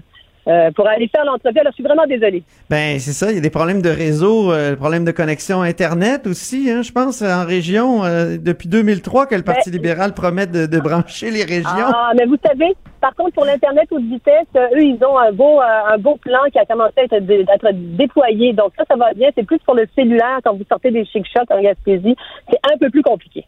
euh, 0.49 0.71
pour 0.71 0.87
aller 0.87 1.09
faire 1.09 1.25
l'entrevue. 1.25 1.59
Alors, 1.59 1.73
je 1.73 1.77
suis 1.77 1.83
vraiment 1.83 2.07
désolée. 2.07 2.45
Ben, 2.71 3.01
c'est 3.01 3.13
ça. 3.13 3.31
Il 3.31 3.35
y 3.35 3.39
a 3.39 3.41
des 3.41 3.51
problèmes 3.51 3.83
de 3.83 3.91
réseau, 3.91 4.53
euh, 4.53 4.77
problèmes 4.77 5.05
de 5.05 5.11
connexion 5.11 5.63
Internet 5.63 6.27
aussi, 6.29 6.71
hein, 6.71 6.83
je 6.83 6.93
pense, 6.93 7.21
en 7.23 7.45
région, 7.45 8.05
euh, 8.05 8.37
depuis 8.39 8.69
2003 8.69 9.27
que 9.27 9.35
le 9.35 9.43
Parti 9.43 9.71
ben, 9.71 9.77
libéral 9.77 10.15
promet 10.15 10.47
de, 10.47 10.67
de, 10.67 10.79
brancher 10.79 11.33
les 11.33 11.43
régions. 11.43 11.91
Ah, 11.93 12.13
mais 12.17 12.27
vous 12.27 12.37
savez, 12.47 12.77
par 13.01 13.13
contre, 13.17 13.33
pour 13.33 13.45
l'Internet 13.45 13.89
haute 13.91 14.05
vitesse, 14.05 14.47
eux, 14.55 14.83
ils 14.83 15.05
ont 15.05 15.19
un 15.19 15.33
beau, 15.33 15.61
un 15.61 15.99
beau 15.99 16.17
plan 16.17 16.39
qui 16.53 16.61
a 16.61 16.65
commencé 16.65 16.95
à 16.97 17.03
être, 17.03 17.15
être 17.15 17.71
déployé. 17.97 18.53
Donc, 18.53 18.73
ça, 18.77 18.85
ça 18.89 18.97
va 18.97 19.13
bien. 19.15 19.31
C'est 19.35 19.47
plus 19.47 19.59
pour 19.59 19.75
le 19.75 19.87
cellulaire 19.97 20.39
quand 20.45 20.55
vous 20.55 20.65
sortez 20.69 20.93
des 20.93 21.05
chic 21.07 21.27
shots 21.27 21.53
en 21.53 21.61
Gaspésie. 21.61 22.15
C'est 22.49 22.61
un 22.73 22.79
peu 22.79 22.89
plus 22.91 23.03
compliqué. 23.03 23.47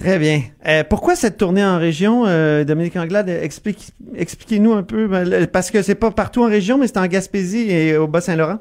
Très 0.00 0.18
bien. 0.20 0.42
Euh, 0.68 0.84
pourquoi 0.88 1.16
cette 1.16 1.38
tournée 1.38 1.64
en 1.64 1.76
région, 1.76 2.24
euh, 2.24 2.62
Dominique 2.62 2.96
Anglade? 2.96 3.28
Explique, 3.28 3.90
expliquez-nous 4.14 4.72
un 4.72 4.84
peu, 4.84 5.08
parce 5.52 5.72
que 5.72 5.82
c'est 5.82 5.96
pas 5.96 6.12
partout 6.12 6.44
en 6.44 6.48
région, 6.48 6.78
mais 6.78 6.86
c'est 6.86 6.98
en 6.98 7.06
Gaspésie 7.06 7.68
et 7.72 7.96
au 7.96 8.06
Bas-Saint-Laurent. 8.06 8.58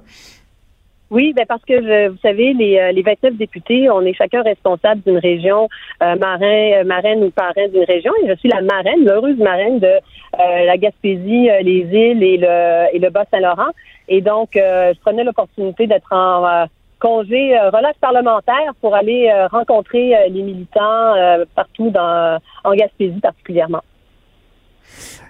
Oui, 1.12 1.34
ben 1.36 1.45
parce 1.47 1.63
que 1.63 2.10
vous 2.10 2.17
savez, 2.23 2.54
les, 2.54 2.91
les 2.91 3.02
29 3.04 3.36
députés, 3.36 3.88
on 3.89 4.02
est 4.02 4.13
chacun 4.13 4.41
responsable 4.41 5.02
d'une 5.06 5.19
région, 5.19 5.69
euh, 6.02 6.15
marin, 6.15 6.84
marraine 6.86 7.23
ou 7.23 7.30
parrain 7.30 7.67
d'une 7.71 7.86
région, 7.86 8.12
et 8.23 8.30
je 8.30 8.36
suis 8.36 8.50
la 8.50 8.62
marraine, 8.62 9.06
l'heureuse 9.06 9.38
marraine 9.38 9.80
de 9.80 9.93
la 10.38 10.78
Gaspésie, 10.78 11.50
les 11.62 11.88
îles 11.91 12.23
et 12.23 12.38
le, 12.38 12.95
et 12.95 13.00
le 13.00 13.10
Bas-Saint-Laurent. 13.12 13.71
Et 14.10 14.21
donc, 14.21 14.50
je 14.54 15.00
prenais 15.00 15.23
l'opportunité 15.23 15.88
d'être 15.88 16.12
en 16.12 16.67
congé 17.00 17.58
euh, 17.58 17.70
relâche 17.70 17.98
parlementaire 18.02 18.74
pour 18.82 18.96
aller 18.96 19.30
euh, 19.32 19.48
rencontrer 19.48 20.16
euh, 20.16 20.30
les 20.30 20.42
militants 20.42 21.14
partout 21.56 21.90
dans, 21.90 22.40
en 22.64 22.74
Gaspésie 22.74 23.20
particulièrement. 23.20 23.84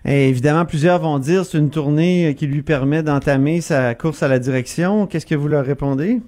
Et 0.06 0.30
évidemment, 0.30 0.66
plusieurs 0.66 1.00
vont 1.00 1.20
dire 1.20 1.44
c'est 1.44 1.58
une 1.58 1.72
tournée 1.72 2.36
qui 2.36 2.48
lui 2.48 2.62
permet 2.62 3.04
d'entamer 3.04 3.62
sa 3.62 3.96
course 3.96 4.24
à 4.24 4.28
la 4.28 4.40
direction. 4.40 5.08
Qu'est-ce 5.08 5.26
que 5.26 5.36
vous 5.36 5.48
leur 5.48 5.66
répondez? 5.66 6.22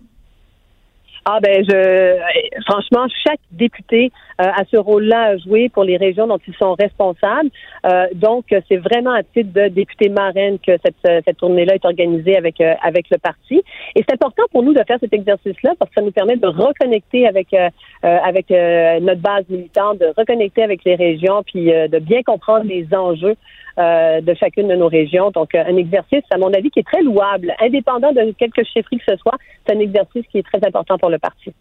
Ah 1.25 1.39
ben 1.41 1.63
je 1.63 2.17
franchement 2.65 3.08
chaque 3.25 3.39
député 3.52 4.12
euh, 4.39 4.43
a 4.43 4.63
ce 4.71 4.78
rôle-là 4.78 5.21
à 5.21 5.38
jouer 5.38 5.69
pour 5.69 5.84
les 5.84 5.97
régions 5.97 6.28
dont 6.28 6.39
ils 6.47 6.56
sont 6.56 6.73
responsables. 6.73 7.49
Euh, 7.86 8.08
donc 8.13 8.45
c'est 8.67 8.78
vraiment 8.78 9.12
à 9.12 9.23
titre 9.23 9.52
de 9.54 9.67
député 9.67 10.10
marraine 10.10 10.58
que 10.60 10.73
cette, 10.84 11.23
cette 11.25 11.38
tournée-là 11.38 11.75
est 11.75 11.86
organisée 11.86 12.38
avec 12.38 12.60
euh, 12.62 12.73
avec 12.82 13.10
le 13.10 13.17
parti. 13.17 13.62
Et 13.95 14.04
c'est 14.08 14.13
important 14.13 14.43
pour 14.52 14.63
nous 14.63 14.73
de 14.73 14.84
faire 14.88 14.97
cet 14.99 15.13
exercice-là 15.13 15.73
parce 15.78 15.89
que 15.91 15.95
ça 15.95 16.06
nous 16.06 16.12
permet 16.12 16.38
de 16.38 16.47
reconnecter 16.47 17.28
avec 17.28 17.54
euh, 17.54 17.69
avec 18.02 18.49
notre 18.49 19.21
base 19.21 19.45
militante, 19.49 19.99
de 19.99 20.13
reconnecter 20.17 20.63
avec 20.63 20.84
les 20.84 20.95
régions, 20.95 21.43
puis 21.43 21.65
de 21.65 21.99
bien 21.99 22.23
comprendre 22.23 22.65
les 22.65 22.88
enjeux 22.93 23.36
euh, 23.80 24.19
de 24.19 24.34
chacune 24.34 24.67
de 24.67 24.75
nos 24.75 24.89
régions. 24.89 25.32
Donc, 25.32 25.56
euh, 25.56 25.63
un 25.65 25.78
exercice, 25.78 26.23
à 26.32 26.38
mon 26.38 26.54
avis, 26.54 26.69
qui 26.69 26.80
est 26.80 26.88
très 26.88 27.02
louable, 27.02 27.56
indépendant 27.62 28.12
de 28.12 28.32
quelques 28.32 28.65
chiffres 28.65 28.89
que 28.91 28.97
ce 29.08 29.15
soit. 29.15 29.38
C'est 29.65 29.73
un 29.73 29.80
exercice 29.80 30.25
qui 30.30 30.39
est 30.39 30.43
très 30.43 30.60
important 30.67 30.97
pour 30.97 31.10
le 31.10 31.17
parti. 31.17 31.54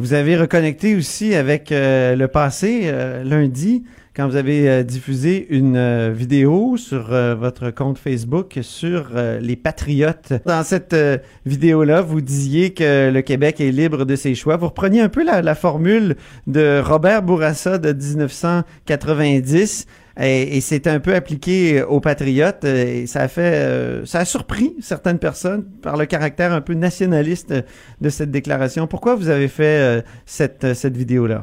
Vous 0.00 0.14
avez 0.14 0.34
reconnecté 0.38 0.96
aussi 0.96 1.34
avec 1.34 1.70
euh, 1.72 2.16
le 2.16 2.26
passé, 2.26 2.90
lundi, 3.22 3.84
quand 4.16 4.26
vous 4.26 4.36
avez 4.36 4.82
diffusé 4.82 5.46
une 5.50 6.10
vidéo 6.10 6.78
sur 6.78 7.08
votre 7.36 7.70
compte 7.70 7.98
Facebook 7.98 8.58
sur 8.62 9.10
les 9.40 9.56
patriotes. 9.56 10.32
Dans 10.46 10.64
cette 10.64 10.96
vidéo-là, 11.44 12.00
vous 12.00 12.22
disiez 12.22 12.70
que 12.72 13.10
le 13.10 13.20
Québec 13.20 13.60
est 13.60 13.70
libre 13.70 14.06
de 14.06 14.16
ses 14.16 14.34
choix. 14.34 14.56
Vous 14.56 14.68
repreniez 14.68 15.02
un 15.02 15.10
peu 15.10 15.22
la 15.22 15.54
formule 15.54 16.16
de 16.46 16.80
Robert 16.82 17.22
Bourassa 17.22 17.76
de 17.76 17.92
1990 17.92 19.86
et, 20.20 20.60
c'est 20.60 20.86
un 20.86 21.00
peu 21.00 21.14
appliqué 21.14 21.82
aux 21.82 22.00
patriotes 22.00 22.64
et 22.64 23.06
ça 23.06 23.22
a 23.22 23.28
fait 23.28 23.54
euh, 23.54 24.04
ça 24.04 24.20
a 24.20 24.24
surpris 24.24 24.74
certaines 24.80 25.18
personnes 25.18 25.64
par 25.82 25.96
le 25.96 26.06
caractère 26.06 26.52
un 26.52 26.60
peu 26.60 26.74
nationaliste 26.74 27.54
de 28.00 28.08
cette 28.08 28.30
déclaration. 28.30 28.86
Pourquoi 28.86 29.14
vous 29.14 29.28
avez 29.28 29.48
fait 29.48 29.80
euh, 29.80 30.02
cette 30.26 30.74
cette 30.74 30.96
vidéo 30.96 31.26
là 31.26 31.42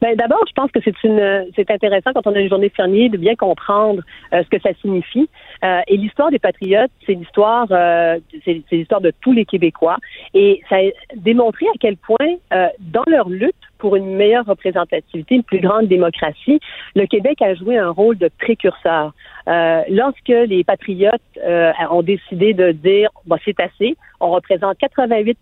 ben, 0.00 0.14
d'abord, 0.14 0.44
je 0.46 0.52
pense 0.52 0.70
que 0.70 0.78
c'est 0.84 0.94
une 1.02 1.50
c'est 1.56 1.70
intéressant 1.70 2.12
quand 2.12 2.26
on 2.26 2.34
a 2.34 2.40
une 2.40 2.48
journée 2.48 2.68
fermier 2.68 3.08
de 3.08 3.16
bien 3.16 3.34
comprendre 3.34 4.02
euh, 4.32 4.42
ce 4.44 4.48
que 4.48 4.60
ça 4.60 4.70
signifie. 4.80 5.28
Euh, 5.64 5.80
et 5.88 5.96
l'histoire 5.96 6.30
des 6.30 6.38
patriotes, 6.38 6.90
c'est 7.04 7.14
l'histoire 7.14 7.66
euh, 7.70 8.18
c'est 8.44 8.62
l'histoire 8.70 9.00
de 9.00 9.12
tous 9.20 9.32
les 9.32 9.44
Québécois. 9.44 9.96
Et 10.34 10.60
ça 10.68 10.76
a 10.76 10.90
démontré 11.16 11.66
à 11.66 11.78
quel 11.80 11.96
point 11.96 12.36
dans 12.78 13.04
leur 13.06 13.28
lutte 13.28 13.54
pour 13.78 13.96
une 13.96 14.14
meilleure 14.16 14.44
représentativité, 14.44 15.36
une 15.36 15.42
plus 15.42 15.60
grande 15.60 15.86
démocratie, 15.86 16.60
le 16.94 17.06
Québec 17.06 17.40
a 17.42 17.54
joué 17.54 17.78
un 17.78 17.90
rôle 17.90 18.18
de 18.18 18.28
précurseur. 18.38 19.12
Euh, 19.48 19.82
lorsque 19.88 20.28
les 20.28 20.62
patriotes 20.62 21.22
euh, 21.42 21.72
ont 21.90 22.02
décidé 22.02 22.52
de 22.52 22.72
dire 22.72 23.08
bon, 23.24 23.38
c'est 23.44 23.58
assez, 23.60 23.96
on 24.20 24.30
représente 24.30 24.76
88% 24.78 25.36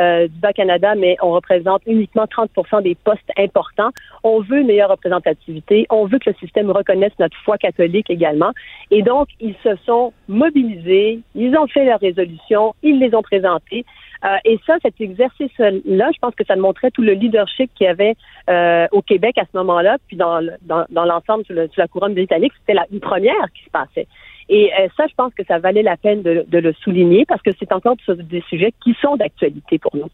euh, 0.00 0.28
du 0.28 0.38
Bas-Canada, 0.38 0.94
mais 0.94 1.16
on 1.20 1.32
représente 1.32 1.82
uniquement 1.86 2.24
30% 2.24 2.82
des 2.82 2.94
postes 2.94 3.30
importants. 3.36 3.90
On 4.22 4.40
veut 4.40 4.60
une 4.60 4.68
meilleure 4.68 4.90
représentativité. 4.90 5.86
On 5.90 6.06
veut 6.06 6.18
que 6.18 6.30
le 6.30 6.36
système 6.36 6.70
reconnaisse 6.70 7.12
notre 7.18 7.36
foi 7.44 7.58
catholique 7.58 8.08
également. 8.08 8.52
Et 8.90 9.02
donc, 9.02 9.28
ils 9.40 9.56
se 9.62 9.76
sont 9.84 10.12
mobilisés, 10.28 11.20
ils 11.34 11.56
ont 11.56 11.66
fait 11.66 11.84
leurs 11.84 12.00
résolutions, 12.00 12.74
ils 12.82 12.98
les 12.98 13.14
ont 13.14 13.22
présentées. 13.22 13.84
Euh, 14.24 14.36
et 14.44 14.58
ça, 14.66 14.74
cet 14.82 15.00
exercice-là, 15.00 16.10
je 16.12 16.18
pense 16.20 16.34
que 16.34 16.44
ça 16.44 16.56
montrait 16.56 16.90
tout 16.90 17.02
le 17.02 17.12
leadership 17.12 17.70
qu'il 17.74 17.86
y 17.86 17.88
avait 17.88 18.16
euh, 18.50 18.86
au 18.90 19.00
Québec 19.00 19.38
à 19.38 19.44
ce 19.44 19.56
moment-là, 19.56 19.96
puis 20.08 20.16
dans, 20.16 20.44
dans, 20.62 20.84
dans 20.90 21.04
l'ensemble 21.04 21.44
sur, 21.44 21.54
la 21.54 21.88
couronne 21.88 22.14
britannique, 22.14 22.52
c'était 22.60 22.74
la 22.74 22.86
une 22.90 23.00
première 23.00 23.46
qui 23.54 23.64
se 23.64 23.70
passait. 23.70 24.08
Et 24.48 24.72
euh, 24.72 24.88
ça, 24.96 25.06
je 25.06 25.14
pense 25.14 25.32
que 25.34 25.44
ça 25.44 25.58
valait 25.58 25.82
la 25.82 25.96
peine 25.96 26.22
de, 26.22 26.44
de 26.48 26.58
le 26.58 26.72
souligner 26.72 27.26
parce 27.26 27.42
que 27.42 27.50
c'est 27.58 27.70
encore 27.72 27.96
des 28.08 28.42
sujets 28.48 28.72
qui 28.82 28.96
sont 29.00 29.16
d'actualité 29.16 29.78
pour 29.78 29.94
nous. 29.94 30.08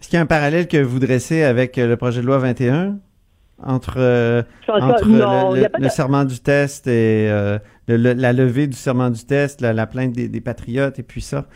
Est-ce 0.00 0.08
qu'il 0.08 0.16
y 0.16 0.20
a 0.20 0.22
un 0.22 0.26
parallèle 0.26 0.66
que 0.66 0.78
vous 0.78 0.98
dressez 0.98 1.42
avec 1.44 1.76
le 1.76 1.96
projet 1.96 2.22
de 2.22 2.26
loi 2.26 2.38
21 2.38 2.96
entre, 3.62 4.44
entre 4.68 5.06
le, 5.78 5.88
serment 5.88 6.24
du 6.24 6.40
test 6.40 6.86
et 6.88 7.28
la 7.86 8.32
levée 8.32 8.66
du 8.66 8.76
serment 8.76 9.10
du 9.10 9.24
test, 9.24 9.60
la, 9.60 9.86
plainte 9.86 10.12
des, 10.12 10.28
des 10.28 10.40
patriotes 10.40 10.98
et 10.98 11.02
puis 11.02 11.20
ça? 11.20 11.46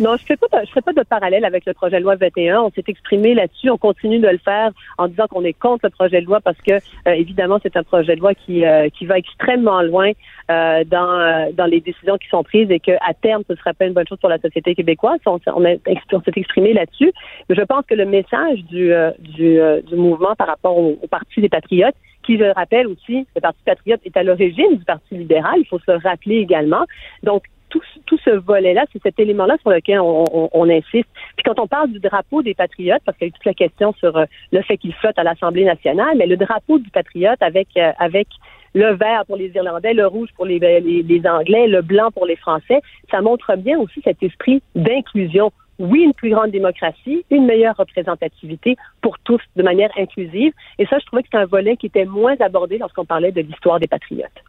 Non, 0.00 0.16
je 0.16 0.32
ne 0.32 0.66
ferai 0.66 0.80
pas 0.80 0.92
de 0.94 1.02
parallèle 1.02 1.44
avec 1.44 1.66
le 1.66 1.74
projet 1.74 1.98
de 1.98 2.04
loi 2.04 2.16
21. 2.16 2.62
On 2.62 2.70
s'est 2.70 2.84
exprimé 2.86 3.34
là-dessus. 3.34 3.68
On 3.68 3.76
continue 3.76 4.18
de 4.18 4.28
le 4.28 4.38
faire 4.38 4.70
en 4.96 5.08
disant 5.08 5.26
qu'on 5.28 5.44
est 5.44 5.52
contre 5.52 5.84
le 5.84 5.90
projet 5.90 6.22
de 6.22 6.26
loi 6.26 6.40
parce 6.40 6.56
que, 6.62 6.72
euh, 6.72 7.12
évidemment, 7.12 7.58
c'est 7.62 7.76
un 7.76 7.82
projet 7.82 8.16
de 8.16 8.20
loi 8.20 8.32
qui, 8.34 8.64
euh, 8.64 8.88
qui 8.88 9.04
va 9.04 9.18
extrêmement 9.18 9.82
loin 9.82 10.12
euh, 10.50 10.84
dans, 10.84 11.52
dans 11.52 11.66
les 11.66 11.82
décisions 11.82 12.16
qui 12.16 12.28
sont 12.28 12.42
prises 12.42 12.70
et 12.70 12.80
qu'à 12.80 12.98
terme, 13.20 13.42
ce 13.46 13.52
ne 13.52 13.58
sera 13.58 13.74
pas 13.74 13.84
une 13.84 13.92
bonne 13.92 14.08
chose 14.08 14.18
pour 14.18 14.30
la 14.30 14.38
société 14.38 14.74
québécoise. 14.74 15.20
On, 15.26 15.38
on, 15.48 15.62
s'est 15.62 16.32
exprimé 16.34 16.72
là-dessus. 16.72 17.12
Je 17.50 17.60
pense 17.60 17.84
que 17.84 17.94
le 17.94 18.06
message 18.06 18.64
du, 18.70 18.92
du, 19.18 19.60
du 19.86 19.96
mouvement 19.96 20.34
par 20.34 20.46
rapport 20.46 20.78
au, 20.78 20.98
au 21.02 21.06
Parti 21.08 21.42
des 21.42 21.50
Patriotes, 21.50 21.94
qui, 22.22 22.38
je 22.38 22.44
le 22.44 22.52
rappelle 22.52 22.86
aussi, 22.86 23.26
le 23.34 23.40
Parti 23.40 23.60
patriote 23.66 24.00
est 24.04 24.16
à 24.16 24.22
l'origine 24.22 24.76
du 24.76 24.84
Parti 24.84 25.14
libéral, 25.14 25.56
il 25.58 25.66
faut 25.66 25.78
se 25.78 25.90
le 25.90 25.98
rappeler 25.98 26.36
également. 26.36 26.86
Donc, 27.22 27.44
tout, 27.70 27.80
tout 28.06 28.18
ce 28.24 28.30
volet-là, 28.30 28.84
c'est 28.92 29.02
cet 29.02 29.18
élément-là 29.18 29.56
sur 29.60 29.70
lequel 29.70 30.00
on, 30.00 30.68
insiste. 30.68 31.08
Puis 31.36 31.44
quand 31.44 31.58
on 31.58 31.66
parle 31.66 31.90
du 31.90 32.00
drapeau 32.00 32.42
des 32.42 32.54
patriotes, 32.54 33.02
parce 33.04 33.16
qu'il 33.16 33.28
y 33.28 33.30
a 33.30 33.32
toute 33.32 33.44
la 33.44 33.54
question 33.54 33.92
sur 33.94 34.16
euh, 34.16 34.24
le 34.52 34.62
fait 34.62 34.76
qu'il 34.76 34.92
flotte 34.94 35.18
à 35.18 35.22
l'Assemblée 35.22 35.64
nationale, 35.64 36.16
mais 36.16 36.26
le 36.26 36.36
drapeau 36.36 36.78
du 36.78 36.90
patriote 36.90 37.40
avec 37.40 37.68
euh, 37.76 37.92
avec 37.98 38.28
le 38.74 38.94
vert 38.94 39.24
pour 39.26 39.36
les 39.36 39.50
Irlandais, 39.54 39.94
le 39.94 40.06
rouge 40.06 40.28
pour 40.36 40.46
les, 40.46 40.58
les, 40.58 41.26
Anglais, 41.26 41.66
le 41.66 41.82
blanc 41.82 42.10
pour 42.12 42.26
les 42.26 42.36
Français, 42.36 42.80
ça 43.10 43.20
montre 43.20 43.56
bien 43.56 43.78
aussi 43.78 44.00
cet 44.04 44.22
esprit 44.22 44.62
d'inclusion. 44.74 45.50
Oui, 45.80 46.02
une 46.02 46.12
plus 46.12 46.30
grande 46.30 46.50
démocratie, 46.50 47.24
une 47.30 47.46
meilleure 47.46 47.76
représentativité 47.76 48.76
pour 49.00 49.18
tous 49.20 49.40
de 49.56 49.62
manière 49.62 49.90
inclusive. 49.98 50.52
Et 50.78 50.86
ça, 50.86 50.98
je 50.98 51.06
trouvais 51.06 51.22
que 51.22 51.28
c'est 51.32 51.38
un 51.38 51.46
volet 51.46 51.76
qui 51.76 51.86
était 51.86 52.04
moins 52.04 52.36
abordé 52.38 52.78
lorsqu'on 52.78 53.06
parlait 53.06 53.32
de 53.32 53.40
l'histoire 53.40 53.80
des 53.80 53.88
patriotes. 53.88 54.44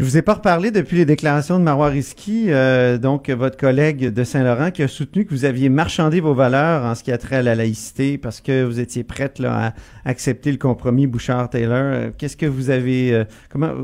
Je 0.00 0.04
vous 0.06 0.16
ai 0.16 0.22
pas 0.22 0.32
reparlé 0.32 0.70
depuis 0.70 0.96
les 0.96 1.04
déclarations 1.04 1.58
de 1.58 1.62
Marois 1.62 1.88
Risky, 1.88 2.46
euh, 2.48 2.96
donc 2.96 3.28
votre 3.28 3.58
collègue 3.58 4.14
de 4.14 4.24
Saint-Laurent, 4.24 4.70
qui 4.70 4.82
a 4.82 4.88
soutenu 4.88 5.26
que 5.26 5.30
vous 5.30 5.44
aviez 5.44 5.68
marchandé 5.68 6.20
vos 6.20 6.32
valeurs 6.32 6.86
en 6.86 6.94
ce 6.94 7.04
qui 7.04 7.12
a 7.12 7.18
trait 7.18 7.36
à 7.36 7.42
la 7.42 7.54
laïcité 7.54 8.16
parce 8.16 8.40
que 8.40 8.64
vous 8.64 8.80
étiez 8.80 9.04
prête 9.04 9.42
à 9.44 9.74
accepter 10.06 10.52
le 10.52 10.56
compromis 10.56 11.06
Bouchard-Taylor. 11.06 11.76
Euh, 11.76 12.10
qu'est-ce 12.16 12.38
que 12.38 12.46
vous 12.46 12.70
avez, 12.70 13.12
euh, 13.12 13.24
comment, 13.50 13.74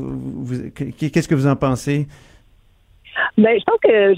qu'est-ce 0.73 1.27
que 1.27 1.35
vous 1.35 1.45
en 1.45 1.55
pensez? 1.55 2.07
Ben, 3.37 3.55
je 3.55 3.63
pense 3.63 3.79
que 3.83 4.15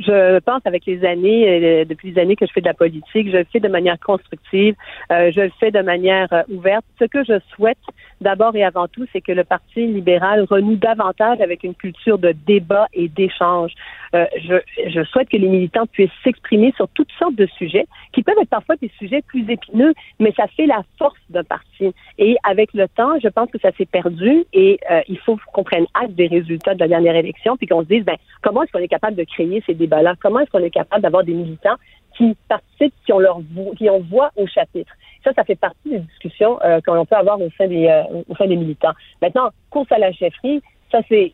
je 0.00 0.38
pense 0.40 0.60
avec 0.66 0.84
les 0.84 1.06
années, 1.06 1.86
depuis 1.86 2.10
les 2.10 2.20
années 2.20 2.36
que 2.36 2.44
je 2.44 2.52
fais 2.52 2.60
de 2.60 2.66
la 2.68 2.74
politique, 2.74 3.30
je 3.30 3.38
le 3.38 3.46
fais 3.50 3.60
de 3.60 3.68
manière 3.68 3.98
constructive, 3.98 4.74
je 5.08 5.40
le 5.40 5.50
fais 5.58 5.70
de 5.70 5.80
manière 5.80 6.28
ouverte. 6.50 6.84
Ce 6.98 7.06
que 7.06 7.24
je 7.24 7.38
souhaite, 7.54 7.78
d'abord 8.20 8.54
et 8.56 8.64
avant 8.64 8.88
tout, 8.88 9.06
c'est 9.12 9.20
que 9.20 9.32
le 9.32 9.44
Parti 9.44 9.86
libéral 9.86 10.44
renoue 10.44 10.76
davantage 10.76 11.40
avec 11.40 11.64
une 11.64 11.74
culture 11.74 12.18
de 12.18 12.32
débat 12.46 12.86
et 12.92 13.08
d'échange. 13.08 13.72
Euh, 14.14 14.26
je, 14.40 15.04
souhaite 15.04 15.28
que 15.28 15.36
les 15.36 15.48
militants 15.48 15.86
puissent 15.86 16.10
s'exprimer 16.24 16.72
sur 16.76 16.88
toutes 16.88 17.10
sortes 17.18 17.34
de 17.34 17.46
sujets 17.58 17.86
qui 18.12 18.22
peuvent 18.22 18.38
être 18.40 18.48
parfois 18.48 18.76
des 18.76 18.90
sujets 18.98 19.22
plus 19.22 19.48
épineux, 19.50 19.92
mais 20.18 20.32
ça 20.36 20.46
fait 20.48 20.66
la 20.66 20.82
force 20.98 21.18
d'un 21.30 21.44
parti. 21.44 21.92
Et 22.18 22.36
avec 22.42 22.72
le 22.74 22.88
temps, 22.88 23.18
je 23.22 23.28
pense 23.28 23.50
que 23.50 23.58
ça 23.58 23.70
s'est 23.76 23.86
perdu 23.86 24.44
et 24.52 24.78
euh, 24.90 25.00
il 25.08 25.18
faut 25.18 25.38
qu'on 25.52 25.64
prenne 25.64 25.86
acte 25.94 26.12
des 26.12 26.26
résultats 26.26 26.74
de 26.74 26.80
la 26.80 26.88
dernière 26.88 27.16
élection 27.16 27.56
puis 27.56 27.66
qu'on 27.66 27.82
se 27.82 27.88
dise, 27.88 28.04
ben, 28.04 28.16
comment 28.42 28.62
est-ce 28.62 28.72
qu'on 28.72 28.78
est 28.78 28.88
capable 28.88 29.16
de 29.16 29.24
créer 29.24 29.62
ces 29.66 29.74
débats-là? 29.74 30.14
Comment 30.20 30.40
est-ce 30.40 30.50
qu'on 30.50 30.58
est 30.58 30.70
capable 30.70 31.02
d'avoir 31.02 31.24
des 31.24 31.34
militants 31.34 31.76
qui 32.16 32.36
participent, 32.48 32.94
qui 33.04 33.12
ont 33.12 33.18
leur 33.18 33.38
qui 33.76 33.88
ont 33.90 34.00
voix 34.00 34.30
au 34.36 34.46
chapitre? 34.46 34.92
Ça, 35.24 35.32
ça 35.34 35.44
fait 35.44 35.56
partie 35.56 35.90
des 35.90 35.98
discussions 35.98 36.58
euh, 36.64 36.80
qu'on 36.80 37.04
peut 37.04 37.16
avoir 37.16 37.40
au 37.40 37.50
sein 37.56 37.66
des, 37.66 37.86
euh, 37.86 38.22
au 38.28 38.36
sein 38.36 38.46
des 38.46 38.56
militants. 38.56 38.92
Maintenant, 39.20 39.50
course 39.70 39.90
à 39.90 39.98
la 39.98 40.12
chefferie, 40.12 40.62
ça 40.90 41.00
c'est, 41.08 41.32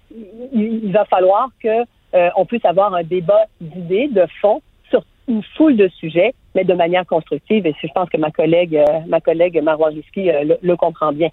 il, 0.52 0.92
va 0.92 1.04
falloir 1.04 1.48
que 1.62 1.82
euh, 2.14 2.30
on 2.36 2.46
puisse 2.46 2.64
avoir 2.64 2.94
un 2.94 3.02
débat 3.02 3.44
d'idées, 3.60 4.08
de 4.08 4.26
fond 4.40 4.62
sur 4.90 5.04
une 5.28 5.42
foule 5.56 5.76
de 5.76 5.88
sujets, 5.88 6.34
mais 6.54 6.64
de 6.64 6.74
manière 6.74 7.06
constructive. 7.06 7.66
Et 7.66 7.74
je 7.80 7.88
pense 7.94 8.08
que 8.08 8.16
ma 8.16 8.30
collègue, 8.30 8.80
ma 9.06 9.20
collègue 9.20 9.60
Marois 9.62 9.88
Risky 9.88 10.30
le, 10.62 10.76
comprend 10.76 11.12
bien. 11.12 11.28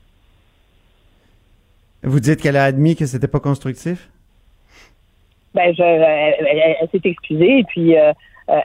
Vous 2.03 2.19
dites 2.19 2.41
qu'elle 2.41 2.57
a 2.57 2.63
admis 2.63 2.95
que 2.95 3.05
c'était 3.05 3.27
pas 3.27 3.39
constructif? 3.39 4.09
Ben, 5.53 5.73
je, 5.75 5.83
elle, 5.83 6.89
s'est 6.91 7.01
excusée 7.03 7.59
et 7.59 7.63
puis 7.65 7.97
euh, 7.97 8.13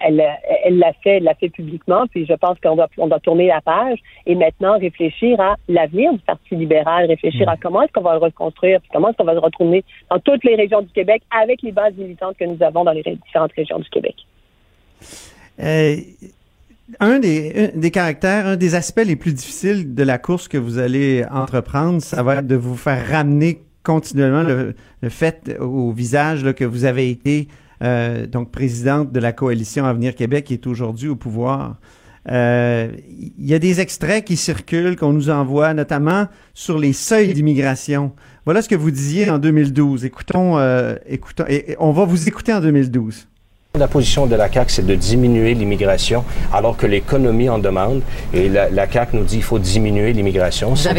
elle, 0.02 0.22
elle 0.64 0.78
l'a 0.78 0.92
fait, 1.02 1.18
elle 1.18 1.24
l'a 1.24 1.34
fait 1.34 1.48
publiquement, 1.48 2.06
puis 2.08 2.26
je 2.26 2.34
pense 2.34 2.58
qu'on 2.60 2.76
doit, 2.76 2.88
on 2.98 3.08
doit 3.08 3.20
tourner 3.20 3.46
la 3.46 3.60
page 3.60 3.98
et 4.26 4.34
maintenant 4.34 4.78
réfléchir 4.78 5.40
à 5.40 5.56
l'avenir 5.68 6.12
du 6.12 6.18
Parti 6.20 6.56
libéral, 6.56 7.06
réfléchir 7.06 7.48
à 7.48 7.54
mm. 7.54 7.58
comment 7.62 7.82
est-ce 7.82 7.92
qu'on 7.92 8.02
va 8.02 8.14
le 8.14 8.20
reconstruire, 8.20 8.80
puis 8.80 8.90
comment 8.92 9.08
est-ce 9.08 9.16
qu'on 9.16 9.24
va 9.24 9.34
le 9.34 9.40
retourner 9.40 9.84
dans 10.10 10.18
toutes 10.18 10.44
les 10.44 10.56
régions 10.56 10.82
du 10.82 10.92
Québec 10.92 11.22
avec 11.30 11.62
les 11.62 11.72
bases 11.72 11.94
militantes 11.96 12.36
que 12.38 12.44
nous 12.44 12.62
avons 12.62 12.84
dans 12.84 12.92
les 12.92 13.02
différentes 13.02 13.52
régions 13.52 13.78
du 13.78 13.88
Québec. 13.90 14.14
Euh, 15.60 15.96
un 17.00 17.18
des, 17.18 17.70
des 17.74 17.90
caractères, 17.90 18.46
un 18.46 18.56
des 18.56 18.74
aspects 18.74 19.04
les 19.04 19.16
plus 19.16 19.32
difficiles 19.32 19.94
de 19.94 20.02
la 20.02 20.18
course 20.18 20.48
que 20.48 20.58
vous 20.58 20.78
allez 20.78 21.24
entreprendre, 21.30 22.00
ça 22.00 22.22
va 22.22 22.36
être 22.36 22.46
de 22.46 22.56
vous 22.56 22.76
faire 22.76 23.06
ramener 23.08 23.60
continuellement 23.82 24.42
le, 24.42 24.74
fait 25.08 25.56
au 25.60 25.92
visage 25.92 26.44
là, 26.44 26.52
que 26.52 26.64
vous 26.64 26.84
avez 26.84 27.08
été 27.10 27.46
euh, 27.82 28.26
donc 28.26 28.50
présidente 28.50 29.12
de 29.12 29.20
la 29.20 29.32
coalition 29.32 29.84
Avenir 29.84 30.14
Québec, 30.14 30.44
qui 30.46 30.54
est 30.54 30.66
aujourd'hui 30.66 31.08
au 31.08 31.16
pouvoir. 31.16 31.76
Euh, 32.28 32.90
il 33.38 33.46
y 33.46 33.54
a 33.54 33.58
des 33.58 33.80
extraits 33.80 34.24
qui 34.24 34.36
circulent, 34.36 34.96
qu'on 34.96 35.12
nous 35.12 35.30
envoie, 35.30 35.74
notamment 35.74 36.26
sur 36.54 36.78
les 36.78 36.92
seuils 36.92 37.32
d'immigration. 37.32 38.12
Voilà 38.44 38.62
ce 38.62 38.68
que 38.68 38.74
vous 38.74 38.90
disiez 38.90 39.30
en 39.30 39.38
2012. 39.38 40.04
Écoutons, 40.04 40.58
euh, 40.58 40.96
écoutons, 41.06 41.44
et 41.48 41.76
on 41.78 41.92
va 41.92 42.04
vous 42.04 42.28
écouter 42.28 42.52
en 42.52 42.60
2012. 42.60 43.28
La 43.78 43.88
position 43.88 44.26
de 44.26 44.34
la 44.36 44.50
CAQ, 44.50 44.72
c'est 44.72 44.86
de 44.86 44.94
diminuer 44.94 45.54
l'immigration, 45.54 46.24
alors 46.52 46.76
que 46.76 46.86
l'économie 46.86 47.48
en 47.48 47.58
demande. 47.58 48.00
Et 48.32 48.48
la, 48.48 48.70
la 48.70 48.90
CAQ 48.90 49.16
nous 49.16 49.24
dit 49.24 49.36
qu'il 49.36 49.42
faut 49.44 49.58
diminuer 49.58 50.12
l'immigration. 50.12 50.74
C'est 50.76 50.94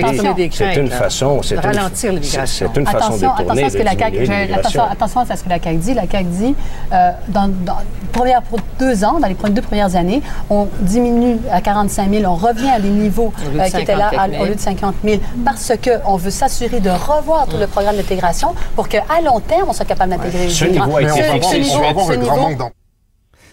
une 0.76 0.90
façon, 0.90 1.42
c'est 1.42 1.60
ralentir 1.60 2.14
l'immigration. 2.14 2.70
C'est 2.74 2.80
une 2.80 2.86
façon 2.88 3.16
de 3.16 3.22
tourner 3.44 3.64
attention 3.64 3.66
à 3.66 3.70
ce 3.70 3.78
que 3.78 3.84
la 3.84 3.98
CAQ, 3.98 4.54
attention, 4.54 4.84
attention, 4.84 5.22
à 5.22 5.36
ce 5.36 5.44
que 5.44 5.50
la 5.50 5.60
CAQ 5.60 5.78
dit. 5.78 5.94
La 5.94 6.08
CAQ 6.08 6.26
dit, 6.26 6.56
euh, 6.94 7.12
dans, 7.30 7.48
dans 7.48 7.78
première, 8.12 8.42
pour 8.44 8.60
deux 8.80 9.04
ans, 9.04 9.20
dans 9.20 9.28
les 9.28 9.36
deux 9.50 9.62
premières 9.62 9.96
années, 9.96 10.22
on 10.50 10.68
diminue 10.82 11.38
à 11.52 11.62
45 11.62 12.10
000, 12.12 12.24
on 12.26 12.36
revient 12.36 12.70
à 12.70 12.80
des 12.80 12.90
niveaux 12.90 13.32
euh, 13.56 13.64
qui 13.66 13.82
étaient 13.82 13.96
là 13.96 14.12
au 14.42 14.46
lieu 14.46 14.56
de 14.56 14.60
50 14.60 14.96
000, 15.04 15.18
parce 15.46 15.72
qu'on 15.84 16.18
veut 16.18 16.30
s'assurer 16.32 16.80
de 16.80 16.90
revoir 16.90 17.48
tout 17.48 17.58
le 17.58 17.68
programme 17.68 17.96
d'intégration 17.96 18.54
pour 18.76 18.88
qu'à 18.88 19.04
long 19.24 19.40
terme, 19.40 19.70
on 19.70 19.74
soit 19.74 19.86
capable 19.86 20.12
d'intégrer 20.12 20.48
les 20.48 20.54
Ce 20.54 20.66
niveau 20.66 20.98
a 20.98 21.02
été 21.02 21.24
fixé. 21.24 21.62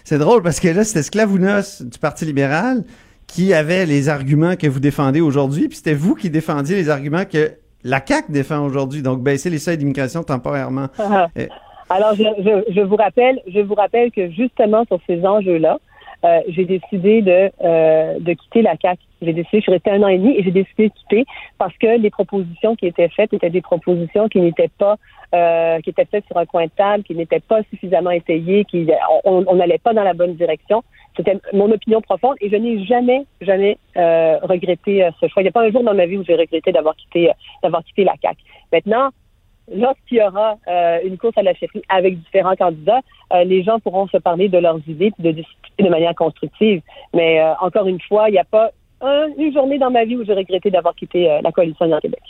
C'est 0.05 0.19
drôle 0.19 0.43
parce 0.43 0.59
que 0.59 0.67
là, 0.67 0.83
c'était 0.83 1.01
Sclavounos 1.01 1.81
du 1.81 1.97
Parti 1.97 2.25
libéral 2.25 2.83
qui 3.25 3.55
avait 3.55 3.87
les 3.87 4.07
arguments 4.07 4.55
que 4.55 4.67
vous 4.67 4.79
défendez 4.79 5.19
aujourd'hui, 5.19 5.67
puis 5.67 5.77
c'était 5.77 5.95
vous 5.95 6.13
qui 6.13 6.29
défendiez 6.29 6.75
les 6.75 6.89
arguments 6.89 7.25
que 7.25 7.53
la 7.83 8.05
CAQ 8.05 8.31
défend 8.31 8.63
aujourd'hui, 8.63 9.01
donc 9.01 9.23
baisser 9.23 9.49
les 9.49 9.57
seuils 9.57 9.79
d'immigration 9.79 10.21
temporairement. 10.23 10.87
Ah. 10.99 11.27
Alors, 11.89 12.13
je, 12.13 12.23
je, 12.69 12.81
vous 12.81 12.95
rappelle, 12.95 13.41
je 13.47 13.59
vous 13.61 13.73
rappelle 13.73 14.11
que 14.11 14.29
justement 14.29 14.85
sur 14.85 14.99
ces 15.07 15.25
enjeux-là, 15.25 15.79
euh, 16.25 16.41
j'ai 16.47 16.65
décidé 16.65 17.21
de, 17.21 17.51
euh, 17.63 18.19
de 18.19 18.33
quitter 18.33 18.61
la 18.61 18.75
CAC. 18.77 18.99
J'ai 19.21 19.33
décidé, 19.33 19.57
je 19.57 19.61
suis 19.63 19.71
restée 19.71 19.91
un 19.91 20.01
an 20.01 20.07
et 20.07 20.17
demi 20.17 20.35
et 20.37 20.43
j'ai 20.43 20.51
décidé 20.51 20.89
de 20.89 20.93
quitter 20.93 21.25
parce 21.57 21.75
que 21.77 21.99
les 21.99 22.09
propositions 22.09 22.75
qui 22.75 22.87
étaient 22.87 23.09
faites 23.09 23.33
étaient 23.33 23.49
des 23.49 23.61
propositions 23.61 24.27
qui 24.27 24.39
n'étaient 24.41 24.71
pas 24.77 24.97
euh, 25.33 25.79
qui 25.81 25.89
étaient 25.89 26.05
faites 26.05 26.25
sur 26.27 26.37
un 26.37 26.45
coin 26.45 26.65
de 26.65 26.71
table, 26.75 27.03
qui 27.03 27.13
n'étaient 27.13 27.39
pas 27.39 27.61
suffisamment 27.69 28.11
essayées, 28.11 28.65
qui 28.65 28.87
on 29.23 29.55
n'allait 29.55 29.77
pas 29.77 29.93
dans 29.93 30.03
la 30.03 30.13
bonne 30.13 30.35
direction. 30.35 30.83
C'était 31.15 31.37
mon 31.53 31.71
opinion 31.71 32.01
profonde 32.01 32.35
et 32.41 32.49
je 32.49 32.55
n'ai 32.55 32.83
jamais, 32.85 33.25
jamais 33.41 33.77
regretté 33.95 35.07
ce 35.19 35.27
choix. 35.27 35.41
Il 35.41 35.45
n'y 35.45 35.49
a 35.49 35.51
pas 35.51 35.63
un 35.63 35.71
jour 35.71 35.83
dans 35.83 35.93
ma 35.93 36.05
vie 36.05 36.17
où 36.17 36.23
j'ai 36.23 36.35
regretté 36.35 36.71
d'avoir 36.71 36.95
quitté, 36.95 37.31
d'avoir 37.63 37.83
quitté 37.83 38.03
la 38.03 38.15
CAC. 38.21 38.37
Maintenant, 38.71 39.09
lorsqu'il 39.73 40.17
y 40.17 40.21
aura 40.21 40.57
euh, 40.67 40.99
une 41.03 41.17
course 41.17 41.37
à 41.37 41.43
la 41.43 41.53
chefferie 41.53 41.83
avec 41.89 42.19
différents 42.19 42.55
candidats, 42.55 43.01
euh, 43.33 43.43
les 43.43 43.63
gens 43.63 43.79
pourront 43.79 44.07
se 44.07 44.17
parler 44.17 44.49
de 44.49 44.57
leurs 44.57 44.79
idées 44.87 45.11
et 45.19 45.23
de 45.23 45.31
discuter 45.31 45.83
de 45.83 45.89
manière 45.89 46.15
constructive. 46.15 46.81
Mais 47.13 47.41
euh, 47.41 47.53
encore 47.61 47.87
une 47.87 48.01
fois, 48.01 48.29
il 48.29 48.33
n'y 48.33 48.39
a 48.39 48.45
pas 48.45 48.71
une 49.37 49.53
journée 49.53 49.77
dans 49.77 49.91
ma 49.91 50.03
vie 50.05 50.15
où 50.15 50.25
j'ai 50.25 50.33
regretté 50.33 50.71
d'avoir 50.71 50.95
quitté 50.95 51.39
la 51.43 51.51
coalition 51.51 51.91
en 51.91 51.99
Québec. 51.99 52.21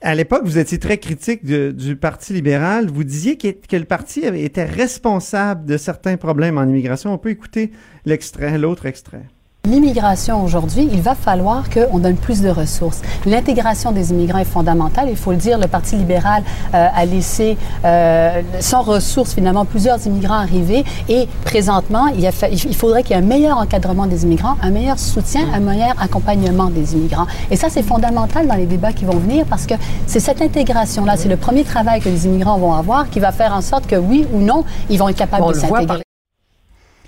À 0.00 0.14
l'époque, 0.14 0.42
vous 0.42 0.58
étiez 0.58 0.78
très 0.78 0.98
critique 0.98 1.44
du 1.44 1.94
Parti 1.94 2.32
libéral. 2.32 2.86
Vous 2.86 3.04
disiez 3.04 3.36
que, 3.36 3.48
que, 3.48 3.76
le 3.76 3.84
parti 3.84 4.24
était 4.24 4.64
responsable 4.64 5.64
de 5.64 5.76
certains 5.76 6.16
problèmes 6.16 6.58
en 6.58 6.64
immigration. 6.64 7.12
On 7.12 7.18
peut 7.18 7.30
écouter 7.30 7.70
l'extrait, 8.06 8.58
l'autre 8.58 8.86
extrait. 8.86 9.22
L'immigration 9.66 10.44
aujourd'hui, 10.44 10.88
il 10.92 11.02
va 11.02 11.16
falloir 11.16 11.64
qu'on 11.68 11.98
donne 11.98 12.14
plus 12.14 12.40
de 12.40 12.48
ressources. 12.48 13.02
L'intégration 13.26 13.90
des 13.90 14.12
immigrants 14.12 14.38
est 14.38 14.44
fondamentale. 14.44 15.08
Il 15.10 15.16
faut 15.16 15.32
le 15.32 15.36
dire, 15.38 15.58
le 15.58 15.66
Parti 15.66 15.96
libéral 15.96 16.44
euh, 16.72 16.86
a 16.94 17.04
laissé 17.04 17.56
euh, 17.84 18.42
sans 18.60 18.82
ressources 18.82 19.34
finalement 19.34 19.64
plusieurs 19.64 20.06
immigrants 20.06 20.34
arriver 20.34 20.84
et 21.08 21.26
présentement, 21.44 22.06
il, 22.06 22.24
a 22.26 22.30
il 22.48 22.76
faudrait 22.76 23.02
qu'il 23.02 23.16
y 23.16 23.18
ait 23.18 23.22
un 23.22 23.26
meilleur 23.26 23.58
encadrement 23.58 24.06
des 24.06 24.22
immigrants, 24.22 24.56
un 24.62 24.70
meilleur 24.70 25.00
soutien, 25.00 25.42
un 25.52 25.60
meilleur 25.60 25.94
accompagnement 26.00 26.66
des 26.66 26.94
immigrants. 26.94 27.26
Et 27.50 27.56
ça, 27.56 27.66
c'est 27.68 27.82
fondamental 27.82 28.46
dans 28.46 28.54
les 28.54 28.66
débats 28.66 28.92
qui 28.92 29.04
vont 29.04 29.16
venir 29.16 29.46
parce 29.50 29.66
que 29.66 29.74
c'est 30.06 30.20
cette 30.20 30.42
intégration-là, 30.42 31.16
c'est 31.16 31.28
le 31.28 31.36
premier 31.36 31.64
travail 31.64 32.00
que 32.00 32.08
les 32.08 32.26
immigrants 32.26 32.58
vont 32.58 32.72
avoir 32.72 33.10
qui 33.10 33.18
va 33.18 33.32
faire 33.32 33.52
en 33.52 33.62
sorte 33.62 33.88
que 33.88 33.96
oui 33.96 34.26
ou 34.32 34.40
non, 34.40 34.64
ils 34.90 34.98
vont 34.98 35.08
être 35.08 35.16
capables 35.16 35.48
de 35.48 35.58
s'intégrer. 35.58 36.05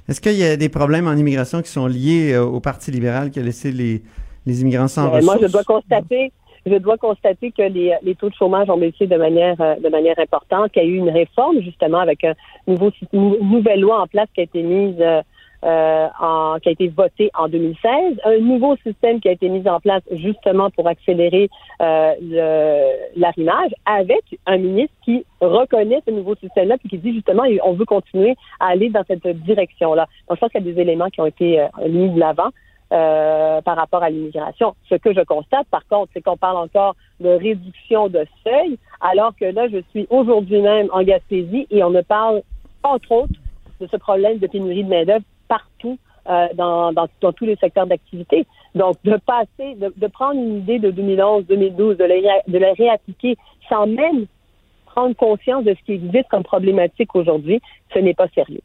Est-ce 0.08 0.20
qu'il 0.20 0.38
y 0.38 0.44
a 0.44 0.56
des 0.56 0.68
problèmes 0.70 1.06
en 1.06 1.12
immigration 1.12 1.60
qui 1.60 1.68
sont 1.68 1.86
liés 1.86 2.32
euh, 2.32 2.42
au 2.42 2.60
Parti 2.60 2.90
libéral 2.90 3.30
qui 3.30 3.40
a 3.40 3.42
laissé 3.42 3.70
les, 3.70 4.02
les 4.46 4.62
immigrants 4.62 4.88
sans 4.88 5.10
ressources? 5.10 5.24
Moi, 5.24 5.36
je 5.42 5.52
dois 5.52 5.64
constater, 5.64 6.32
je 6.64 6.76
dois 6.76 6.96
constater 6.96 7.50
que 7.50 7.62
les, 7.62 7.94
les 8.02 8.14
taux 8.14 8.30
de 8.30 8.34
chômage 8.34 8.70
ont 8.70 8.78
baissé 8.78 9.06
de 9.06 9.16
manière, 9.16 9.60
euh, 9.60 9.74
de 9.76 9.88
manière 9.90 10.18
importante, 10.18 10.72
qu'il 10.72 10.82
y 10.82 10.86
a 10.86 10.88
eu 10.88 10.96
une 10.96 11.10
réforme 11.10 11.60
justement 11.60 11.98
avec 11.98 12.24
un 12.24 12.32
nouveau, 12.66 12.90
une 13.12 13.50
nouvelle 13.50 13.80
loi 13.80 14.00
en 14.00 14.06
place 14.06 14.28
qui 14.34 14.40
a 14.40 14.44
été 14.44 14.62
mise 14.62 14.96
euh, 15.64 16.06
en, 16.20 16.58
qui 16.60 16.68
a 16.68 16.72
été 16.72 16.88
voté 16.88 17.30
en 17.34 17.48
2016, 17.48 18.20
un 18.24 18.38
nouveau 18.38 18.76
système 18.76 19.20
qui 19.20 19.28
a 19.28 19.32
été 19.32 19.48
mis 19.48 19.68
en 19.68 19.80
place 19.80 20.02
justement 20.12 20.70
pour 20.70 20.86
accélérer 20.86 21.50
euh, 21.80 22.92
l'arrimage, 23.16 23.70
avec 23.84 24.22
un 24.46 24.58
ministre 24.58 24.94
qui 25.04 25.24
reconnaît 25.40 26.02
ce 26.06 26.12
nouveau 26.12 26.34
système-là 26.36 26.78
puis 26.78 26.88
qui 26.88 26.98
dit 26.98 27.12
justement 27.12 27.42
on 27.64 27.72
veut 27.72 27.84
continuer 27.84 28.36
à 28.60 28.68
aller 28.68 28.88
dans 28.88 29.04
cette 29.06 29.26
direction-là. 29.26 30.06
Donc 30.28 30.36
je 30.36 30.40
pense 30.40 30.52
qu'il 30.52 30.64
y 30.64 30.70
a 30.70 30.72
des 30.72 30.80
éléments 30.80 31.10
qui 31.10 31.20
ont 31.20 31.26
été 31.26 31.60
euh, 31.60 31.66
mis 31.88 32.10
de 32.10 32.18
l'avant. 32.18 32.50
Euh, 32.90 33.60
par 33.60 33.76
rapport 33.76 34.02
à 34.02 34.08
l'immigration. 34.08 34.74
Ce 34.88 34.94
que 34.94 35.12
je 35.12 35.20
constate, 35.20 35.66
par 35.66 35.86
contre, 35.88 36.10
c'est 36.14 36.22
qu'on 36.22 36.38
parle 36.38 36.56
encore 36.56 36.96
de 37.20 37.28
réduction 37.28 38.08
de 38.08 38.24
seuil, 38.42 38.78
alors 39.02 39.36
que 39.38 39.44
là, 39.44 39.68
je 39.68 39.82
suis 39.90 40.06
aujourd'hui 40.08 40.62
même 40.62 40.88
en 40.90 41.02
Gaspésie 41.02 41.66
et 41.70 41.84
on 41.84 41.90
ne 41.90 42.00
parle, 42.00 42.40
entre 42.82 43.12
autres, 43.12 43.34
de 43.78 43.86
ce 43.88 43.96
problème 43.98 44.38
de 44.38 44.46
pénurie 44.46 44.84
de 44.84 44.88
main-d'œuvre 44.88 45.24
partout 45.48 45.98
euh, 46.28 46.46
dans, 46.54 46.92
dans, 46.92 47.08
dans, 47.20 47.32
tous 47.32 47.46
les 47.46 47.56
secteurs 47.56 47.86
d'activité. 47.86 48.46
Donc, 48.74 48.96
de 49.04 49.16
passer, 49.16 49.74
de, 49.76 49.92
de, 49.96 50.06
prendre 50.08 50.34
une 50.34 50.58
idée 50.58 50.78
de 50.78 50.90
2011, 50.90 51.46
2012, 51.46 51.96
de 51.96 52.04
la, 52.04 52.42
de 52.46 52.58
la 52.58 52.72
réappliquer 52.74 53.36
sans 53.68 53.86
même 53.86 54.26
prendre 54.86 55.14
conscience 55.16 55.64
de 55.64 55.74
ce 55.74 55.84
qui 55.84 55.92
existe 55.92 56.28
comme 56.28 56.42
problématique 56.42 57.14
aujourd'hui, 57.14 57.60
ce 57.94 57.98
n'est 57.98 58.14
pas 58.14 58.28
sérieux. 58.34 58.60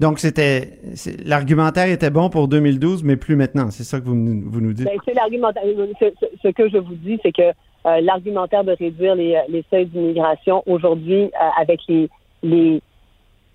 Donc, 0.00 0.20
c'était 0.20 0.78
l'argumentaire 1.24 1.88
était 1.88 2.10
bon 2.10 2.30
pour 2.30 2.46
2012, 2.46 3.02
mais 3.02 3.16
plus 3.16 3.34
maintenant. 3.34 3.70
C'est 3.70 3.82
ça 3.82 3.98
que 3.98 4.04
vous, 4.04 4.14
vous 4.14 4.60
nous 4.60 4.72
dites? 4.72 4.86
Ben, 4.86 4.98
c'est 5.04 5.14
l'argumentaire. 5.14 5.64
Ce, 6.00 6.06
ce, 6.42 6.48
que 6.48 6.68
je 6.68 6.78
vous 6.78 6.94
dis, 6.94 7.18
c'est 7.22 7.32
que 7.32 7.42
euh, 7.86 8.00
l'argumentaire 8.00 8.62
de 8.62 8.72
réduire 8.72 9.16
les, 9.16 9.40
les 9.48 9.64
seuils 9.70 9.86
d'immigration 9.86 10.62
aujourd'hui, 10.66 11.24
euh, 11.24 11.48
avec 11.60 11.80
les, 11.88 12.08
les 12.42 12.80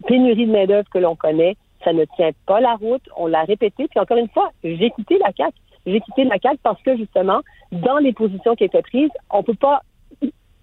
pénuries 0.06 0.46
de 0.46 0.52
main-d'œuvre 0.52 0.90
que 0.90 1.00
l'on 1.00 1.16
connaît, 1.16 1.56
ça 1.84 1.94
ne 1.94 2.06
tient 2.16 2.32
pas 2.46 2.60
la 2.60 2.76
route. 2.76 3.04
On 3.18 3.28
l'a 3.28 3.44
répété. 3.44 3.88
Puis 3.88 4.00
encore 4.00 4.18
une 4.18 4.30
fois, 4.30 4.52
j'ai 4.64 4.90
quitté 4.92 5.18
la 5.18 5.32
CAQ. 5.36 5.54
J'ai 5.86 6.02
quitté 6.02 6.24
la 6.24 6.38
CAQ 6.42 6.58
parce 6.64 6.82
que 6.82 6.96
justement, 6.98 7.42
dans 7.72 7.98
les 7.98 8.14
positions 8.14 8.56
qui 8.56 8.64
étaient 8.64 8.82
prises, 8.82 9.12
on 9.30 9.40
ne 9.40 9.44
peut 9.44 9.56
pas 9.56 9.82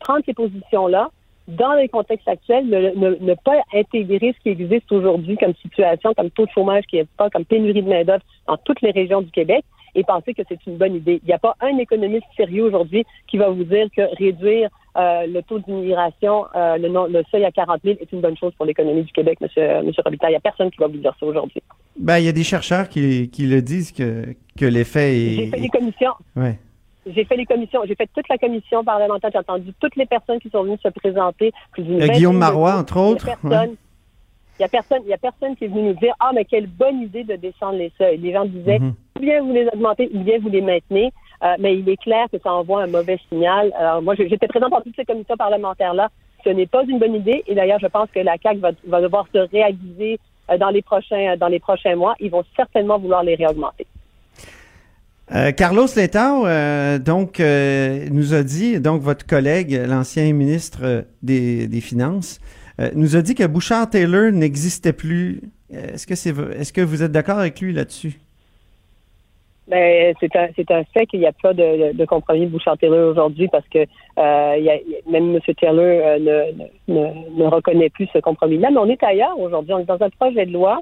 prendre 0.00 0.22
ces 0.24 0.34
positions-là 0.34 1.10
dans 1.48 1.72
les 1.74 1.88
contextes 1.88 2.28
actuels, 2.28 2.66
ne, 2.66 3.34
pas 3.34 3.60
intégrer 3.74 4.34
ce 4.36 4.42
qui 4.42 4.50
existe 4.50 4.90
aujourd'hui 4.92 5.36
comme 5.36 5.54
situation, 5.56 6.14
comme 6.14 6.30
taux 6.30 6.46
de 6.46 6.50
chômage 6.50 6.84
qui 6.86 6.98
est 6.98 7.08
pas, 7.16 7.28
comme 7.28 7.44
pénurie 7.44 7.82
de 7.82 7.88
main-d'œuvre 7.88 8.22
dans 8.46 8.56
toutes 8.56 8.80
les 8.82 8.92
régions 8.92 9.20
du 9.20 9.30
Québec 9.30 9.64
et 9.94 10.04
penser 10.04 10.32
que 10.34 10.42
c'est 10.48 10.64
une 10.66 10.76
bonne 10.76 10.94
idée. 10.94 11.20
Il 11.24 11.26
n'y 11.26 11.32
a 11.32 11.38
pas 11.38 11.56
un 11.60 11.76
économiste 11.78 12.26
sérieux 12.36 12.64
aujourd'hui 12.64 13.04
qui 13.26 13.38
va 13.38 13.48
vous 13.48 13.64
dire 13.64 13.88
que 13.96 14.02
réduire 14.16 14.68
euh, 14.96 15.26
le 15.26 15.42
taux 15.42 15.58
d'immigration, 15.60 16.46
euh, 16.54 16.76
le, 16.76 16.88
le, 17.12 17.22
seuil 17.30 17.44
à 17.44 17.50
40 17.50 17.80
000 17.84 17.98
est 18.00 18.12
une 18.12 18.20
bonne 18.20 18.36
chose 18.36 18.52
pour 18.56 18.66
l'économie 18.66 19.02
du 19.02 19.12
Québec, 19.12 19.38
M. 19.40 19.48
Monsieur 19.84 20.02
Robitaille. 20.04 20.30
Il 20.30 20.32
n'y 20.32 20.36
a 20.36 20.40
personne 20.40 20.70
qui 20.70 20.78
va 20.78 20.88
vous 20.88 20.96
dire 20.96 21.14
ça 21.18 21.26
aujourd'hui. 21.26 21.62
Ben, 21.98 22.18
il 22.18 22.24
y 22.24 22.28
a 22.28 22.32
des 22.32 22.44
chercheurs 22.44 22.88
qui, 22.88 23.30
qui 23.30 23.46
le 23.46 23.62
disent 23.62 23.92
que, 23.92 24.34
que 24.58 24.64
l'effet 24.64 25.16
est. 25.16 25.36
J'ai 25.36 25.46
fait 25.50 25.60
des 25.60 25.68
commissions. 25.68 26.12
Ouais. 26.34 26.58
J'ai 27.06 27.24
fait 27.24 27.36
les 27.36 27.46
commissions, 27.46 27.80
j'ai 27.86 27.94
fait 27.94 28.08
toute 28.14 28.28
la 28.28 28.36
commission 28.36 28.84
parlementaire, 28.84 29.30
j'ai 29.32 29.38
entendu 29.38 29.72
toutes 29.80 29.96
les 29.96 30.06
personnes 30.06 30.38
qui 30.38 30.50
sont 30.50 30.64
venues 30.64 30.76
se 30.82 30.88
présenter. 30.88 31.52
Euh, 31.78 32.08
Guillaume 32.08 32.36
Marois, 32.36 32.76
entre 32.76 32.98
autres. 32.98 33.28
Il 33.44 34.64
n'y 34.64 34.66
a, 34.66 34.68
personne, 34.68 35.00
il 35.06 35.08
y 35.08 35.14
a 35.14 35.18
personne 35.18 35.56
qui 35.56 35.64
est 35.64 35.68
venu 35.68 35.88
nous 35.88 35.94
dire 35.94 36.14
Ah, 36.20 36.32
mais 36.34 36.44
quelle 36.44 36.66
bonne 36.66 37.00
idée 37.00 37.24
de 37.24 37.36
descendre 37.36 37.78
les 37.78 37.90
seuils. 37.96 38.18
Les 38.18 38.34
gens 38.34 38.44
disaient 38.44 38.78
mm-hmm. 38.78 38.92
ou 39.16 39.20
bien 39.20 39.42
vous 39.42 39.52
les 39.54 39.66
augmentez, 39.68 40.10
ou 40.12 40.18
bien 40.22 40.38
vous 40.38 40.50
les 40.50 40.60
maintenez. 40.60 41.10
Euh, 41.42 41.54
mais 41.58 41.76
il 41.78 41.88
est 41.88 41.96
clair 41.96 42.26
que 42.30 42.38
ça 42.38 42.52
envoie 42.52 42.82
un 42.82 42.86
mauvais 42.86 43.18
signal. 43.28 43.72
Alors, 43.78 44.02
moi, 44.02 44.14
j'étais 44.14 44.46
présente 44.46 44.70
dans 44.70 44.80
toutes 44.80 44.96
ces 44.96 45.04
commissions 45.04 45.36
parlementaires-là. 45.36 46.08
Ce 46.44 46.50
n'est 46.50 46.66
pas 46.66 46.84
une 46.84 46.98
bonne 46.98 47.14
idée. 47.14 47.42
Et 47.46 47.54
d'ailleurs, 47.54 47.80
je 47.80 47.86
pense 47.86 48.08
que 48.14 48.20
la 48.20 48.36
CAQ 48.42 48.60
va, 48.86 49.00
devoir 49.00 49.26
se 49.32 49.38
réaliser 49.50 50.18
euh, 50.50 50.58
dans 50.58 50.70
les 50.70 50.82
prochains, 50.82 51.36
dans 51.38 51.48
les 51.48 51.60
prochains 51.60 51.96
mois. 51.96 52.14
Ils 52.20 52.30
vont 52.30 52.44
certainement 52.56 52.98
vouloir 52.98 53.22
les 53.22 53.34
réaugmenter. 53.34 53.86
Euh, 55.32 55.52
Carlos 55.52 55.86
Letao, 55.94 56.46
euh, 56.46 56.98
donc, 56.98 57.38
euh, 57.38 58.08
nous 58.10 58.34
a 58.34 58.42
dit, 58.42 58.80
donc 58.80 59.00
votre 59.00 59.24
collègue, 59.26 59.80
l'ancien 59.86 60.32
ministre 60.32 61.04
des, 61.22 61.80
Finances, 61.80 62.40
nous 62.94 63.14
a 63.14 63.22
dit 63.22 63.34
que 63.34 63.46
Bouchard 63.46 63.90
Taylor 63.90 64.32
n'existait 64.32 64.94
plus. 64.94 65.42
Est-ce 65.70 66.72
que 66.72 66.80
vous 66.80 67.02
êtes 67.02 67.12
d'accord 67.12 67.38
avec 67.38 67.60
lui 67.60 67.72
là-dessus? 67.72 68.18
Ben, 69.70 70.14
c'est 70.20 70.34
un, 70.36 70.48
c'est 70.56 70.70
un 70.70 70.84
fait 70.92 71.06
qu'il 71.06 71.20
n'y 71.20 71.26
a 71.26 71.32
pas 71.32 71.54
de, 71.54 71.92
de, 71.92 72.04
compromis 72.04 72.46
Bouchard-Taylor 72.46 73.10
aujourd'hui 73.10 73.48
parce 73.48 73.66
que 73.68 73.78
euh, 73.78 74.56
y 74.58 74.68
a, 74.68 74.78
même 75.08 75.36
M. 75.36 75.40
Taylor 75.54 76.18
ne, 76.18 76.92
ne, 76.92 77.38
ne, 77.38 77.46
reconnaît 77.46 77.88
plus 77.88 78.08
ce 78.12 78.18
compromis-là. 78.18 78.70
Mais 78.70 78.78
on 78.78 78.88
est 78.88 79.02
ailleurs 79.02 79.38
aujourd'hui. 79.38 79.72
On 79.72 79.78
est 79.78 79.84
dans 79.84 80.02
un 80.02 80.10
projet 80.10 80.44
de 80.44 80.52
loi 80.52 80.80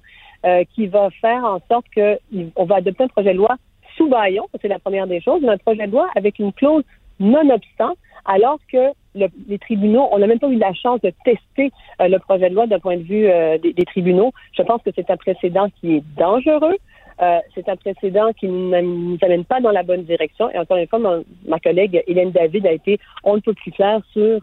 qui 0.74 0.86
va 0.86 1.10
faire 1.20 1.44
en 1.44 1.58
sorte 1.68 1.86
que 1.94 2.18
on 2.54 2.64
va 2.64 2.76
adopter 2.76 3.04
un 3.04 3.08
projet 3.08 3.32
de 3.32 3.38
loi 3.38 3.56
sous 3.98 4.08
baillon, 4.08 4.46
c'est 4.62 4.68
la 4.68 4.78
première 4.78 5.06
des 5.06 5.20
choses, 5.20 5.44
un 5.46 5.58
projet 5.58 5.86
de 5.86 5.92
loi 5.92 6.08
avec 6.16 6.38
une 6.38 6.52
clause 6.52 6.84
non-obstant, 7.20 7.94
alors 8.24 8.58
que 8.72 8.92
les 9.14 9.58
tribunaux, 9.58 10.08
on 10.12 10.18
n'a 10.18 10.26
même 10.26 10.38
pas 10.38 10.48
eu 10.48 10.56
la 10.56 10.72
chance 10.74 11.00
de 11.00 11.12
tester 11.24 11.72
euh, 12.00 12.08
le 12.08 12.18
projet 12.18 12.50
de 12.50 12.54
loi 12.54 12.66
d'un 12.66 12.78
point 12.78 12.96
de 12.96 13.02
vue 13.02 13.26
euh, 13.26 13.58
des, 13.58 13.84
tribunaux. 13.84 14.32
Je 14.56 14.62
pense 14.62 14.80
que 14.82 14.90
c'est 14.94 15.10
un 15.10 15.16
précédent 15.16 15.68
qui 15.80 15.96
est 15.96 16.04
dangereux. 16.16 16.76
Euh, 17.20 17.38
c'est 17.54 17.68
un 17.68 17.76
précédent 17.76 18.32
qui 18.38 18.46
ne 18.46 18.80
nous 18.80 19.18
amène 19.22 19.44
pas 19.44 19.60
dans 19.60 19.72
la 19.72 19.82
bonne 19.82 20.04
direction. 20.04 20.50
Et 20.50 20.58
encore 20.58 20.76
une 20.76 20.86
fois, 20.86 21.00
ma, 21.46 21.58
collègue 21.58 22.02
Hélène 22.06 22.30
David 22.30 22.66
a 22.66 22.72
été 22.72 22.98
on 23.24 23.36
ne 23.36 23.40
peut 23.40 23.54
plus 23.54 23.72
clair 23.72 24.00
sur 24.12 24.40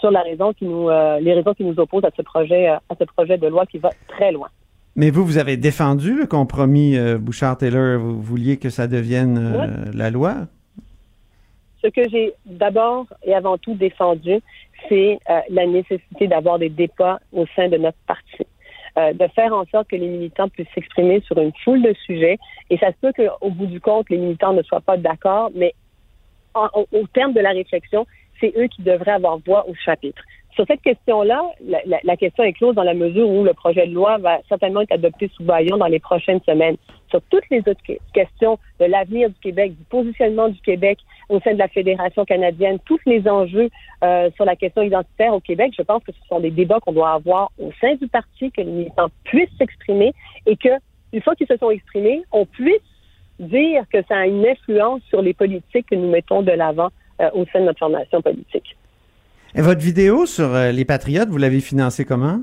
sur 0.00 0.10
la 0.10 0.20
raison 0.20 0.52
qui 0.52 0.66
nous 0.66 0.88
les 0.88 1.32
raisons 1.32 1.54
qui 1.54 1.64
nous 1.64 1.78
opposent 1.78 2.04
à 2.04 2.10
ce 2.14 2.22
projet 2.22 2.66
à 2.66 2.80
ce 2.98 3.04
projet 3.04 3.38
de 3.38 3.46
loi 3.46 3.64
qui 3.66 3.78
va 3.78 3.90
très 4.08 4.32
loin. 4.32 4.48
Mais 4.96 5.10
vous, 5.10 5.26
vous 5.26 5.36
avez 5.36 5.58
défendu 5.58 6.18
le 6.18 6.26
compromis 6.26 6.96
euh, 6.96 7.18
Bouchard-Taylor. 7.18 7.98
Vous 7.98 8.22
vouliez 8.22 8.56
que 8.56 8.70
ça 8.70 8.86
devienne 8.86 9.36
euh, 9.38 9.92
la 9.92 10.08
loi? 10.10 10.34
Ce 11.82 11.88
que 11.88 12.08
j'ai 12.08 12.32
d'abord 12.46 13.06
et 13.22 13.34
avant 13.34 13.58
tout 13.58 13.74
défendu, 13.74 14.40
c'est 14.88 15.18
euh, 15.28 15.40
la 15.50 15.66
nécessité 15.66 16.28
d'avoir 16.28 16.58
des 16.58 16.70
débats 16.70 17.20
au 17.30 17.44
sein 17.54 17.68
de 17.68 17.76
notre 17.76 17.98
parti. 18.06 18.46
De 18.96 19.26
faire 19.34 19.52
en 19.52 19.64
sorte 19.66 19.88
que 19.88 19.96
les 19.96 20.08
militants 20.08 20.48
puissent 20.48 20.68
s'exprimer 20.74 21.20
sur 21.20 21.38
une 21.38 21.52
foule 21.64 21.82
de 21.82 21.94
sujets. 22.06 22.38
Et 22.70 22.78
ça 22.78 22.88
se 22.88 22.96
peut 23.00 23.12
qu'au 23.12 23.50
bout 23.50 23.66
du 23.66 23.80
compte, 23.80 24.08
les 24.10 24.16
militants 24.16 24.52
ne 24.52 24.62
soient 24.62 24.80
pas 24.80 24.96
d'accord, 24.96 25.50
mais 25.54 25.74
au, 26.54 27.06
terme 27.12 27.32
de 27.32 27.40
la 27.40 27.50
réflexion, 27.50 28.06
c'est 28.40 28.52
eux 28.56 28.66
qui 28.68 28.82
devraient 28.82 29.12
avoir 29.12 29.38
voix 29.38 29.68
au 29.68 29.74
chapitre. 29.74 30.22
sur 30.54 30.64
cette 30.66 30.80
question-là, 30.80 31.42
la, 32.02 32.16
question 32.16 32.44
est 32.44 32.54
close 32.54 32.74
dans 32.74 32.82
la 32.82 32.94
mesure 32.94 33.28
où 33.28 33.44
le 33.44 33.52
projet 33.52 33.86
de 33.86 33.92
loi 33.92 34.16
va 34.18 34.38
certainement 34.48 34.80
être 34.80 34.92
adopté 34.92 35.30
sous 35.36 35.44
baillon 35.44 35.76
dans 35.76 35.86
les 35.86 36.00
prochaines 36.00 36.40
semaines. 36.46 36.76
Sur 37.10 37.20
toutes 37.30 37.48
les 37.50 37.60
autres 37.60 37.80
questions 38.12 38.58
de 38.80 38.84
l'avenir 38.86 39.28
du 39.28 39.36
Québec, 39.40 39.76
du 39.76 39.84
positionnement 39.84 40.48
du 40.48 40.60
Québec 40.60 40.98
au 41.28 41.40
sein 41.40 41.54
de 41.54 41.58
la 41.58 41.68
Fédération 41.68 42.24
canadienne, 42.24 42.78
tous 42.84 43.00
les 43.06 43.28
enjeux 43.28 43.68
euh, 44.04 44.30
sur 44.36 44.44
la 44.44 44.56
question 44.56 44.82
identitaire 44.82 45.34
au 45.34 45.40
Québec, 45.40 45.72
je 45.76 45.82
pense 45.82 46.02
que 46.04 46.12
ce 46.12 46.28
sont 46.28 46.40
des 46.40 46.50
débats 46.50 46.80
qu'on 46.80 46.92
doit 46.92 47.12
avoir 47.12 47.50
au 47.58 47.70
sein 47.80 47.94
du 47.94 48.08
parti, 48.08 48.50
que 48.50 48.60
les 48.60 48.70
militants 48.70 49.08
puissent 49.24 49.56
s'exprimer 49.58 50.12
et 50.46 50.56
que, 50.56 50.68
une 51.12 51.22
fois 51.22 51.34
qu'ils 51.34 51.46
se 51.46 51.56
sont 51.56 51.70
exprimés, 51.70 52.22
on 52.32 52.46
puisse 52.46 52.80
dire 53.38 53.84
que 53.92 53.98
ça 54.08 54.18
a 54.18 54.26
une 54.26 54.46
influence 54.46 55.02
sur 55.08 55.22
les 55.22 55.34
politiques 55.34 55.86
que 55.90 55.94
nous 55.94 56.10
mettons 56.10 56.42
de 56.42 56.52
l'avant 56.52 56.88
euh, 57.20 57.30
au 57.34 57.44
sein 57.46 57.60
de 57.60 57.66
notre 57.66 57.78
formation 57.78 58.22
politique. 58.22 58.76
Et 59.54 59.62
votre 59.62 59.80
vidéo 59.80 60.26
sur 60.26 60.54
euh, 60.54 60.72
les 60.72 60.84
Patriotes, 60.84 61.28
vous 61.28 61.38
l'avez 61.38 61.60
financée 61.60 62.04
comment? 62.04 62.40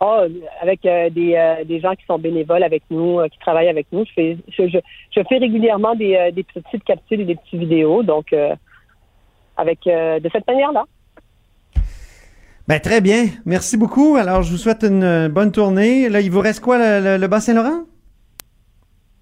Oh, 0.00 0.22
avec 0.60 0.84
euh, 0.84 1.08
des, 1.08 1.62
des, 1.66 1.80
gens 1.80 1.94
qui 1.94 2.04
sont 2.04 2.18
bénévoles 2.18 2.64
avec 2.64 2.82
nous, 2.90 3.20
qui 3.30 3.38
travaillent 3.38 3.68
avec 3.68 3.86
nous. 3.92 4.04
Je 4.04 4.12
fais, 4.12 4.36
je, 4.48 4.66
je, 4.68 5.22
fais 5.28 5.38
régulièrement 5.38 5.94
des, 5.94 6.30
des, 6.32 6.42
petites 6.42 6.84
capsules 6.84 7.20
et 7.20 7.24
des 7.24 7.36
petites 7.36 7.60
vidéos, 7.60 8.02
donc 8.02 8.34
avec 9.56 9.78
de 9.84 10.28
cette 10.32 10.46
manière-là. 10.46 10.84
Ben, 12.66 12.80
très 12.80 13.00
bien. 13.00 13.26
Merci 13.46 13.76
beaucoup. 13.76 14.16
Alors, 14.16 14.42
je 14.42 14.50
vous 14.50 14.56
souhaite 14.56 14.82
une 14.82 15.28
bonne 15.28 15.52
tournée. 15.52 16.08
Là, 16.08 16.20
il 16.20 16.30
vous 16.30 16.40
reste 16.40 16.60
quoi, 16.60 16.78
le, 16.78 17.16
le 17.18 17.26
Bas-Saint-Laurent? 17.28 17.84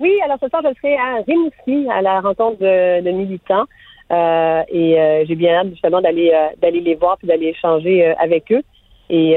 Oui, 0.03 0.19
alors 0.25 0.37
ce 0.43 0.49
soir, 0.49 0.63
je 0.65 0.75
serai 0.79 0.97
à 0.97 1.23
Rimouski, 1.25 1.89
à 1.89 2.03
la 2.03 2.21
rencontre 2.21 2.59
de, 2.59 3.11
militants. 3.13 3.67
Euh, 4.11 4.63
et 4.69 5.01
euh, 5.01 5.25
j'ai 5.29 5.37
bien 5.37 5.55
hâte 5.55 5.69
justement 5.69 6.01
d'aller 6.01 6.33
euh, 6.35 6.49
d'aller 6.61 6.81
les 6.81 6.97
voir 6.97 7.17
puis 7.19 7.29
d'aller 7.29 7.47
échanger 7.47 8.05
avec 8.17 8.51
eux 8.53 8.63
et 9.13 9.37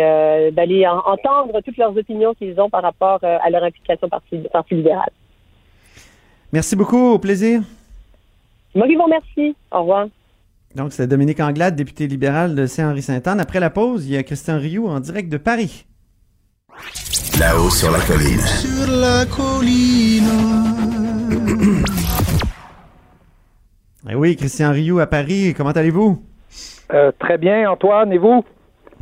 d'aller 0.53 0.88
entendre 0.88 1.61
toutes 1.63 1.78
leurs 1.78 1.95
opinions 1.95 2.34
qu'ils 2.34 2.59
ont 2.59 2.69
par 2.69 2.82
rapport 2.82 3.19
à 3.23 3.49
leur 3.49 3.63
implication 3.63 4.09
parti, 4.09 4.38
parti 4.51 4.76
libéral. 4.76 5.09
Merci 6.51 6.76
beaucoup, 6.76 7.11
au 7.11 7.19
plaisir. 7.19 7.61
Moi 8.73 8.88
qui 8.88 8.95
vous 8.95 9.03
remercie. 9.03 9.55
Au 9.71 9.82
revoir. 9.82 10.07
Donc, 10.76 10.93
c'est 10.93 11.07
Dominique 11.07 11.39
Anglade, 11.39 11.76
député 11.76 12.07
libéral 12.07 12.55
de 12.55 12.65
Saint-Henri-Sainte-Anne. 12.65 13.39
Après 13.39 13.59
la 13.59 13.69
pause, 13.69 14.07
il 14.07 14.13
y 14.13 14.17
a 14.17 14.23
Christian 14.23 14.57
Rioux 14.57 14.88
en 14.88 14.99
direct 14.99 15.30
de 15.30 15.38
Paris. 15.38 15.86
Là-haut 17.39 17.69
sur 17.69 17.91
la 17.91 17.99
colline. 17.99 18.39
Sur 18.39 18.88
la 18.91 19.26
colline. 19.26 20.23
Eh 24.09 24.15
oui, 24.15 24.36
Christian 24.36 24.71
Rioux 24.71 24.99
à 24.99 25.07
Paris, 25.07 25.53
comment 25.55 25.71
allez-vous? 25.71 26.21
Euh, 26.93 27.11
très 27.19 27.38
bien, 27.38 27.69
Antoine, 27.69 28.13
et 28.13 28.17
vous? 28.17 28.45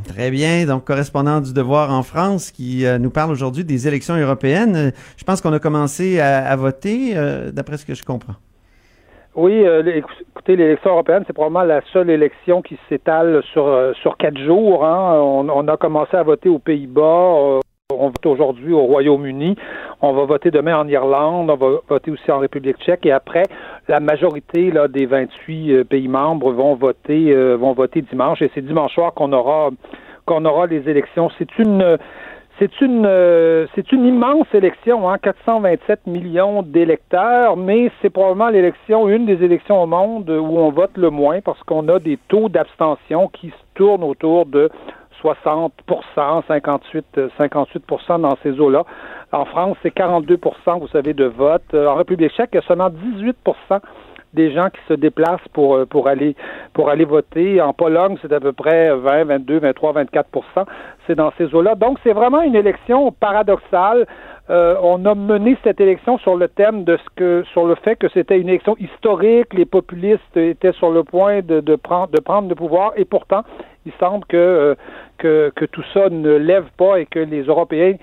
Très 0.08 0.30
bien, 0.30 0.66
donc 0.66 0.84
correspondant 0.84 1.40
du 1.40 1.54
Devoir 1.54 1.90
en 1.92 2.02
France 2.02 2.50
qui 2.50 2.84
euh, 2.84 2.98
nous 2.98 3.10
parle 3.10 3.30
aujourd'hui 3.30 3.64
des 3.64 3.88
élections 3.88 4.16
européennes. 4.16 4.92
Je 5.16 5.24
pense 5.24 5.40
qu'on 5.40 5.52
a 5.52 5.58
commencé 5.58 6.20
à, 6.20 6.54
voter, 6.56 7.16
euh, 7.16 7.50
d'après 7.52 7.76
ce 7.76 7.86
que 7.86 7.94
je 7.94 8.04
comprends. 8.04 8.34
Oui, 9.36 9.64
écoutez, 9.64 10.54
l'élection 10.54 10.90
européenne, 10.90 11.24
c'est 11.26 11.32
probablement 11.32 11.64
la 11.64 11.80
seule 11.92 12.10
élection 12.10 12.62
qui 12.62 12.78
s'étale 12.88 13.42
sur, 13.52 13.92
sur 14.00 14.16
quatre 14.16 14.38
jours. 14.38 14.84
Hein. 14.84 15.20
On, 15.20 15.66
a 15.66 15.76
commencé 15.76 16.16
à 16.16 16.22
voter 16.22 16.48
aux 16.48 16.60
Pays-Bas, 16.60 17.58
on 18.00 18.08
vote 18.08 18.26
aujourd'hui 18.26 18.72
au 18.72 18.82
Royaume-Uni, 18.82 19.56
on 20.02 20.12
va 20.12 20.24
voter 20.24 20.50
demain 20.50 20.78
en 20.78 20.88
Irlande, 20.88 21.50
on 21.50 21.56
va 21.56 21.78
voter 21.88 22.10
aussi 22.10 22.30
en 22.30 22.38
République 22.38 22.78
tchèque. 22.78 23.06
Et 23.06 23.12
après, 23.12 23.44
la 23.88 24.00
majorité 24.00 24.72
des 24.90 25.06
28 25.06 25.72
euh, 25.72 25.84
pays 25.84 26.08
membres 26.08 26.52
vont 26.52 26.74
voter 26.74 27.32
euh, 27.32 27.56
vont 27.56 27.72
voter 27.72 28.02
dimanche. 28.02 28.42
Et 28.42 28.50
c'est 28.54 28.64
dimanche 28.64 28.94
soir 28.94 29.14
qu'on 29.14 29.32
aura 29.32 29.70
qu'on 30.26 30.44
aura 30.44 30.66
les 30.66 30.88
élections. 30.88 31.30
C'est 31.38 31.58
une 31.58 31.98
c'est 32.58 32.80
une 32.80 33.04
euh, 33.04 33.66
c'est 33.74 33.90
une 33.90 34.04
immense 34.04 34.46
élection, 34.54 35.10
hein, 35.10 35.18
427 35.18 36.06
millions 36.06 36.62
d'électeurs, 36.62 37.56
mais 37.56 37.90
c'est 38.00 38.10
probablement 38.10 38.48
l'élection, 38.48 39.08
une 39.08 39.26
des 39.26 39.42
élections 39.42 39.82
au 39.82 39.86
monde 39.86 40.30
où 40.30 40.58
on 40.58 40.70
vote 40.70 40.96
le 40.96 41.10
moins 41.10 41.40
parce 41.40 41.60
qu'on 41.64 41.88
a 41.88 41.98
des 41.98 42.16
taux 42.28 42.48
d'abstention 42.48 43.28
qui 43.28 43.48
se 43.48 43.64
tournent 43.74 44.04
autour 44.04 44.46
de 44.46 44.70
60% 45.24 46.42
58, 46.46 47.20
58% 47.38 48.20
dans 48.20 48.36
ces 48.42 48.60
eaux-là. 48.60 48.84
En 49.32 49.46
France, 49.46 49.76
c'est 49.82 49.94
42% 49.94 50.80
vous 50.80 50.88
savez, 50.88 51.14
de 51.14 51.24
vote. 51.24 51.62
Euh, 51.72 51.86
en 51.86 51.94
République 51.94 52.32
tchèque, 52.32 52.50
il 52.52 52.56
y 52.56 52.58
a 52.58 52.62
seulement 52.62 52.90
18% 52.90 53.80
des 54.34 54.52
gens 54.52 54.68
qui 54.68 54.80
se 54.88 54.94
déplacent 54.94 55.48
pour 55.52 55.76
euh, 55.76 55.86
pour 55.86 56.08
aller 56.08 56.36
pour 56.72 56.90
aller 56.90 57.04
voter. 57.04 57.60
En 57.60 57.72
Pologne, 57.72 58.16
c'est 58.20 58.32
à 58.32 58.40
peu 58.40 58.52
près 58.52 58.94
20, 58.94 59.24
22, 59.24 59.58
23, 59.60 59.92
24% 60.04 60.24
C'est 61.06 61.14
dans 61.14 61.32
ces 61.38 61.54
eaux-là. 61.54 61.74
Donc, 61.76 61.98
c'est 62.02 62.12
vraiment 62.12 62.42
une 62.42 62.56
élection 62.56 63.12
paradoxale. 63.12 64.06
Euh, 64.50 64.76
on 64.82 65.06
a 65.06 65.14
mené 65.14 65.56
cette 65.64 65.80
élection 65.80 66.18
sur 66.18 66.36
le 66.36 66.48
thème 66.48 66.84
de 66.84 66.98
ce 66.98 67.10
que 67.16 67.44
sur 67.52 67.64
le 67.64 67.76
fait 67.76 67.96
que 67.96 68.08
c'était 68.10 68.38
une 68.38 68.48
élection 68.48 68.76
historique, 68.78 69.54
les 69.54 69.64
populistes 69.64 70.36
étaient 70.36 70.72
sur 70.72 70.90
le 70.90 71.02
point 71.02 71.40
de 71.40 71.76
prendre 71.76 72.08
de 72.08 72.20
prendre 72.20 72.48
le 72.48 72.54
pouvoir 72.54 72.92
et 72.96 73.06
pourtant 73.06 73.42
il 73.86 73.92
semble 74.00 74.24
que, 74.26 74.36
euh, 74.36 74.74
que, 75.18 75.52
que, 75.54 75.64
tout 75.64 75.84
ça 75.92 76.08
ne 76.08 76.36
lève 76.36 76.66
pas 76.76 77.00
et 77.00 77.06
que 77.06 77.18
les 77.18 77.42
Européens 77.42 77.94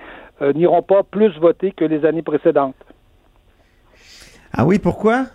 euh, 0.41 0.53
n'iront 0.53 0.82
pas 0.82 1.03
plus 1.03 1.38
voter 1.39 1.71
que 1.71 1.86
les 1.86 2.05
années 2.05 2.21
précédentes. 2.21 2.75
Ah 4.53 4.65
oui, 4.65 4.79
pourquoi? 4.79 5.25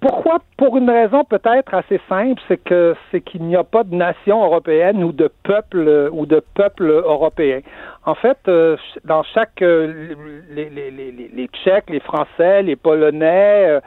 Pourquoi? 0.00 0.40
Pour 0.58 0.76
une 0.76 0.90
raison 0.90 1.24
peut-être 1.24 1.72
assez 1.72 2.00
simple, 2.08 2.40
c'est 2.48 2.62
que 2.62 2.94
c'est 3.10 3.22
qu'il 3.22 3.42
n'y 3.44 3.56
a 3.56 3.64
pas 3.64 3.82
de 3.82 3.94
nation 3.94 4.44
européenne 4.44 5.02
ou 5.02 5.12
de 5.12 5.30
peuple 5.42 6.10
ou 6.12 6.26
de 6.26 6.42
peuple 6.54 6.84
européen. 6.84 7.60
En 8.04 8.14
fait, 8.14 8.36
euh, 8.48 8.76
dans 9.04 9.22
chaque 9.22 9.60
les, 9.60 10.14
les, 10.50 10.90
les, 10.90 11.10
les, 11.10 11.46
Tchèques, 11.48 11.88
les 11.88 12.00
Français, 12.00 12.62
les 12.62 12.76
Polonais, 12.76 13.80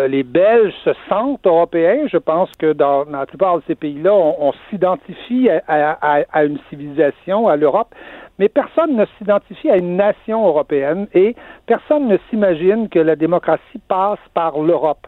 euh, 0.00 0.08
les 0.08 0.22
Belges 0.22 0.74
se 0.84 0.90
sentent 1.08 1.46
européens. 1.46 2.06
Je 2.10 2.16
pense 2.16 2.50
que 2.58 2.72
dans, 2.72 3.04
la 3.04 3.26
plupart 3.26 3.58
de 3.58 3.62
ces 3.66 3.74
pays-là, 3.74 4.12
on, 4.12 4.52
s'identifie 4.68 5.48
à, 5.68 6.44
une 6.44 6.58
civilisation, 6.68 7.48
à 7.48 7.56
l'Europe, 7.56 7.94
mais 8.38 8.48
personne 8.48 8.96
ne 8.96 9.04
s'identifie 9.18 9.70
à 9.70 9.76
une 9.76 9.96
nation 9.96 10.46
européenne 10.46 11.06
et 11.14 11.34
personne 11.66 12.08
ne 12.08 12.16
s'imagine 12.28 12.88
que 12.88 12.98
la 12.98 13.16
démocratie 13.16 13.80
passe 13.88 14.18
par 14.34 14.58
l'Europe. 14.58 15.06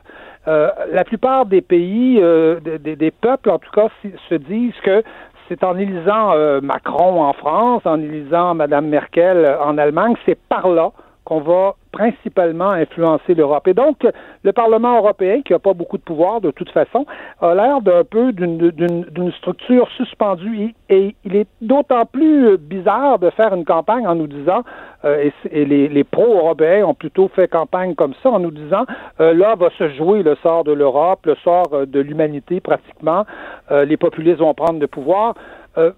Euh, 0.49 0.71
la 0.91 1.05
plupart 1.05 1.47
des 1.47 1.63
pays, 1.63 2.19
euh, 2.21 2.61
des, 2.61 3.11
peuples 3.11 3.51
en 3.51 3.59
tout 3.59 3.71
cas, 3.71 3.89
se 4.29 4.35
disent 4.35 4.81
que 4.83 5.03
c'est 5.49 5.65
en 5.65 5.77
élisant 5.77 6.35
Macron 6.63 7.23
en 7.23 7.33
France, 7.33 7.83
en 7.85 8.01
élisant 8.01 8.55
Mme 8.55 8.87
Merkel 8.87 9.57
en 9.61 9.77
Allemagne, 9.77 10.15
c'est 10.25 10.39
par 10.49 10.69
là 10.69 10.93
qu'on 11.25 11.41
va 11.41 11.75
principalement 11.93 12.71
influencer 12.71 13.35
l'Europe. 13.35 13.69
Et 13.69 13.75
donc, 13.75 14.07
le 14.43 14.53
Parlement 14.53 14.97
européen, 14.97 15.43
qui 15.43 15.53
n'a 15.53 15.59
pas 15.59 15.75
beaucoup 15.75 15.99
de 15.99 16.03
pouvoir 16.03 16.41
de 16.41 16.51
toute 16.51 16.71
façon, 16.71 17.07
a 17.41 17.55
l'air 17.55 17.81
d'un 17.83 18.03
peu 18.03 18.33
d'une 18.33 19.33
structure 19.39 19.89
suspendue. 19.97 20.75
Et, 20.89 21.15
il 21.25 21.37
est 21.37 21.47
d'autant 21.61 22.07
plus 22.07 22.57
bizarre 22.57 23.19
de 23.19 23.31
faire 23.31 23.55
une 23.55 23.65
campagne 23.65 24.07
en 24.07 24.15
nous 24.15 24.27
disant, 24.27 24.63
euh, 25.05 25.31
et, 25.51 25.65
les, 25.65 26.05
pro-européens 26.05 26.87
ont 26.87 26.95
plutôt 26.95 27.29
fait 27.29 27.49
campagne 27.49 27.95
comme 27.95 28.15
ça, 28.23 28.31
en 28.31 28.41
nous 28.41 28.51
disant, 28.51 28.85
euh, 29.21 29.35
là 29.35 29.55
va 29.55 29.69
se 29.79 29.89
jouer 29.91 30.23
le 30.23 30.37
sort 30.43 30.65
de 30.65 30.73
l'Europe, 30.73 31.27
le 31.27 31.37
sort 31.45 31.69
euh, 31.73 31.87
de 31.87 32.01
l'humanité 32.01 32.61
pratiquement, 32.61 33.25
les 33.71 33.97
populistes 33.97 34.39
vont 34.39 34.53
prendre 34.53 34.79
le 34.79 34.87
pouvoir. 34.87 35.35
Euh, 35.79 35.93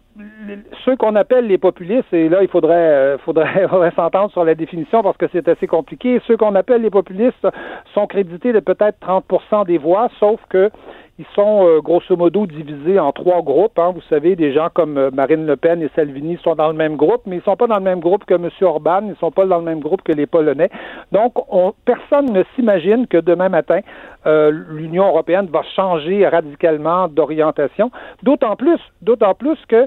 ceux 0.84 0.96
qu'on 0.96 1.16
appelle 1.16 1.48
les 1.48 1.58
populistes, 1.58 2.12
et 2.12 2.28
là, 2.28 2.42
il 2.42 2.48
faudrait, 2.48 2.74
euh, 2.74 3.18
faudrait, 3.18 3.66
faudrait 3.70 3.90
s'entendre 3.92 4.30
sur 4.30 4.44
la 4.44 4.54
définition 4.54 5.02
parce 5.02 5.16
que 5.16 5.26
c'est 5.32 5.48
assez 5.48 5.66
compliqué. 5.66 6.20
Ceux 6.26 6.36
qu'on 6.36 6.54
appelle 6.54 6.82
les 6.82 6.90
populistes 6.90 7.46
sont 7.92 8.06
crédités 8.06 8.52
de 8.52 8.60
peut-être 8.60 8.98
30% 9.00 9.66
des 9.66 9.78
voix, 9.78 10.08
sauf 10.20 10.40
que 10.48 10.70
ils 11.18 11.26
sont 11.34 11.66
euh, 11.66 11.80
grosso 11.80 12.16
modo 12.16 12.46
divisés 12.46 12.98
en 12.98 13.12
trois 13.12 13.40
groupes. 13.42 13.78
Hein. 13.78 13.92
Vous 13.94 14.02
savez, 14.10 14.34
des 14.34 14.52
gens 14.52 14.68
comme 14.72 14.98
euh, 14.98 15.10
Marine 15.12 15.46
Le 15.46 15.56
Pen 15.56 15.80
et 15.80 15.90
Salvini 15.94 16.38
sont 16.42 16.56
dans 16.56 16.68
le 16.68 16.74
même 16.74 16.96
groupe, 16.96 17.22
mais 17.26 17.36
ils 17.36 17.38
ne 17.38 17.44
sont 17.44 17.56
pas 17.56 17.68
dans 17.68 17.76
le 17.76 17.82
même 17.84 18.00
groupe 18.00 18.24
que 18.24 18.34
M. 18.34 18.48
Orban, 18.62 19.00
ils 19.02 19.10
ne 19.10 19.14
sont 19.14 19.30
pas 19.30 19.46
dans 19.46 19.58
le 19.58 19.64
même 19.64 19.78
groupe 19.78 20.02
que 20.02 20.12
les 20.12 20.26
Polonais. 20.26 20.70
Donc, 21.12 21.34
on, 21.54 21.72
personne 21.84 22.32
ne 22.32 22.42
s'imagine 22.54 23.06
que 23.06 23.18
demain 23.18 23.48
matin, 23.48 23.80
euh, 24.26 24.50
l'Union 24.70 25.06
européenne 25.06 25.46
va 25.52 25.62
changer 25.76 26.26
radicalement 26.26 27.06
d'orientation. 27.06 27.92
D'autant 28.24 28.56
plus, 28.56 28.80
d'autant 29.00 29.34
plus 29.34 29.58
que 29.68 29.86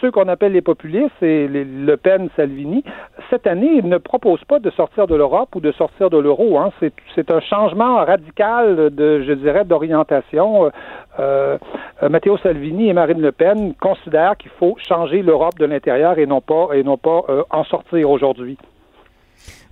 ceux 0.00 0.10
qu'on 0.10 0.28
appelle 0.28 0.52
les 0.52 0.62
populistes, 0.62 1.22
et 1.22 1.48
les 1.48 1.64
Le 1.64 1.96
Pen, 1.96 2.28
Salvini, 2.36 2.84
cette 3.30 3.46
année, 3.46 3.70
ils 3.76 3.88
ne 3.88 3.98
proposent 3.98 4.44
pas 4.44 4.58
de 4.58 4.70
sortir 4.70 5.06
de 5.06 5.14
l'Europe 5.14 5.54
ou 5.54 5.60
de 5.60 5.72
sortir 5.72 6.10
de 6.10 6.18
l'euro. 6.18 6.58
Hein. 6.58 6.70
C'est 7.14 7.30
un 7.30 7.40
changement 7.40 8.04
radical 8.04 8.90
de, 8.90 9.22
je 9.22 9.32
dirais, 9.32 9.64
d'orientation. 9.64 10.70
Euh, 11.18 11.58
euh, 12.02 12.08
Matteo 12.08 12.38
Salvini 12.38 12.88
et 12.88 12.92
Marine 12.92 13.20
Le 13.20 13.32
Pen 13.32 13.74
considèrent 13.80 14.36
qu'il 14.36 14.50
faut 14.58 14.76
changer 14.88 15.22
l'Europe 15.22 15.58
de 15.58 15.64
l'intérieur 15.64 16.18
et 16.18 16.26
non 16.26 16.40
pas 16.40 16.68
et 16.74 16.82
non 16.82 16.96
pas 16.96 17.22
euh, 17.28 17.42
en 17.50 17.64
sortir 17.64 18.10
aujourd'hui. 18.10 18.56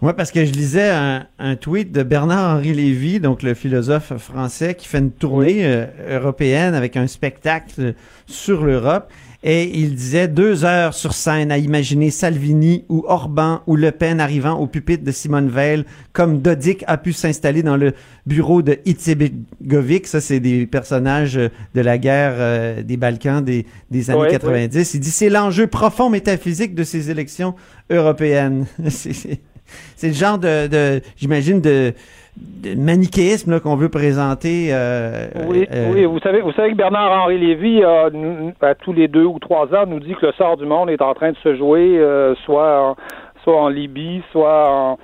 Oui, 0.02 0.12
parce 0.14 0.30
que 0.30 0.44
je 0.44 0.52
lisais 0.52 0.90
un, 0.90 1.56
tweet 1.56 1.90
de 1.90 2.02
Bernard-Henri 2.02 2.74
Lévy, 2.74 3.18
donc 3.18 3.42
le 3.42 3.54
philosophe 3.54 4.14
français, 4.18 4.74
qui 4.74 4.88
fait 4.88 4.98
une 4.98 5.10
tournée 5.10 5.64
euh, 5.64 5.86
européenne 6.10 6.74
avec 6.74 6.98
un 6.98 7.06
spectacle 7.06 7.94
sur 8.26 8.64
l'Europe. 8.64 9.10
Et 9.49 9.78
il 9.78 9.94
disait 9.94 10.26
deux 10.26 10.64
heures 10.64 10.92
sur 10.92 11.14
scène 11.14 11.53
à 11.53 11.59
imaginer 11.59 12.11
Salvini 12.11 12.84
ou 12.88 13.05
Orban 13.07 13.62
ou 13.68 13.76
Le 13.76 13.92
Pen 13.92 14.18
arrivant 14.18 14.59
au 14.59 14.66
pupitre 14.66 15.05
de 15.05 15.12
Simone 15.12 15.49
Veil, 15.49 15.84
comme 16.12 16.42
Dodik 16.42 16.82
a 16.88 16.97
pu 16.97 17.12
s'installer 17.12 17.62
dans 17.62 17.76
le 17.76 17.92
bureau 18.26 18.61
de 18.61 18.80
Itzebgovic. 18.84 20.09
Ça, 20.09 20.20
c'est 20.20 20.40
des 20.40 20.66
personnages 20.66 21.34
de 21.34 21.80
la 21.80 21.97
guerre 21.97 22.34
euh, 22.38 22.82
des 22.82 22.97
Balkans 22.97 23.40
des, 23.40 23.66
des 23.92 24.11
années 24.11 24.30
90. 24.32 24.94
Il 24.94 24.99
dit 25.01 25.11
c'est 25.11 25.30
l'enjeu 25.30 25.68
profond 25.68 26.11
métaphysique 26.11 26.74
de 26.74 26.82
ces 26.82 27.12
élections 27.12 27.55
européennes. 27.88 28.66
c'est 28.88 29.38
le 30.02 30.12
genre 30.12 30.38
de, 30.38 30.68
de 30.68 31.00
j'imagine, 31.16 31.60
de 31.60 31.92
de 32.36 32.74
manichéisme 32.74 33.60
qu'on 33.60 33.76
veut 33.76 33.88
présenter. 33.88 34.68
Euh, 34.70 35.26
oui, 35.48 35.66
euh, 35.72 35.90
oui, 35.92 36.04
vous 36.04 36.18
savez, 36.20 36.40
vous 36.40 36.52
savez 36.52 36.72
que 36.72 36.76
Bernard-Henri 36.76 37.38
Lévy, 37.38 37.82
à 37.82 38.74
tous 38.74 38.92
les 38.92 39.08
deux 39.08 39.24
ou 39.24 39.38
trois 39.38 39.66
ans, 39.74 39.86
nous 39.86 40.00
dit 40.00 40.14
que 40.14 40.26
le 40.26 40.32
sort 40.32 40.56
du 40.56 40.66
monde 40.66 40.90
est 40.90 41.02
en 41.02 41.14
train 41.14 41.32
de 41.32 41.36
se 41.38 41.56
jouer, 41.56 41.98
euh, 41.98 42.34
soit, 42.44 42.90
en, 42.90 42.96
soit 43.42 43.60
en 43.60 43.68
Libye, 43.68 44.22
soit 44.32 44.70
en, 44.70 44.98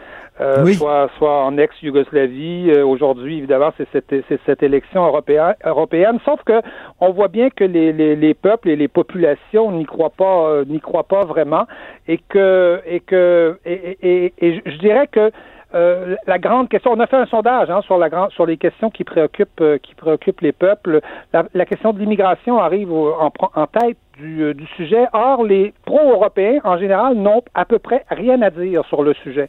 soit, 0.74 1.10
soit 1.18 1.44
en 1.44 1.56
ex-Yougoslavie. 1.58 2.72
Aujourd'hui, 2.82 3.38
évidemment, 3.38 3.72
c'est 3.76 3.88
cette, 3.92 4.14
cette 4.46 4.62
élection 4.62 5.04
européenne, 5.06 5.54
européenne. 5.64 6.18
Sauf 6.24 6.42
que 6.44 6.60
on 7.00 7.10
voit 7.12 7.28
bien 7.28 7.50
que 7.50 7.64
les, 7.64 7.92
les, 7.92 8.16
les 8.16 8.34
peuples 8.34 8.70
et 8.70 8.76
les 8.76 8.88
populations 8.88 9.72
n'y 9.72 9.84
croient 9.84 10.10
pas, 10.16 10.64
n'y 10.66 10.80
croient 10.80 11.08
pas 11.08 11.24
vraiment, 11.24 11.66
et 12.08 12.18
que 12.18 12.80
et 12.86 13.00
que 13.00 13.58
et, 13.64 13.98
et, 14.02 14.32
et 14.38 14.62
je 14.64 14.78
dirais 14.78 15.06
que 15.06 15.30
euh, 15.74 16.16
la 16.26 16.38
grande 16.38 16.68
question, 16.68 16.92
on 16.92 17.00
a 17.00 17.06
fait 17.06 17.16
un 17.16 17.26
sondage 17.26 17.70
hein, 17.70 17.80
sur, 17.82 17.96
la 17.96 18.10
grande, 18.10 18.30
sur 18.32 18.44
les 18.44 18.56
questions 18.56 18.90
qui 18.90 19.04
préoccupent, 19.04 19.60
euh, 19.60 19.78
qui 19.78 19.94
préoccupent 19.94 20.42
les 20.42 20.52
peuples. 20.52 21.00
La, 21.32 21.64
question 21.64 21.92
de 21.92 21.98
l'immigration 21.98 22.58
arrive 22.58 22.92
en, 22.92 23.32
en, 23.54 23.66
tête 23.66 23.96
du, 24.18 24.42
euh, 24.42 24.54
du, 24.54 24.66
sujet. 24.76 25.06
Or, 25.14 25.44
les 25.44 25.72
pro-européens, 25.86 26.60
en 26.64 26.76
général, 26.76 27.14
n'ont 27.14 27.42
à 27.54 27.64
peu 27.64 27.78
près 27.78 28.04
rien 28.10 28.42
à 28.42 28.50
dire 28.50 28.84
sur 28.86 29.02
le 29.02 29.14
sujet. 29.14 29.48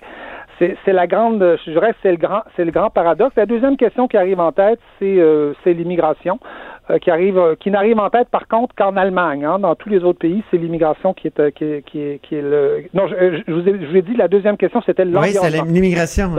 C'est 0.60 0.94
la 0.94 1.08
grande, 1.08 1.58
je 1.66 1.72
dirais, 1.72 1.94
c'est 2.02 2.12
le 2.12 2.18
grand, 2.18 2.42
c'est 2.56 2.66
le 2.66 2.72
grand 2.72 2.90
paradoxe. 2.90 3.36
La 3.36 3.46
deuxième 3.46 3.78
question 3.78 4.08
qui 4.08 4.18
arrive 4.18 4.40
en 4.40 4.52
tête, 4.52 4.80
c'est 5.00 5.74
l'immigration. 5.74 6.40
Euh, 6.90 7.00
qui 7.00 7.10
arrive, 7.10 7.38
euh, 7.38 7.56
qui 7.58 7.72
n'arrive 7.72 7.98
en 7.98 8.10
tête 8.10 8.28
par 8.28 8.46
contre 8.50 8.76
qu'en 8.76 8.98
Allemagne. 8.98 9.46
Hein. 9.46 9.58
Dans 9.58 9.74
tous 9.74 9.88
les 9.88 10.04
autres 10.04 10.20
pays, 10.20 10.44
c'est 10.52 10.58
l'immigration 10.58 11.14
qui 11.14 11.28
est, 11.28 11.40
euh, 11.40 11.50
qui, 11.50 11.64
est, 11.64 11.82
qui, 11.86 12.02
est, 12.02 12.20
qui 12.22 12.36
est 12.36 12.42
le. 12.42 12.84
Non, 12.94 13.08
je, 13.08 13.42
je, 13.48 13.54
vous 13.54 13.70
ai, 13.70 13.80
je 13.80 13.86
vous 13.86 13.96
ai 13.96 14.02
dit 14.02 14.16
la 14.18 14.28
deuxième 14.28 14.58
question, 14.58 14.82
c'était 14.86 15.06
l'environnement. 15.06 15.50
Oui, 15.50 15.60
c'est 15.60 15.72
l'immigration. 15.72 16.32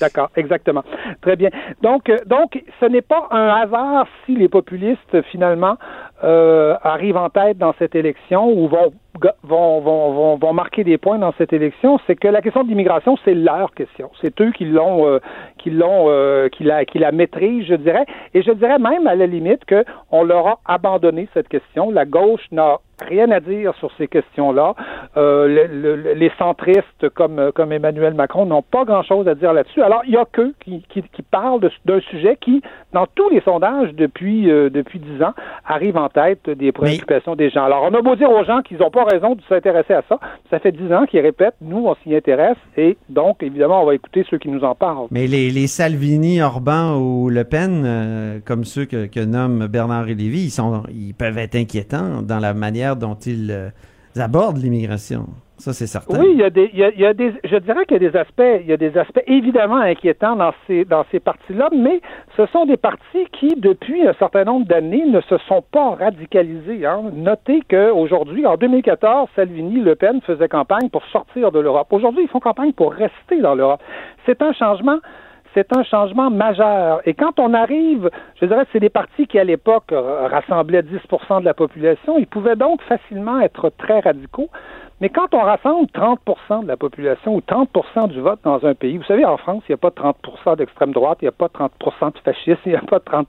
D'accord, 0.00 0.30
exactement. 0.36 0.84
Très 1.20 1.36
bien. 1.36 1.50
Donc, 1.82 2.10
donc, 2.24 2.64
ce 2.80 2.86
n'est 2.86 3.02
pas 3.02 3.28
un 3.30 3.48
hasard 3.48 4.06
si 4.24 4.36
les 4.36 4.48
populistes 4.48 5.20
finalement 5.30 5.76
euh, 6.22 6.76
arrivent 6.82 7.16
en 7.16 7.30
tête 7.30 7.58
dans 7.58 7.74
cette 7.78 7.94
élection 7.94 8.50
ou 8.50 8.68
vont 8.68 8.92
vont, 9.42 9.80
vont, 9.80 10.36
vont, 10.36 10.52
marquer 10.52 10.84
des 10.84 10.98
points 10.98 11.18
dans 11.18 11.32
cette 11.36 11.52
élection, 11.52 11.98
c'est 12.06 12.16
que 12.16 12.28
la 12.28 12.40
question 12.40 12.62
de 12.62 12.68
l'immigration, 12.68 13.18
c'est 13.24 13.34
leur 13.34 13.74
question. 13.74 14.10
C'est 14.20 14.40
eux 14.40 14.52
qui 14.52 14.64
l'ont, 14.64 15.06
euh, 15.06 15.18
qui 15.58 15.70
l'ont, 15.70 16.06
euh, 16.08 16.48
qui 16.48 16.64
la, 16.64 16.84
qui 16.84 16.98
la 16.98 17.12
maîtrisent, 17.12 17.66
je 17.66 17.74
dirais. 17.74 18.06
Et 18.34 18.42
je 18.42 18.52
dirais 18.52 18.78
même 18.78 19.06
à 19.06 19.14
la 19.14 19.26
limite 19.26 19.64
que 19.64 19.84
on 20.10 20.22
leur 20.22 20.46
a 20.46 20.58
abandonné 20.64 21.28
cette 21.34 21.48
question. 21.48 21.90
La 21.90 22.04
gauche 22.04 22.46
n'a 22.52 22.78
rien 23.08 23.30
à 23.30 23.40
dire 23.40 23.74
sur 23.78 23.90
ces 23.98 24.08
questions-là. 24.08 24.74
Euh, 25.16 26.14
les 26.14 26.32
centristes 26.38 27.08
comme, 27.14 27.50
comme 27.54 27.72
Emmanuel 27.72 28.14
Macron 28.14 28.46
n'ont 28.46 28.62
pas 28.62 28.84
grand-chose 28.84 29.28
à 29.28 29.34
dire 29.34 29.52
là-dessus. 29.52 29.82
Alors, 29.82 30.02
il 30.06 30.12
y 30.12 30.16
a 30.16 30.24
qu'eux 30.24 30.54
qui, 30.64 30.82
qui, 30.88 31.02
qui 31.02 31.22
parlent 31.22 31.60
d'un 31.84 32.00
sujet 32.00 32.36
qui, 32.40 32.62
dans 32.92 33.06
tous 33.14 33.28
les 33.30 33.40
sondages 33.40 33.94
depuis 33.94 34.50
euh, 34.50 34.70
depuis 34.70 34.98
dix 34.98 35.22
ans, 35.22 35.34
arrive 35.66 35.96
en 35.96 36.08
tête 36.08 36.48
des 36.48 36.72
préoccupations 36.72 37.36
des 37.36 37.50
gens. 37.50 37.64
Alors, 37.64 37.82
on 37.90 37.94
a 37.94 38.02
beau 38.02 38.16
dire 38.16 38.30
aux 38.30 38.44
gens 38.44 38.62
qu'ils 38.62 38.78
n'ont 38.78 38.90
pas 38.90 39.04
raison 39.04 39.34
de 39.34 39.42
s'intéresser 39.48 39.94
à 39.94 40.02
ça. 40.08 40.18
Ça 40.50 40.58
fait 40.58 40.72
dix 40.72 40.92
ans 40.92 41.06
qu'ils 41.06 41.20
répètent, 41.20 41.54
nous, 41.60 41.86
on 41.86 41.94
s'y 42.02 42.14
intéresse, 42.14 42.56
et 42.76 42.96
donc, 43.08 43.42
évidemment, 43.42 43.82
on 43.82 43.86
va 43.86 43.94
écouter 43.94 44.24
ceux 44.30 44.38
qui 44.38 44.48
nous 44.48 44.64
en 44.64 44.74
parlent. 44.74 45.06
Mais 45.10 45.26
les, 45.26 45.50
les 45.50 45.66
Salvini, 45.66 46.42
Orban 46.42 46.96
ou 46.98 47.30
Le 47.30 47.44
Pen, 47.44 47.82
euh, 47.84 48.38
comme 48.44 48.64
ceux 48.64 48.84
que, 48.84 49.06
que 49.06 49.20
nomme 49.20 49.66
Bernard 49.66 50.04
Lévy, 50.04 50.44
ils, 50.44 50.50
sont, 50.50 50.82
ils 50.88 51.14
peuvent 51.14 51.38
être 51.38 51.56
inquiétants 51.56 52.22
dans 52.22 52.38
la 52.38 52.54
manière 52.54 52.89
dont 52.96 53.14
ils 53.14 53.50
euh, 53.50 53.70
abordent 54.16 54.58
l'immigration. 54.58 55.26
Ça, 55.60 55.74
c'est 55.74 55.86
certain. 55.86 56.18
Oui, 56.18 56.30
il 56.32 56.38
y, 56.38 56.42
a 56.42 56.48
des, 57.12 57.34
je 57.44 57.56
dirais 57.58 57.84
qu'il 57.84 58.02
y 58.02 58.06
a 58.06 58.10
des 58.10 58.16
aspects, 58.16 58.60
il 58.62 58.66
y 58.66 58.72
a 58.72 58.78
des 58.78 58.96
aspects 58.96 59.22
évidemment 59.26 59.76
inquiétants 59.76 60.34
dans 60.34 60.52
ces, 60.66 60.86
dans 60.86 61.04
ces 61.10 61.20
partis-là, 61.20 61.68
mais 61.76 62.00
ce 62.38 62.46
sont 62.46 62.64
des 62.64 62.78
partis 62.78 63.26
qui, 63.38 63.54
depuis 63.56 64.06
un 64.08 64.14
certain 64.14 64.44
nombre 64.44 64.64
d'années, 64.66 65.04
ne 65.04 65.20
se 65.20 65.36
sont 65.48 65.62
pas 65.70 65.96
radicalisés. 65.96 66.86
Hein. 66.86 67.02
Notez 67.12 67.60
qu'aujourd'hui, 67.68 68.46
en 68.46 68.56
2014, 68.56 69.28
Salvini, 69.36 69.80
Le 69.80 69.96
Pen 69.96 70.22
faisaient 70.22 70.48
campagne 70.48 70.88
pour 70.88 71.04
sortir 71.12 71.52
de 71.52 71.58
l'Europe. 71.60 71.88
Aujourd'hui, 71.92 72.22
ils 72.24 72.30
font 72.30 72.40
campagne 72.40 72.72
pour 72.72 72.94
rester 72.94 73.42
dans 73.42 73.54
l'Europe. 73.54 73.82
C'est 74.24 74.40
un 74.40 74.54
changement 74.54 74.96
c'est 75.54 75.76
un 75.76 75.82
changement 75.82 76.30
majeur. 76.30 77.00
Et 77.06 77.14
quand 77.14 77.38
on 77.38 77.54
arrive, 77.54 78.10
je 78.40 78.46
dirais 78.46 78.64
que 78.64 78.70
c'est 78.72 78.80
des 78.80 78.90
partis 78.90 79.26
qui, 79.26 79.38
à 79.38 79.44
l'époque, 79.44 79.92
rassemblaient 79.92 80.82
10% 80.82 81.40
de 81.40 81.44
la 81.44 81.54
population, 81.54 82.18
ils 82.18 82.26
pouvaient 82.26 82.56
donc 82.56 82.82
facilement 82.82 83.40
être 83.40 83.70
très 83.78 84.00
radicaux. 84.00 84.50
Mais 85.00 85.08
quand 85.08 85.32
on 85.32 85.40
rassemble 85.40 85.86
30% 85.94 86.62
de 86.62 86.68
la 86.68 86.76
population 86.76 87.36
ou 87.36 87.40
30% 87.40 88.08
du 88.08 88.20
vote 88.20 88.40
dans 88.44 88.64
un 88.66 88.74
pays, 88.74 88.98
vous 88.98 89.04
savez, 89.04 89.24
en 89.24 89.38
France, 89.38 89.62
il 89.68 89.72
n'y 89.72 89.74
a 89.74 89.78
pas 89.78 89.90
30% 89.90 90.56
d'extrême 90.56 90.92
droite, 90.92 91.18
il 91.22 91.24
n'y 91.24 91.28
a 91.28 91.32
pas 91.32 91.46
30% 91.46 92.12
de 92.12 92.18
fascistes, 92.18 92.60
il 92.66 92.72
n'y 92.72 92.76
a 92.76 92.82
pas 92.82 93.00
30 93.00 93.26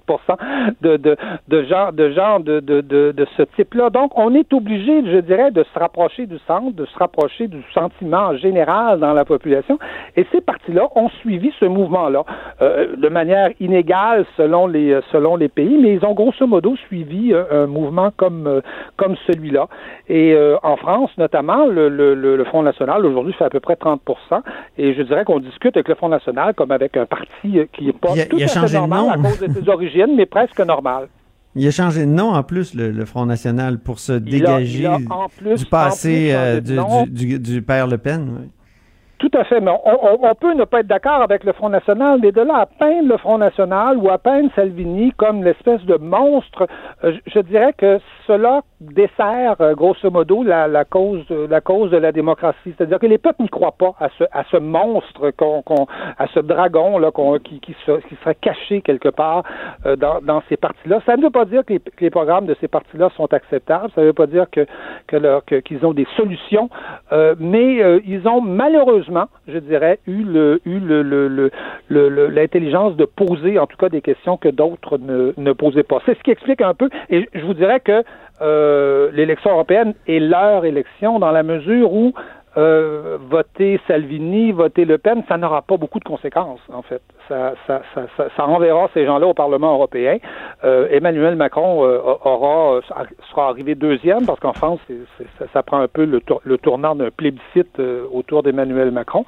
de, 0.81 0.97
de, 0.97 1.15
de 1.47 1.63
genre, 1.63 1.93
de, 1.93 2.11
genre 2.11 2.39
de, 2.41 2.59
de, 2.59 2.81
de, 2.81 3.13
de 3.15 3.27
ce 3.37 3.43
type-là. 3.55 3.89
Donc, 3.89 4.17
on 4.17 4.35
est 4.35 4.51
obligé, 4.53 5.01
je 5.09 5.19
dirais, 5.19 5.51
de 5.51 5.63
se 5.63 5.79
rapprocher 5.79 6.25
du 6.25 6.37
centre, 6.45 6.75
de 6.75 6.85
se 6.85 6.97
rapprocher 6.97 7.47
du 7.47 7.63
sentiment 7.73 8.35
général 8.35 8.99
dans 8.99 9.13
la 9.13 9.23
population. 9.23 9.79
Et 10.17 10.25
ces 10.31 10.41
partis-là 10.41 10.87
ont 10.95 11.09
suivi 11.21 11.53
ce 11.59 11.65
mouvement-là 11.65 12.25
euh, 12.61 12.95
de 12.97 13.07
manière 13.07 13.49
inégale 13.59 14.25
selon 14.35 14.67
les, 14.67 14.99
selon 15.11 15.37
les 15.37 15.47
pays, 15.47 15.77
mais 15.77 15.93
ils 15.93 16.05
ont 16.05 16.13
grosso 16.13 16.45
modo 16.45 16.75
suivi 16.87 17.33
euh, 17.33 17.63
un 17.63 17.67
mouvement 17.67 18.11
comme, 18.17 18.47
euh, 18.47 18.61
comme 18.97 19.15
celui-là. 19.27 19.67
Et 20.09 20.35
en 20.63 20.75
France, 20.75 21.09
notamment, 21.17 21.60
le, 21.67 22.43
Front 22.45 22.63
National, 22.63 23.05
aujourd'hui, 23.05 23.33
fait 23.33 23.45
à 23.45 23.49
peu 23.49 23.59
près 23.59 23.75
30 23.75 24.01
Et 24.77 24.93
je 24.93 25.01
dirais 25.03 25.25
qu'on 25.25 25.39
discute 25.39 25.75
avec 25.75 25.87
le 25.87 25.95
Front 25.95 26.09
National 26.09 26.53
comme 26.53 26.71
avec 26.71 26.97
un 26.97 27.05
parti 27.05 27.59
euh, 27.59 27.65
qui 27.73 27.85
n'est 27.85 27.93
pas 27.93 28.09
tout 28.29 28.37
à 28.37 28.47
fait 28.47 28.73
normal 28.73 29.05
à 29.11 29.17
cause 29.17 29.39
de 29.39 29.47
ses 29.47 29.69
origines, 29.69 30.15
mais 30.15 30.25
presque 30.25 30.59
normal. 30.59 31.07
Il 31.55 31.67
a 31.67 31.71
changé 31.71 32.05
de 32.05 32.11
nom 32.11 32.29
en 32.29 32.43
plus, 32.43 32.73
le, 32.73 33.05
Front 33.05 33.25
National, 33.25 33.79
pour 33.79 33.99
se 33.99 34.13
dégager 34.13 34.87
du 35.57 35.65
passé 35.65 36.31
euh, 36.33 36.61
du, 36.61 37.61
père 37.61 37.87
Le 37.87 37.97
Pen. 37.97 38.49
Tout 39.21 39.31
à 39.37 39.43
fait, 39.43 39.61
mais 39.61 39.69
on, 39.69 40.33
peut 40.33 40.53
ne 40.55 40.63
pas 40.63 40.79
être 40.79 40.87
d'accord 40.87 41.21
avec 41.21 41.43
le 41.43 41.53
Front 41.53 41.69
National, 41.69 42.19
mais 42.23 42.31
de 42.31 42.41
là 42.41 42.61
à 42.61 42.65
peindre 42.65 43.07
le 43.07 43.17
Front 43.17 43.37
National 43.37 43.97
ou 43.97 44.09
à 44.09 44.17
peindre 44.17 44.49
Salvini 44.55 45.11
comme 45.15 45.43
l'espèce 45.43 45.83
de 45.83 45.95
monstre, 45.97 46.67
euh, 47.03 47.13
je 47.27 47.39
dirais 47.41 47.73
que 47.77 47.99
cela 48.25 48.61
dessert 48.81 49.55
euh, 49.61 49.75
grosso 49.75 50.09
modo 50.09 50.43
la, 50.43 50.67
la 50.67 50.85
cause 50.85 51.23
la 51.29 51.61
cause 51.61 51.91
de 51.91 51.97
la 51.97 52.11
démocratie. 52.11 52.73
C'est-à-dire 52.77 52.99
que 52.99 53.05
les 53.05 53.17
peuples 53.19 53.43
n'y 53.43 53.49
croient 53.49 53.77
pas 53.77 53.93
à 53.99 54.09
ce 54.17 54.23
à 54.31 54.43
ce 54.51 54.57
monstre 54.57 55.31
qu'on 55.31 55.61
à 56.17 56.27
ce 56.33 56.39
dragon 56.39 56.97
là 56.97 57.11
qu'on 57.11 57.37
qui 57.39 57.59
qui, 57.59 57.73
qui 57.73 58.15
serait 58.23 58.35
caché 58.35 58.81
quelque 58.81 59.09
part 59.09 59.43
euh, 59.85 59.95
dans, 59.95 60.19
dans 60.21 60.41
ces 60.49 60.57
partis-là. 60.57 60.99
Ça 61.05 61.15
ne 61.15 61.21
veut 61.21 61.29
pas 61.29 61.45
dire 61.45 61.63
que 61.63 61.73
les, 61.73 61.81
les 61.99 62.09
programmes 62.09 62.47
de 62.47 62.55
ces 62.59 62.67
partis-là 62.67 63.09
sont 63.15 63.31
acceptables. 63.33 63.91
Ça 63.93 64.01
ne 64.01 64.07
veut 64.07 64.13
pas 64.13 64.27
dire 64.27 64.47
que 64.51 64.65
que 65.07 65.59
qu'ils 65.59 65.85
ont 65.85 65.93
des 65.93 66.07
solutions, 66.17 66.69
euh, 67.11 67.35
mais 67.39 67.81
euh, 67.83 67.99
ils 68.05 68.27
ont 68.27 68.41
malheureusement, 68.41 69.25
je 69.47 69.59
dirais, 69.59 69.99
eu 70.07 70.23
le 70.23 70.59
eu 70.65 70.79
le 70.79 71.01
l'intelligence 71.89 72.93
le, 72.93 72.97
le, 72.97 73.05
de 73.05 73.05
poser 73.05 73.59
en 73.59 73.67
tout 73.67 73.77
cas 73.77 73.89
des 73.89 74.01
questions 74.01 74.37
que 74.37 74.49
d'autres 74.49 74.97
ne, 74.97 75.33
ne 75.37 75.53
posaient 75.53 75.83
pas. 75.83 75.99
C'est 76.05 76.17
ce 76.17 76.23
qui 76.23 76.31
explique 76.31 76.61
un 76.61 76.73
peu. 76.73 76.89
Et 77.09 77.29
je 77.33 77.45
vous 77.45 77.53
dirais 77.53 77.79
que 77.79 78.03
euh, 78.41 79.09
l'élection 79.13 79.51
européenne 79.51 79.93
est 80.07 80.19
leur 80.19 80.65
élection 80.65 81.19
dans 81.19 81.31
la 81.31 81.43
mesure 81.43 81.93
où 81.93 82.13
euh, 82.57 83.17
voter 83.29 83.79
Salvini, 83.87 84.51
voter 84.51 84.83
Le 84.83 84.97
Pen, 84.97 85.23
ça 85.29 85.37
n'aura 85.37 85.61
pas 85.61 85.77
beaucoup 85.77 85.99
de 85.99 86.03
conséquences, 86.03 86.59
en 86.73 86.81
fait. 86.81 87.01
Ça, 87.29 87.53
ça, 87.65 87.81
ça, 87.95 88.01
ça, 88.17 88.27
ça 88.35 88.43
renverra 88.43 88.89
ces 88.93 89.05
gens-là 89.05 89.25
au 89.25 89.33
Parlement 89.33 89.73
européen. 89.73 90.17
Euh, 90.65 90.85
Emmanuel 90.91 91.37
Macron 91.37 91.85
euh, 91.85 91.99
aura 92.25 92.81
sera 93.29 93.47
arrivé 93.47 93.75
deuxième 93.75 94.25
parce 94.25 94.41
qu'en 94.41 94.51
France, 94.51 94.81
ça, 95.53 95.63
prend 95.63 95.79
un 95.79 95.87
peu 95.87 96.03
le, 96.03 96.57
tournant 96.57 96.93
d'un 96.93 97.09
plébiscite 97.09 97.79
autour 98.11 98.43
d'Emmanuel 98.43 98.91
Macron. 98.91 99.23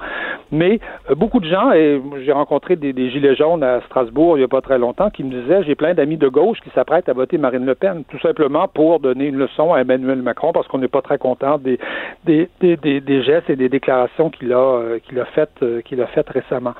Mais 0.52 0.80
euh, 1.10 1.14
beaucoup 1.14 1.40
de 1.40 1.46
gens, 1.46 1.72
et 1.72 2.00
j'ai 2.24 2.32
rencontré 2.32 2.76
des, 2.76 3.10
gilets 3.10 3.34
jaunes 3.34 3.62
à 3.62 3.80
Strasbourg 3.82 4.36
il 4.36 4.40
n'y 4.40 4.44
a 4.44 4.48
pas 4.48 4.60
très 4.60 4.78
longtemps, 4.78 5.10
qui 5.10 5.24
me 5.24 5.30
disaient 5.40 5.62
j'ai 5.64 5.74
plein 5.74 5.94
d'amis 5.94 6.16
de 6.16 6.28
gauche 6.28 6.58
qui 6.60 6.70
s'apprêtent 6.70 7.08
à 7.08 7.12
voter 7.12 7.38
Marine 7.38 7.64
Le 7.64 7.74
Pen, 7.74 8.04
tout 8.08 8.18
simplement 8.20 8.68
pour 8.68 9.00
donner 9.00 9.26
une 9.26 9.36
leçon 9.36 9.72
à 9.72 9.80
Emmanuel 9.80 10.22
Macron 10.22 10.52
parce 10.52 10.68
qu'on 10.68 10.78
n'est 10.78 10.88
pas 10.88 11.02
très 11.02 11.18
content 11.18 11.58
des, 11.58 11.78
des, 12.24 12.48
des, 12.60 13.22
gestes 13.22 13.50
et 13.50 13.56
des 13.56 13.68
déclarations 13.68 14.30
qu'il 14.30 14.52
a 14.52 14.56
euh, 14.56 14.98
qu'il 15.00 15.18
a 15.20 15.24
faites 15.26 15.62
euh, 15.62 15.80
qu'il 15.82 16.00
a 16.00 16.06
récemment. 16.26 16.74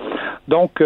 Donc 0.48 0.82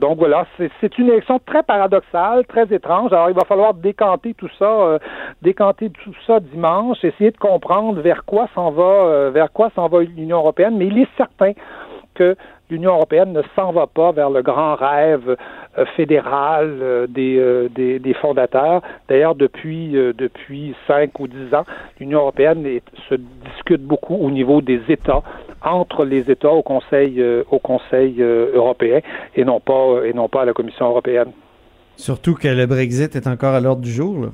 donc 0.00 0.18
voilà, 0.18 0.46
c'est 0.58 0.98
une 0.98 1.08
élection 1.08 1.40
très 1.44 1.62
paradoxale, 1.62 2.44
très 2.46 2.72
étrange. 2.74 3.12
Alors 3.12 3.30
il 3.30 3.34
va 3.34 3.44
falloir 3.44 3.74
décanter 3.74 4.34
tout 4.34 4.50
ça, 4.58 4.98
décanter 5.42 5.90
tout 5.90 6.14
ça 6.26 6.40
dimanche, 6.40 7.04
essayer 7.04 7.30
de 7.30 7.36
comprendre 7.36 8.00
vers 8.00 8.24
quoi 8.24 8.48
s'en 8.54 8.70
va 8.70 9.30
vers 9.30 9.52
quoi 9.52 9.70
s'en 9.74 9.88
va 9.88 10.02
l'Union 10.02 10.38
européenne, 10.38 10.76
mais 10.76 10.86
il 10.86 10.98
est 10.98 11.08
certain 11.16 11.52
que 12.16 12.36
l'Union 12.70 12.94
européenne 12.94 13.32
ne 13.32 13.42
s'en 13.54 13.72
va 13.72 13.86
pas 13.86 14.12
vers 14.12 14.30
le 14.30 14.42
grand 14.42 14.74
rêve 14.74 15.36
euh, 15.78 15.84
fédéral 15.96 16.78
euh, 16.80 17.06
euh, 17.16 17.68
des, 17.68 17.98
des, 17.98 18.14
fondateurs. 18.14 18.82
D'ailleurs, 19.08 19.34
depuis, 19.34 19.92
depuis 19.92 20.74
cinq 20.86 21.18
ou 21.20 21.28
dix 21.28 21.54
ans, 21.54 21.64
l'Union 22.00 22.20
européenne 22.20 22.66
se 23.08 23.14
discute 23.14 23.82
beaucoup 23.82 24.16
au 24.16 24.30
niveau 24.30 24.60
des 24.60 24.80
États, 24.88 25.22
entre 25.62 26.04
les 26.04 26.30
États 26.30 26.50
au 26.50 26.62
Conseil, 26.62 27.22
au 27.50 27.58
Conseil 27.58 28.20
européen 28.20 29.00
et 29.34 29.44
non, 29.44 29.60
pas, 29.60 30.04
et 30.04 30.12
non 30.12 30.28
pas 30.28 30.42
à 30.42 30.44
la 30.44 30.52
Commission 30.52 30.86
européenne. 30.86 31.32
Surtout 31.96 32.34
que 32.34 32.48
le 32.48 32.66
Brexit 32.66 33.16
est 33.16 33.26
encore 33.26 33.54
à 33.54 33.60
l'ordre 33.60 33.82
du 33.82 33.90
jour. 33.90 34.26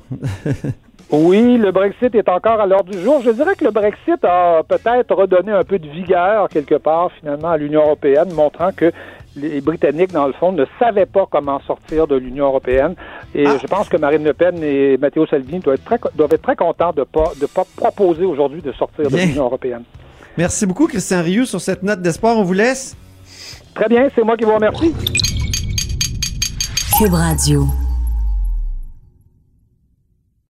Oui, 1.15 1.59
le 1.59 1.71
Brexit 1.71 2.15
est 2.15 2.27
encore 2.27 2.59
à 2.59 2.65
l'ordre 2.65 2.91
du 2.91 2.99
jour. 2.99 3.21
Je 3.23 3.29
dirais 3.29 3.53
que 3.55 3.63
le 3.63 3.69
Brexit 3.69 4.17
a 4.23 4.63
peut-être 4.67 5.13
redonné 5.13 5.51
un 5.51 5.63
peu 5.63 5.77
de 5.77 5.87
vigueur 5.87 6.49
quelque 6.49 6.73
part 6.73 7.11
finalement 7.19 7.49
à 7.49 7.57
l'Union 7.57 7.81
européenne, 7.83 8.33
montrant 8.33 8.71
que 8.75 8.91
les 9.35 9.61
Britanniques, 9.61 10.11
dans 10.11 10.25
le 10.25 10.33
fond, 10.33 10.51
ne 10.51 10.65
savaient 10.79 11.05
pas 11.05 11.27
comment 11.29 11.59
sortir 11.67 12.07
de 12.07 12.15
l'Union 12.15 12.45
européenne. 12.45 12.95
Et 13.35 13.45
ah. 13.45 13.57
je 13.61 13.67
pense 13.67 13.89
que 13.89 13.97
Marine 13.97 14.23
Le 14.23 14.33
Pen 14.33 14.57
et 14.63 14.97
Matteo 14.97 15.27
Salvini 15.27 15.59
doivent 15.59 15.75
être 15.75 15.85
très, 15.85 15.99
doivent 16.15 16.33
être 16.33 16.41
très 16.41 16.55
contents 16.55 16.93
de 16.93 17.01
ne 17.01 17.05
pas, 17.05 17.31
de 17.39 17.45
pas 17.45 17.65
proposer 17.75 18.25
aujourd'hui 18.25 18.63
de 18.63 18.71
sortir 18.71 19.07
de 19.11 19.15
l'Union 19.15 19.43
européenne. 19.45 19.83
Merci 20.35 20.65
beaucoup, 20.65 20.87
Christian 20.87 21.21
Rioux, 21.21 21.45
sur 21.45 21.61
cette 21.61 21.83
note 21.83 22.01
d'espoir. 22.01 22.37
On 22.37 22.43
vous 22.43 22.53
laisse. 22.53 22.97
Très 23.75 23.87
bien, 23.87 24.07
c'est 24.15 24.23
moi 24.23 24.35
qui 24.35 24.45
vous 24.45 24.55
remercie. 24.55 24.91
Cube 26.97 27.13
Radio. 27.13 27.67